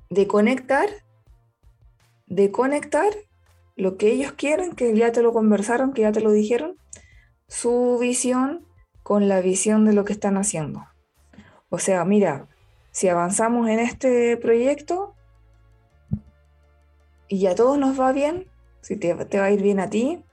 de 0.09 0.27
conectar, 0.27 0.89
de 2.25 2.51
conectar 2.51 3.13
lo 3.75 3.95
que 3.97 4.11
ellos 4.11 4.33
quieren, 4.33 4.73
que 4.73 4.95
ya 4.95 5.11
te 5.11 5.21
lo 5.21 5.33
conversaron, 5.33 5.93
que 5.93 6.01
ya 6.01 6.11
te 6.11 6.21
lo 6.21 6.31
dijeron, 6.31 6.75
su 7.47 7.99
visión 8.01 8.65
con 9.03 9.27
la 9.27 9.39
visión 9.39 9.85
de 9.85 9.93
lo 9.93 10.03
que 10.03 10.13
están 10.13 10.35
haciendo. 10.35 10.83
O 11.69 11.77
sea, 11.77 12.03
mira, 12.05 12.47
si 12.91 13.07
avanzamos 13.07 13.69
en 13.69 13.79
este 13.79 14.35
proyecto 14.37 15.13
y 17.27 17.45
a 17.45 17.53
todos 17.53 17.77
nos 17.77 17.99
va 17.99 18.11
bien, 18.11 18.47
si 18.81 18.97
te, 18.97 19.13
te 19.25 19.39
va 19.39 19.45
a 19.45 19.51
ir 19.51 19.61
bien 19.61 19.79
a 19.79 19.91
ti 19.91 20.23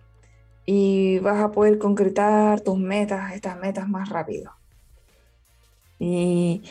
y 0.65 1.19
vas 1.19 1.43
a 1.43 1.53
poder 1.53 1.79
concretar 1.79 2.63
tus 2.63 2.79
metas, 2.79 3.35
estas 3.35 3.59
metas 3.59 3.89
más 3.89 4.09
rápido. 4.09 4.60
Y, 6.01 6.63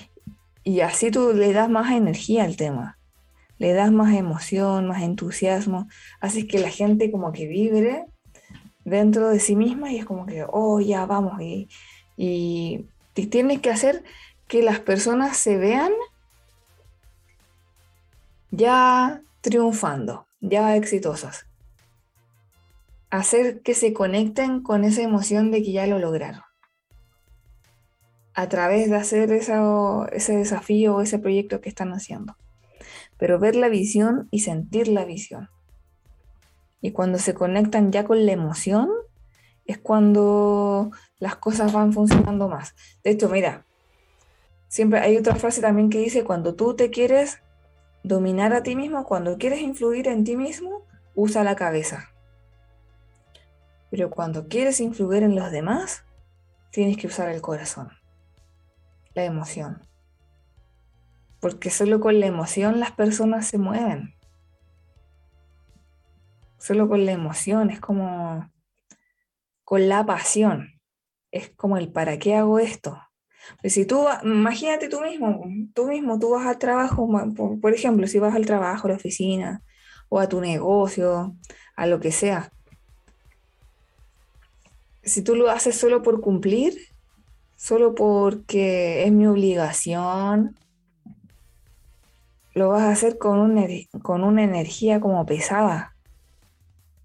así 0.83 1.11
tú 1.11 1.33
le 1.33 1.53
das 1.53 1.69
más 1.69 1.91
energía 1.91 2.43
al 2.43 2.57
tema, 2.57 2.97
le 3.59 3.73
das 3.73 3.91
más 3.91 4.15
emoción, 4.15 4.87
más 4.87 5.03
entusiasmo, 5.03 5.87
haces 6.19 6.45
que 6.45 6.59
la 6.59 6.69
gente 6.69 7.11
como 7.11 7.31
que 7.31 7.47
vibre 7.47 8.05
dentro 8.85 9.29
de 9.29 9.39
sí 9.39 9.55
misma 9.55 9.91
y 9.91 9.99
es 9.99 10.05
como 10.05 10.25
que, 10.25 10.45
oh, 10.49 10.79
ya 10.81 11.05
vamos, 11.05 11.39
y, 11.41 11.67
Y 12.17 12.85
tienes 13.27 13.61
que 13.61 13.69
hacer 13.69 14.03
que 14.47 14.63
las 14.63 14.79
personas 14.79 15.37
se 15.37 15.57
vean 15.57 15.91
ya 18.51 19.21
triunfando, 19.41 20.27
ya 20.41 20.75
exitosas. 20.75 21.45
Hacer 23.11 23.61
que 23.61 23.75
se 23.75 23.93
conecten 23.93 24.61
con 24.61 24.83
esa 24.83 25.01
emoción 25.03 25.51
de 25.51 25.61
que 25.61 25.71
ya 25.71 25.87
lo 25.87 25.99
lograron. 25.99 26.48
A 28.39 28.47
través 28.47 28.89
de 28.89 28.95
hacer 28.95 29.33
ese 29.33 30.37
desafío 30.37 30.95
o 30.95 31.01
ese 31.01 31.19
proyecto 31.19 31.59
que 31.59 31.67
están 31.67 31.91
haciendo. 31.91 32.37
Pero 33.17 33.37
ver 33.37 33.57
la 33.57 33.67
visión 33.67 34.29
y 34.31 34.39
sentir 34.39 34.87
la 34.87 35.03
visión. 35.03 35.49
Y 36.79 36.91
cuando 36.93 37.17
se 37.19 37.33
conectan 37.33 37.91
ya 37.91 38.05
con 38.05 38.25
la 38.25 38.31
emoción, 38.31 38.87
es 39.65 39.77
cuando 39.77 40.89
las 41.17 41.35
cosas 41.35 41.73
van 41.73 41.91
funcionando 41.91 42.47
más. 42.47 42.75
De 43.03 43.09
hecho, 43.11 43.27
mira, 43.27 43.65
siempre 44.69 45.01
hay 45.01 45.17
otra 45.17 45.35
frase 45.35 45.59
también 45.59 45.89
que 45.89 45.99
dice, 45.99 46.23
cuando 46.23 46.55
tú 46.55 46.77
te 46.77 46.91
quieres 46.91 47.39
dominar 48.03 48.53
a 48.53 48.63
ti 48.63 48.73
mismo, 48.73 49.03
cuando 49.03 49.37
quieres 49.37 49.59
influir 49.59 50.07
en 50.07 50.23
ti 50.23 50.37
mismo, 50.37 50.85
usa 51.13 51.43
la 51.43 51.57
cabeza. 51.57 52.13
Pero 53.91 54.09
cuando 54.09 54.47
quieres 54.47 54.79
influir 54.79 55.23
en 55.23 55.35
los 55.35 55.51
demás, 55.51 56.05
tienes 56.71 56.95
que 56.95 57.07
usar 57.07 57.27
el 57.27 57.41
corazón, 57.41 57.89
la 59.13 59.23
emoción. 59.23 59.81
Porque 61.39 61.69
solo 61.69 61.99
con 61.99 62.19
la 62.19 62.27
emoción 62.27 62.79
las 62.79 62.91
personas 62.91 63.47
se 63.47 63.57
mueven. 63.57 64.15
Solo 66.57 66.89
con 66.89 67.05
la 67.05 67.13
emoción, 67.13 67.69
es 67.69 67.79
como 67.79 68.51
con 69.63 69.87
la 69.87 70.05
pasión. 70.05 70.79
Es 71.31 71.49
como 71.51 71.77
el 71.77 71.91
para 71.91 72.19
qué 72.19 72.35
hago 72.35 72.59
esto. 72.59 72.99
Pues 73.61 73.73
si 73.73 73.85
tú, 73.85 74.05
imagínate 74.23 74.89
tú 74.89 75.01
mismo, 75.01 75.43
tú 75.73 75.87
mismo, 75.87 76.19
tú 76.19 76.31
vas 76.31 76.45
al 76.45 76.57
trabajo, 76.57 77.07
por, 77.61 77.73
ejemplo, 77.73 78.07
si 78.07 78.19
vas 78.19 78.35
al 78.35 78.45
trabajo, 78.45 78.87
a 78.87 78.91
la 78.91 78.97
oficina, 78.97 79.63
o 80.09 80.19
a 80.19 80.29
tu 80.29 80.41
negocio, 80.41 81.35
a 81.75 81.85
lo 81.87 81.99
que 81.99 82.11
sea. 82.11 82.51
Si 85.03 85.23
tú 85.23 85.35
lo 85.35 85.49
haces 85.49 85.75
solo 85.75 86.01
por 86.01 86.21
cumplir, 86.21 86.77
solo 87.59 87.93
porque 87.93 89.03
es 89.03 89.11
mi 89.11 89.27
obligación, 89.27 90.55
lo 92.53 92.69
vas 92.69 92.83
a 92.83 92.91
hacer 92.91 93.17
con, 93.17 93.61
con 94.01 94.23
una 94.23 94.43
energía 94.43 95.01
como 95.01 95.25
pesada, 95.25 95.93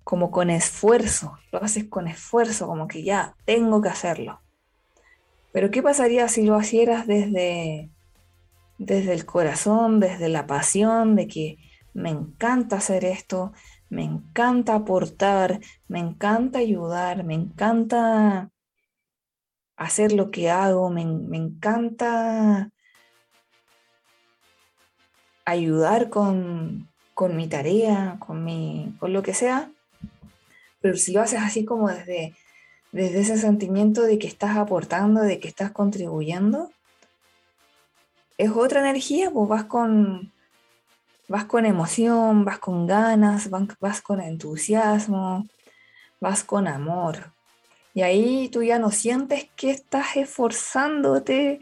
como 0.05 0.31
con 0.31 0.51
esfuerzo, 0.51 1.37
lo 1.51 1.61
haces 1.61 1.87
con 1.87 2.07
esfuerzo, 2.07 2.69
como 2.69 2.87
que 2.87 3.03
ya 3.03 3.35
tengo 3.45 3.83
que 3.83 3.89
hacerlo. 3.89 4.43
Pero 5.53 5.73
¿qué 5.73 5.83
pasaría 5.83 6.29
si 6.29 6.45
lo 6.45 6.61
hicieras 6.61 7.09
desde, 7.09 7.91
desde 8.79 9.13
el 9.13 9.27
corazón, 9.27 9.99
desde 9.99 10.29
la 10.29 10.47
pasión 10.47 11.17
de 11.17 11.27
que 11.27 11.59
me 11.95 12.11
encanta 12.11 12.77
hacer 12.77 13.05
esto, 13.05 13.53
me 13.91 14.05
encanta 14.05 14.77
aportar, 14.77 15.59
me 15.89 15.99
encanta 15.99 16.61
ayudar, 16.61 17.25
me 17.25 17.35
encanta 17.35 18.53
hacer 19.77 20.13
lo 20.13 20.31
que 20.31 20.51
hago, 20.51 20.91
me, 20.91 21.03
encanta 21.03 22.71
ayudar 25.45 26.11
con, 26.11 26.89
con, 27.15 27.37
mi 27.37 27.49
tarea, 27.49 28.17
con, 28.21 28.45
mi, 28.45 28.95
con 28.99 29.13
lo 29.13 29.23
que 29.23 29.35
sea, 29.35 29.71
pero 30.81 30.97
si 30.97 31.13
lo 31.13 31.21
haces 31.21 31.41
así 31.41 31.65
como 31.65 31.89
desde 31.89 32.35
desde 32.95 33.23
ese 33.23 33.39
sentimiento 33.39 34.03
de 34.03 34.21
que 34.21 34.29
estás 34.29 34.57
aportando, 34.57 35.21
de 35.21 35.41
que 35.41 35.49
estás 35.49 35.73
contribuyendo, 35.73 36.71
es 38.39 38.53
otra 38.53 38.79
energía, 38.79 39.33
pues 39.33 39.49
vas 39.49 39.65
con, 39.65 40.33
vas 41.27 41.45
con 41.45 41.67
emoción, 41.67 42.45
vas 42.45 42.61
con 42.61 42.87
ganas, 42.87 43.51
vas 43.51 44.01
con 44.01 44.21
entusiasmo, 44.21 45.49
vas 46.21 46.45
con 46.45 46.69
amor. 46.69 47.34
Y 47.95 48.03
ahí 48.03 48.49
tú 48.51 48.63
ya 48.63 48.79
no 48.79 48.91
sientes 48.91 49.49
que 49.57 49.71
estás 49.71 50.17
esforzándote, 50.17 51.61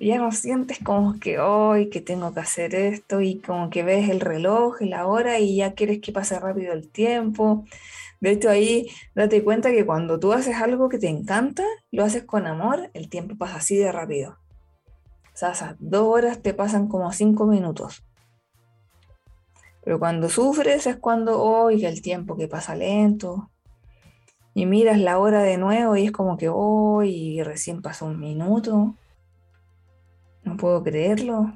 ya 0.00 0.18
no 0.18 0.32
sientes 0.32 0.78
como 0.82 1.20
que 1.20 1.38
hoy 1.38 1.90
que 1.90 2.00
tengo 2.00 2.32
que 2.34 2.40
hacer 2.40 2.74
esto 2.74 3.20
y 3.20 3.38
como 3.38 3.70
que 3.70 3.82
ves 3.82 4.08
el 4.08 4.20
reloj 4.20 4.80
y 4.80 4.88
la 4.88 5.06
hora 5.06 5.38
y 5.38 5.56
ya 5.56 5.74
quieres 5.74 6.00
que 6.00 6.12
pase 6.12 6.40
rápido 6.40 6.72
el 6.72 6.88
tiempo, 6.88 7.66
de 8.20 8.32
hecho, 8.32 8.50
ahí 8.50 8.88
date 9.14 9.42
cuenta 9.42 9.70
que 9.70 9.86
cuando 9.86 10.20
tú 10.20 10.32
haces 10.32 10.56
algo 10.56 10.90
que 10.90 10.98
te 10.98 11.08
encanta, 11.08 11.64
lo 11.90 12.04
haces 12.04 12.24
con 12.24 12.46
amor, 12.46 12.90
el 12.92 13.08
tiempo 13.08 13.36
pasa 13.36 13.56
así 13.56 13.76
de 13.76 13.90
rápido. 13.90 14.36
O 15.32 15.36
sea, 15.36 15.76
dos 15.78 16.02
horas 16.02 16.42
te 16.42 16.52
pasan 16.52 16.86
como 16.86 17.10
cinco 17.12 17.46
minutos. 17.46 18.04
Pero 19.82 19.98
cuando 19.98 20.28
sufres 20.28 20.86
es 20.86 20.96
cuando, 20.96 21.42
hoy 21.42 21.86
el 21.86 22.02
tiempo 22.02 22.36
que 22.36 22.46
pasa 22.46 22.74
lento. 22.74 23.50
Y 24.54 24.66
miras 24.66 24.98
la 24.98 25.18
hora 25.18 25.42
de 25.42 25.58
nuevo 25.58 25.96
y 25.96 26.06
es 26.06 26.12
como 26.12 26.36
que 26.36 26.48
hoy 26.48 27.42
recién 27.42 27.82
pasó 27.82 28.06
un 28.06 28.18
minuto. 28.18 28.94
No 30.44 30.56
puedo 30.56 30.82
creerlo 30.82 31.52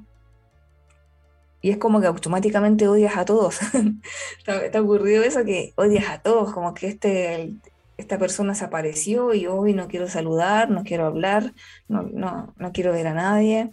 y 1.65 1.71
es 1.71 1.79
como 1.79 1.99
que 1.99 2.07
automáticamente 2.07 2.87
odias 2.89 3.17
a 3.17 3.25
todos. 3.25 3.59
¿Te 4.45 4.77
ha 4.77 4.83
ocurrido 4.83 5.23
eso 5.23 5.47
que 5.47 5.73
odias 5.77 6.11
a 6.11 6.19
todos? 6.19 6.53
Como 6.53 6.75
que 6.75 6.89
este, 6.89 7.55
esta 7.97 8.19
persona 8.19 8.55
se 8.55 8.67
apareció 8.67 9.33
y 9.33 9.47
hoy 9.47 9.73
no 9.73 9.89
quiero 9.89 10.07
saludar, 10.07 10.69
no 10.69 10.85
quiero 10.85 11.07
hablar, 11.07 11.55
no, 11.89 12.03
no, 12.03 12.53
no 12.59 12.73
quiero 12.73 12.93
ver 12.93 13.07
a 13.07 13.15
nadie. 13.15 13.71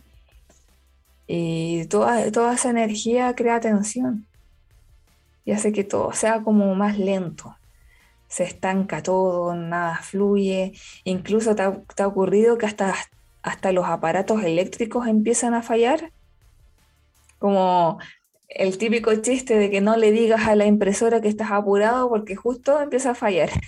Y 1.27 1.83
toda, 1.87 2.31
toda 2.31 2.53
esa 2.53 2.69
energía 2.69 3.35
crea 3.35 3.59
tensión 3.59 4.25
y 5.43 5.51
hace 5.51 5.73
que 5.73 5.83
todo 5.83 6.13
sea 6.13 6.43
como 6.43 6.73
más 6.75 6.97
lento. 6.97 7.57
Se 8.31 8.45
estanca 8.45 9.03
todo, 9.03 9.53
nada 9.55 9.99
fluye. 10.01 10.71
Incluso 11.03 11.53
te 11.53 11.63
ha, 11.63 12.07
ocurrido 12.07 12.57
que 12.57 12.65
hasta, 12.65 12.95
hasta 13.43 13.71
los 13.71 13.85
aparatos 13.85 14.43
eléctricos 14.43 15.05
empiezan 15.05 15.53
a 15.53 15.61
fallar 15.61 16.11
como 17.37 17.99
el 18.47 18.77
típico 18.77 19.15
chiste 19.15 19.57
de 19.57 19.71
que 19.71 19.81
no 19.81 19.97
le 19.97 20.11
digas 20.11 20.47
a 20.47 20.55
la 20.55 20.65
impresora 20.65 21.21
que 21.21 21.27
estás 21.27 21.51
apurado 21.51 22.07
porque 22.07 22.35
justo 22.35 22.79
empieza 22.79 23.11
a 23.11 23.15
fallar. 23.15 23.49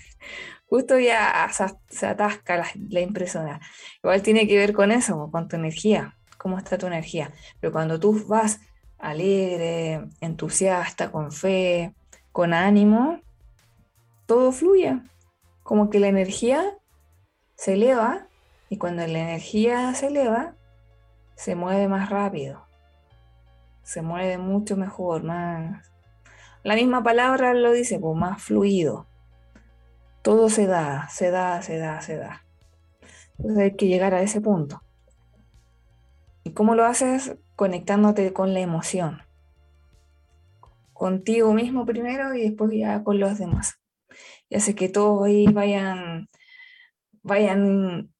Justo 0.68 0.97
ya 0.97 1.49
se, 1.89 2.07
atasca 2.07 2.66
la, 2.89 2.99
impresora. 2.99 3.59
Igual 4.01 4.24
tiene 4.24 4.47
que 4.47 4.57
ver 4.57 4.74
con 4.74 4.91
eso, 4.91 5.30
con 5.32 5.47
tu 5.47 5.55
energía, 5.55 6.18
cómo 6.39 6.57
está 6.57 6.80
tu 6.80 6.88
energía. 6.88 7.32
Pero 7.59 7.72
cuando 7.72 7.99
tú 7.99 8.26
vas 8.28 8.59
alegre, 8.97 10.01
entusiasta, 10.20 11.11
con 11.11 11.32
fe, 11.32 11.93
con 12.32 12.55
ánimo, 12.55 13.20
todo 14.26 14.51
fluye. 14.51 15.01
Como 15.63 15.89
que 15.89 15.99
la 15.99 16.07
energía 16.07 16.78
se 17.55 17.74
eleva 17.74 18.28
y 18.69 18.78
cuando 18.78 19.05
la 19.07 19.19
energía 19.19 19.93
se 19.93 20.07
eleva, 20.07 20.55
se 21.36 21.55
mueve 21.55 21.88
más 21.88 22.09
rápido 22.09 22.65
se 23.84 24.01
mueve 24.01 24.38
mucho 24.38 24.76
mejor, 24.78 25.24
más... 25.24 25.91
La 26.63 26.76
misma 26.76 27.03
palabra 27.03 27.53
lo 27.53 27.74
dice, 27.74 27.99
pues 27.99 28.17
más 28.17 28.41
fluido. 28.41 29.05
Todo 30.21 30.49
se 30.49 30.65
da, 30.65 31.09
se 31.09 31.30
da, 31.30 31.61
se 31.61 31.78
da, 31.78 31.99
se 31.99 32.15
da. 32.15 32.45
Entonces 33.38 33.63
hay 33.63 33.76
que 33.76 33.88
llegar 33.88 34.13
a 34.13 34.21
ese 34.21 34.39
punto. 34.39 34.82
¿Y 36.45 36.51
cómo 36.51 36.76
lo 36.76 36.86
haces? 36.86 37.36
Conectándote 37.57 38.32
con 38.32 38.53
la 38.53 38.61
emoción. 38.61 39.24
Contigo 40.93 41.53
mismo 41.53 41.86
primero 41.86 42.34
y 42.34 42.43
después 42.43 42.71
ya 42.74 43.03
con 43.03 43.19
los 43.19 43.38
demás. 43.38 43.82
Y 44.54 44.56
hace 44.56 44.76
que 44.76 44.88
todos 44.88 45.26
ahí 45.26 45.47
vayan, 45.47 46.30
vayan 47.24 48.14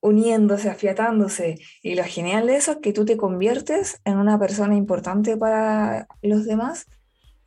uniéndose, 0.00 0.70
afiatándose. 0.70 1.58
Y 1.82 1.96
lo 1.96 2.04
genial 2.04 2.46
de 2.46 2.54
eso 2.54 2.70
es 2.70 2.78
que 2.78 2.92
tú 2.92 3.04
te 3.04 3.16
conviertes 3.16 4.00
en 4.04 4.18
una 4.18 4.38
persona 4.38 4.76
importante 4.76 5.36
para 5.36 6.06
los 6.22 6.44
demás 6.44 6.86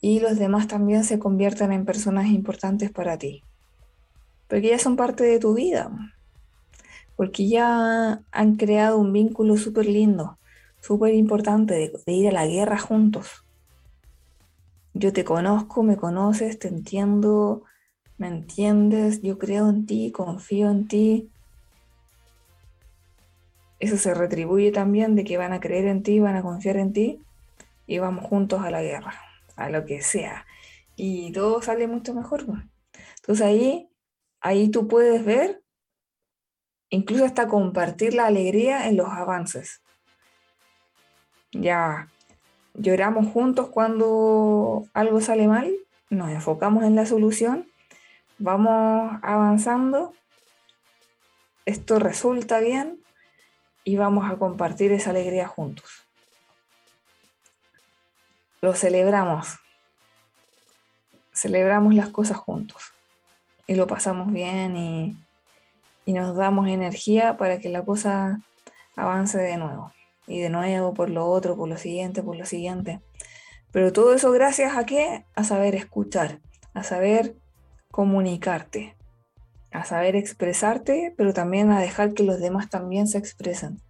y 0.01 0.19
los 0.19 0.37
demás 0.37 0.67
también 0.67 1.05
se 1.05 1.19
convierten 1.19 1.71
en 1.71 1.85
personas 1.85 2.25
importantes 2.27 2.91
para 2.91 3.17
ti. 3.17 3.43
Porque 4.49 4.67
ya 4.71 4.79
son 4.79 4.97
parte 4.97 5.23
de 5.23 5.39
tu 5.39 5.53
vida. 5.53 5.89
Porque 7.15 7.47
ya 7.47 8.25
han 8.29 8.55
creado 8.57 8.97
un 8.97 9.13
vínculo 9.13 9.55
súper 9.55 9.85
lindo, 9.85 10.37
súper 10.81 11.13
importante 11.13 11.75
de, 11.75 11.93
de 12.05 12.11
ir 12.11 12.27
a 12.27 12.33
la 12.33 12.45
guerra 12.45 12.77
juntos. 12.77 13.45
Yo 14.93 15.13
te 15.13 15.23
conozco, 15.23 15.81
me 15.81 15.95
conoces, 15.95 16.59
te 16.59 16.67
entiendo, 16.67 17.63
me 18.17 18.27
entiendes, 18.27 19.21
yo 19.21 19.37
creo 19.37 19.69
en 19.69 19.85
ti, 19.85 20.11
confío 20.11 20.69
en 20.69 20.87
ti, 20.87 21.29
eso 23.79 23.97
se 23.97 24.13
retribuye 24.13 24.71
también 24.71 25.15
de 25.15 25.23
que 25.23 25.37
van 25.37 25.53
a 25.53 25.59
creer 25.59 25.85
en 25.85 26.01
ti, 26.03 26.19
van 26.19 26.35
a 26.35 26.41
confiar 26.41 26.77
en 26.77 26.93
ti 26.93 27.21
y 27.85 27.99
vamos 27.99 28.25
juntos 28.25 28.63
a 28.63 28.71
la 28.71 28.81
guerra, 28.81 29.13
a 29.55 29.69
lo 29.69 29.85
que 29.85 30.01
sea. 30.01 30.45
Y 30.95 31.31
todo 31.31 31.61
sale 31.61 31.87
mucho 31.87 32.13
mejor. 32.13 32.45
Entonces 33.17 33.45
ahí, 33.45 33.89
ahí 34.41 34.69
tú 34.69 34.87
puedes 34.87 35.23
ver 35.23 35.61
incluso 36.89 37.25
hasta 37.25 37.47
compartir 37.47 38.13
la 38.13 38.25
alegría 38.25 38.87
en 38.87 38.97
los 38.97 39.09
avances. 39.09 39.81
Ya 41.51 42.09
lloramos 42.73 43.27
juntos 43.31 43.69
cuando 43.69 44.85
algo 44.93 45.21
sale 45.21 45.47
mal, 45.47 45.71
nos 46.09 46.29
enfocamos 46.29 46.83
en 46.83 46.95
la 46.95 47.05
solución, 47.05 47.67
vamos 48.39 49.19
avanzando, 49.23 50.13
esto 51.65 51.99
resulta 51.99 52.59
bien 52.59 52.99
y 53.83 53.97
vamos 53.97 54.29
a 54.29 54.37
compartir 54.37 54.91
esa 54.91 55.09
alegría 55.09 55.47
juntos. 55.47 56.07
Lo 58.61 58.73
celebramos, 58.73 59.59
celebramos 61.33 61.93
las 61.93 62.09
cosas 62.09 62.37
juntos 62.37 62.93
y 63.67 63.75
lo 63.75 63.87
pasamos 63.87 64.31
bien 64.31 64.75
y, 64.75 65.17
y 66.05 66.13
nos 66.13 66.35
damos 66.35 66.67
energía 66.67 67.37
para 67.37 67.59
que 67.59 67.69
la 67.69 67.83
cosa 67.83 68.41
avance 68.95 69.37
de 69.37 69.57
nuevo 69.57 69.93
y 70.25 70.39
de 70.39 70.49
nuevo 70.49 70.93
por 70.93 71.09
lo 71.09 71.25
otro, 71.27 71.55
por 71.55 71.69
lo 71.69 71.77
siguiente, 71.77 72.23
por 72.23 72.35
lo 72.35 72.45
siguiente. 72.45 73.01
Pero 73.71 73.93
todo 73.93 74.13
eso 74.13 74.31
gracias 74.31 74.75
a 74.75 74.85
qué? 74.85 75.25
A 75.35 75.43
saber 75.43 75.75
escuchar, 75.75 76.39
a 76.73 76.83
saber 76.83 77.35
comunicarte, 77.97 78.95
a 79.71 79.83
saber 79.83 80.15
expresarte, 80.15 81.15
pero 81.17 81.33
también 81.33 81.71
a 81.71 81.79
dejar 81.79 82.13
que 82.13 82.21
los 82.21 82.39
demás 82.39 82.69
también 82.69 83.07
se 83.07 83.17
expresen. 83.17 83.81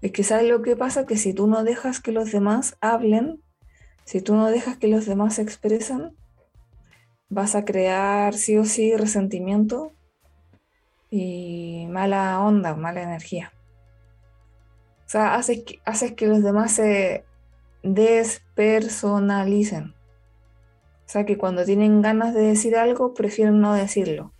Es 0.00 0.12
que 0.12 0.24
sabes 0.24 0.48
lo 0.48 0.62
que 0.62 0.76
pasa, 0.76 1.04
que 1.04 1.18
si 1.18 1.34
tú 1.34 1.46
no 1.46 1.62
dejas 1.62 2.00
que 2.00 2.10
los 2.10 2.32
demás 2.32 2.78
hablen, 2.80 3.42
si 4.06 4.22
tú 4.22 4.34
no 4.34 4.46
dejas 4.46 4.78
que 4.78 4.88
los 4.88 5.04
demás 5.04 5.34
se 5.34 5.42
expresen, 5.42 6.16
vas 7.28 7.54
a 7.54 7.66
crear 7.66 8.32
sí 8.32 8.56
o 8.56 8.64
sí 8.64 8.96
resentimiento 8.96 9.92
y 11.10 11.86
mala 11.90 12.40
onda, 12.40 12.74
mala 12.74 13.02
energía. 13.02 13.52
O 15.04 15.08
sea, 15.10 15.34
haces 15.34 15.64
que, 15.64 15.82
que 16.16 16.26
los 16.26 16.42
demás 16.42 16.72
se 16.72 17.26
despersonalicen. 17.82 19.92
O 21.06 21.08
sea, 21.14 21.26
que 21.26 21.36
cuando 21.36 21.64
tienen 21.64 22.02
ganas 22.02 22.34
de 22.34 22.42
decir 22.42 22.76
algo, 22.76 23.14
prefieren 23.14 23.60
no 23.60 23.74
decirlo. 23.74 24.32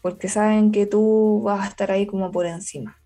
Porque 0.00 0.28
saben 0.28 0.70
que 0.70 0.86
tú 0.86 1.42
vas 1.44 1.64
a 1.64 1.68
estar 1.68 1.90
ahí 1.90 2.06
como 2.06 2.30
por 2.30 2.46
encima. 2.46 2.98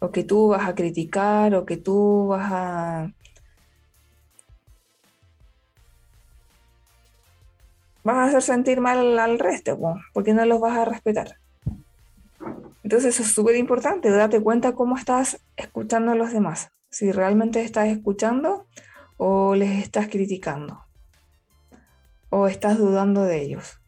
O 0.00 0.10
que 0.10 0.24
tú 0.24 0.48
vas 0.48 0.68
a 0.68 0.74
criticar, 0.74 1.54
o 1.54 1.66
que 1.66 1.76
tú 1.76 2.28
vas 2.28 2.50
a... 2.52 3.12
Vas 8.02 8.16
a 8.16 8.24
hacer 8.24 8.42
sentir 8.42 8.80
mal 8.80 9.18
al 9.18 9.38
resto, 9.38 9.78
porque 10.14 10.32
no 10.32 10.44
los 10.46 10.60
vas 10.60 10.78
a 10.78 10.84
respetar. 10.84 11.36
Entonces 12.84 13.14
eso 13.14 13.24
es 13.24 13.32
súper 13.32 13.56
importante, 13.56 14.10
date 14.10 14.40
cuenta 14.40 14.76
cómo 14.76 14.96
estás 14.96 15.40
escuchando 15.56 16.12
a 16.12 16.14
los 16.14 16.32
demás, 16.32 16.70
si 16.88 17.10
realmente 17.10 17.62
estás 17.62 17.88
escuchando 17.88 18.66
o 19.16 19.56
les 19.56 19.82
estás 19.82 20.06
criticando 20.06 20.85
o 22.30 22.46
estás 22.46 22.78
dudando 22.78 23.22
de 23.22 23.42
ellos. 23.42 23.80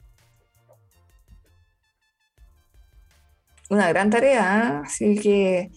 Una 3.71 3.89
gran 3.89 4.11
tarea, 4.11 4.81
¿eh? 4.81 4.83
así 4.85 5.19
que 5.19 5.71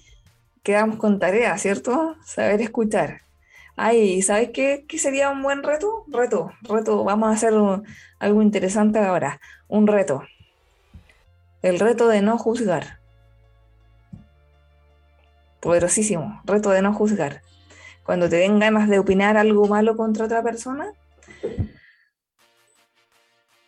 quedamos 0.63 0.97
con 0.97 1.19
tarea, 1.19 1.57
¿cierto? 1.57 2.15
Saber 2.23 2.61
escuchar. 2.61 3.21
Ay, 3.75 4.21
¿sabes 4.21 4.51
qué, 4.53 4.85
qué 4.87 4.97
sería 4.97 5.29
un 5.29 5.41
buen 5.41 5.63
reto? 5.63 6.05
Reto, 6.07 6.51
reto, 6.61 7.03
vamos 7.03 7.29
a 7.29 7.33
hacer 7.33 7.53
algo 8.19 8.41
interesante 8.41 8.99
ahora, 8.99 9.41
un 9.67 9.87
reto. 9.87 10.23
El 11.61 11.79
reto 11.79 12.07
de 12.07 12.21
no 12.21 12.37
juzgar 12.37 13.01
poderosísimo, 15.61 16.41
reto 16.43 16.71
de 16.71 16.81
no 16.81 16.91
juzgar. 16.91 17.41
Cuando 18.03 18.27
te 18.27 18.37
den 18.37 18.59
ganas 18.59 18.89
de 18.89 18.99
opinar 18.99 19.37
algo 19.37 19.67
malo 19.67 19.95
contra 19.95 20.25
otra 20.25 20.43
persona, 20.43 20.91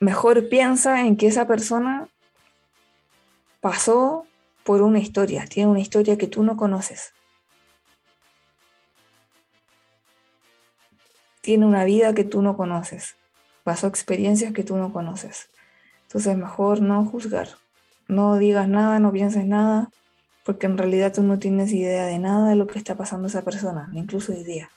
mejor 0.04 0.50
piensa 0.50 1.02
en 1.02 1.16
que 1.16 1.28
esa 1.28 1.48
persona 1.48 2.10
pasó 3.62 4.26
por 4.64 4.82
una 4.82 5.00
historia, 5.00 5.46
tiene 5.48 5.72
una 5.72 5.80
historia 5.80 6.18
que 6.18 6.28
tú 6.28 6.44
no 6.44 6.58
conoces. 6.58 7.14
Tiene 11.42 11.66
una 11.66 11.84
vida 11.86 12.14
que 12.14 12.24
tú 12.24 12.42
no 12.42 12.56
conoces, 12.56 13.16
pasó 13.64 13.88
experiencias 13.88 14.54
que 14.54 14.64
tú 14.64 14.78
no 14.78 14.94
conoces. 14.94 15.50
Entonces 16.04 16.38
mejor 16.38 16.82
no 16.82 17.06
juzgar, 17.06 17.48
no 18.08 18.38
digas 18.38 18.68
nada, 18.68 19.00
no 19.00 19.12
pienses 19.12 19.46
nada, 19.46 19.90
porque 20.46 20.68
en 20.68 20.78
realidad 20.78 21.14
tú 21.14 21.24
no 21.24 21.40
tienes 21.40 21.72
idea 21.72 22.06
de 22.06 22.20
nada 22.20 22.50
de 22.50 22.56
lo 22.56 22.68
que 22.68 22.78
está 22.78 22.96
pasando 22.96 23.28
esa 23.28 23.42
persona, 23.44 23.90
incluso 23.94 24.34
hoy 24.34 24.44
día. 24.44 24.70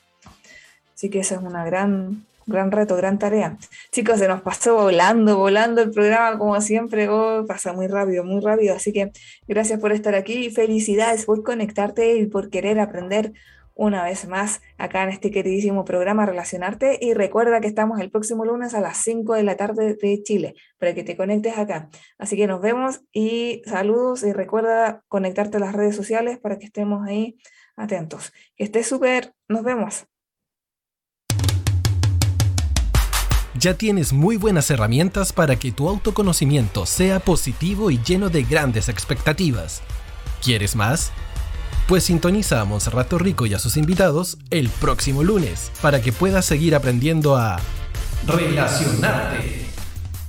Así 0.95 1.11
que 1.11 1.21
esa 1.21 1.35
es 1.37 1.43
una 1.43 1.65
gran, 1.65 2.27
gran 2.47 2.73
reto, 2.73 2.97
gran 2.97 3.19
tarea. 3.19 3.59
Chicos, 3.93 4.19
se 4.19 4.29
nos 4.29 4.43
pasó 4.43 4.75
volando, 4.77 5.37
volando 5.37 5.83
el 5.83 5.91
programa 5.91 6.39
como 6.39 6.61
siempre, 6.61 7.09
oh, 7.09 7.45
pasa 7.47 7.73
muy 7.73 7.89
rápido, 7.89 8.25
muy 8.25 8.41
rápido. 8.41 8.75
Así 8.77 8.93
que 8.93 9.13
gracias 9.47 9.81
por 9.81 9.93
estar 9.93 10.15
aquí, 10.15 10.51
felicidades 10.51 11.27
por 11.27 11.43
conectarte 11.43 12.17
y 12.17 12.27
por 12.27 12.51
querer 12.51 12.81
aprender 12.81 13.33
una 13.77 14.03
vez 14.03 14.27
más 14.27 14.63
acá 14.79 15.03
en 15.03 15.11
este 15.11 15.31
queridísimo 15.31 15.85
programa 15.85 16.25
Relacionarte 16.25 16.99
y 17.01 17.13
recuerda 17.13 17.61
que 17.61 17.69
estamos 17.69 18.01
el 18.01 18.11
próximo 18.11 18.45
lunes 18.45 18.75
a 18.75 18.81
las 18.81 18.97
5 18.99 19.35
de 19.35 19.43
la 19.43 19.57
tarde 19.57 19.95
de 19.95 20.23
Chile 20.23 20.55
para 20.79 20.95
que 20.95 21.05
te 21.05 21.17
conectes 21.17 21.59
acá. 21.59 21.91
Así 22.19 22.37
que 22.37 22.47
nos 22.47 22.63
vemos 22.63 23.03
y 23.13 23.63
saludos 23.67 24.23
y 24.23 24.33
recuerda 24.33 25.03
conectarte 25.09 25.59
a 25.59 25.61
las 25.61 25.75
redes 25.75 25.95
sociales 25.95 26.39
para 26.39 26.59
que 26.59 26.65
estemos 26.65 27.07
ahí 27.07 27.37
atentos. 27.77 28.33
Que 28.57 28.65
estés 28.65 28.87
súper, 28.87 29.35
nos 29.47 29.63
vemos. 29.63 30.07
Ya 33.59 33.75
tienes 33.75 34.13
muy 34.13 34.37
buenas 34.37 34.71
herramientas 34.71 35.33
para 35.33 35.57
que 35.57 35.73
tu 35.73 35.89
autoconocimiento 35.89 36.85
sea 36.85 37.21
positivo 37.21 37.91
y 37.91 37.99
lleno 38.03 38.29
de 38.29 38.43
grandes 38.43 38.91
expectativas. 38.91 39.83
¿Quieres 40.43 40.77
más? 40.77 41.11
Pues 41.89 42.05
sintoniza 42.05 42.61
a 42.61 42.65
Monserrato 42.67 43.17
Rico 43.19 43.47
y 43.47 43.55
a 43.55 43.59
sus 43.59 43.79
invitados 43.79 44.37
el 44.51 44.69
próximo 44.69 45.23
lunes 45.23 45.71
para 45.81 46.03
que 46.03 46.13
puedas 46.13 46.45
seguir 46.45 46.75
aprendiendo 46.75 47.37
a 47.37 47.59
relacionarte 48.27 49.67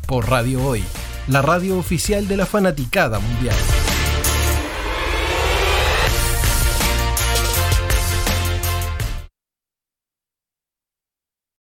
por 0.05 0.30
Radio 0.30 0.63
Hoy, 0.63 0.84
la 1.28 1.41
radio 1.41 1.78
oficial 1.78 2.28
de 2.30 2.38
la 2.38 2.45
fanaticada 2.45 3.19
mundial. 3.19 3.55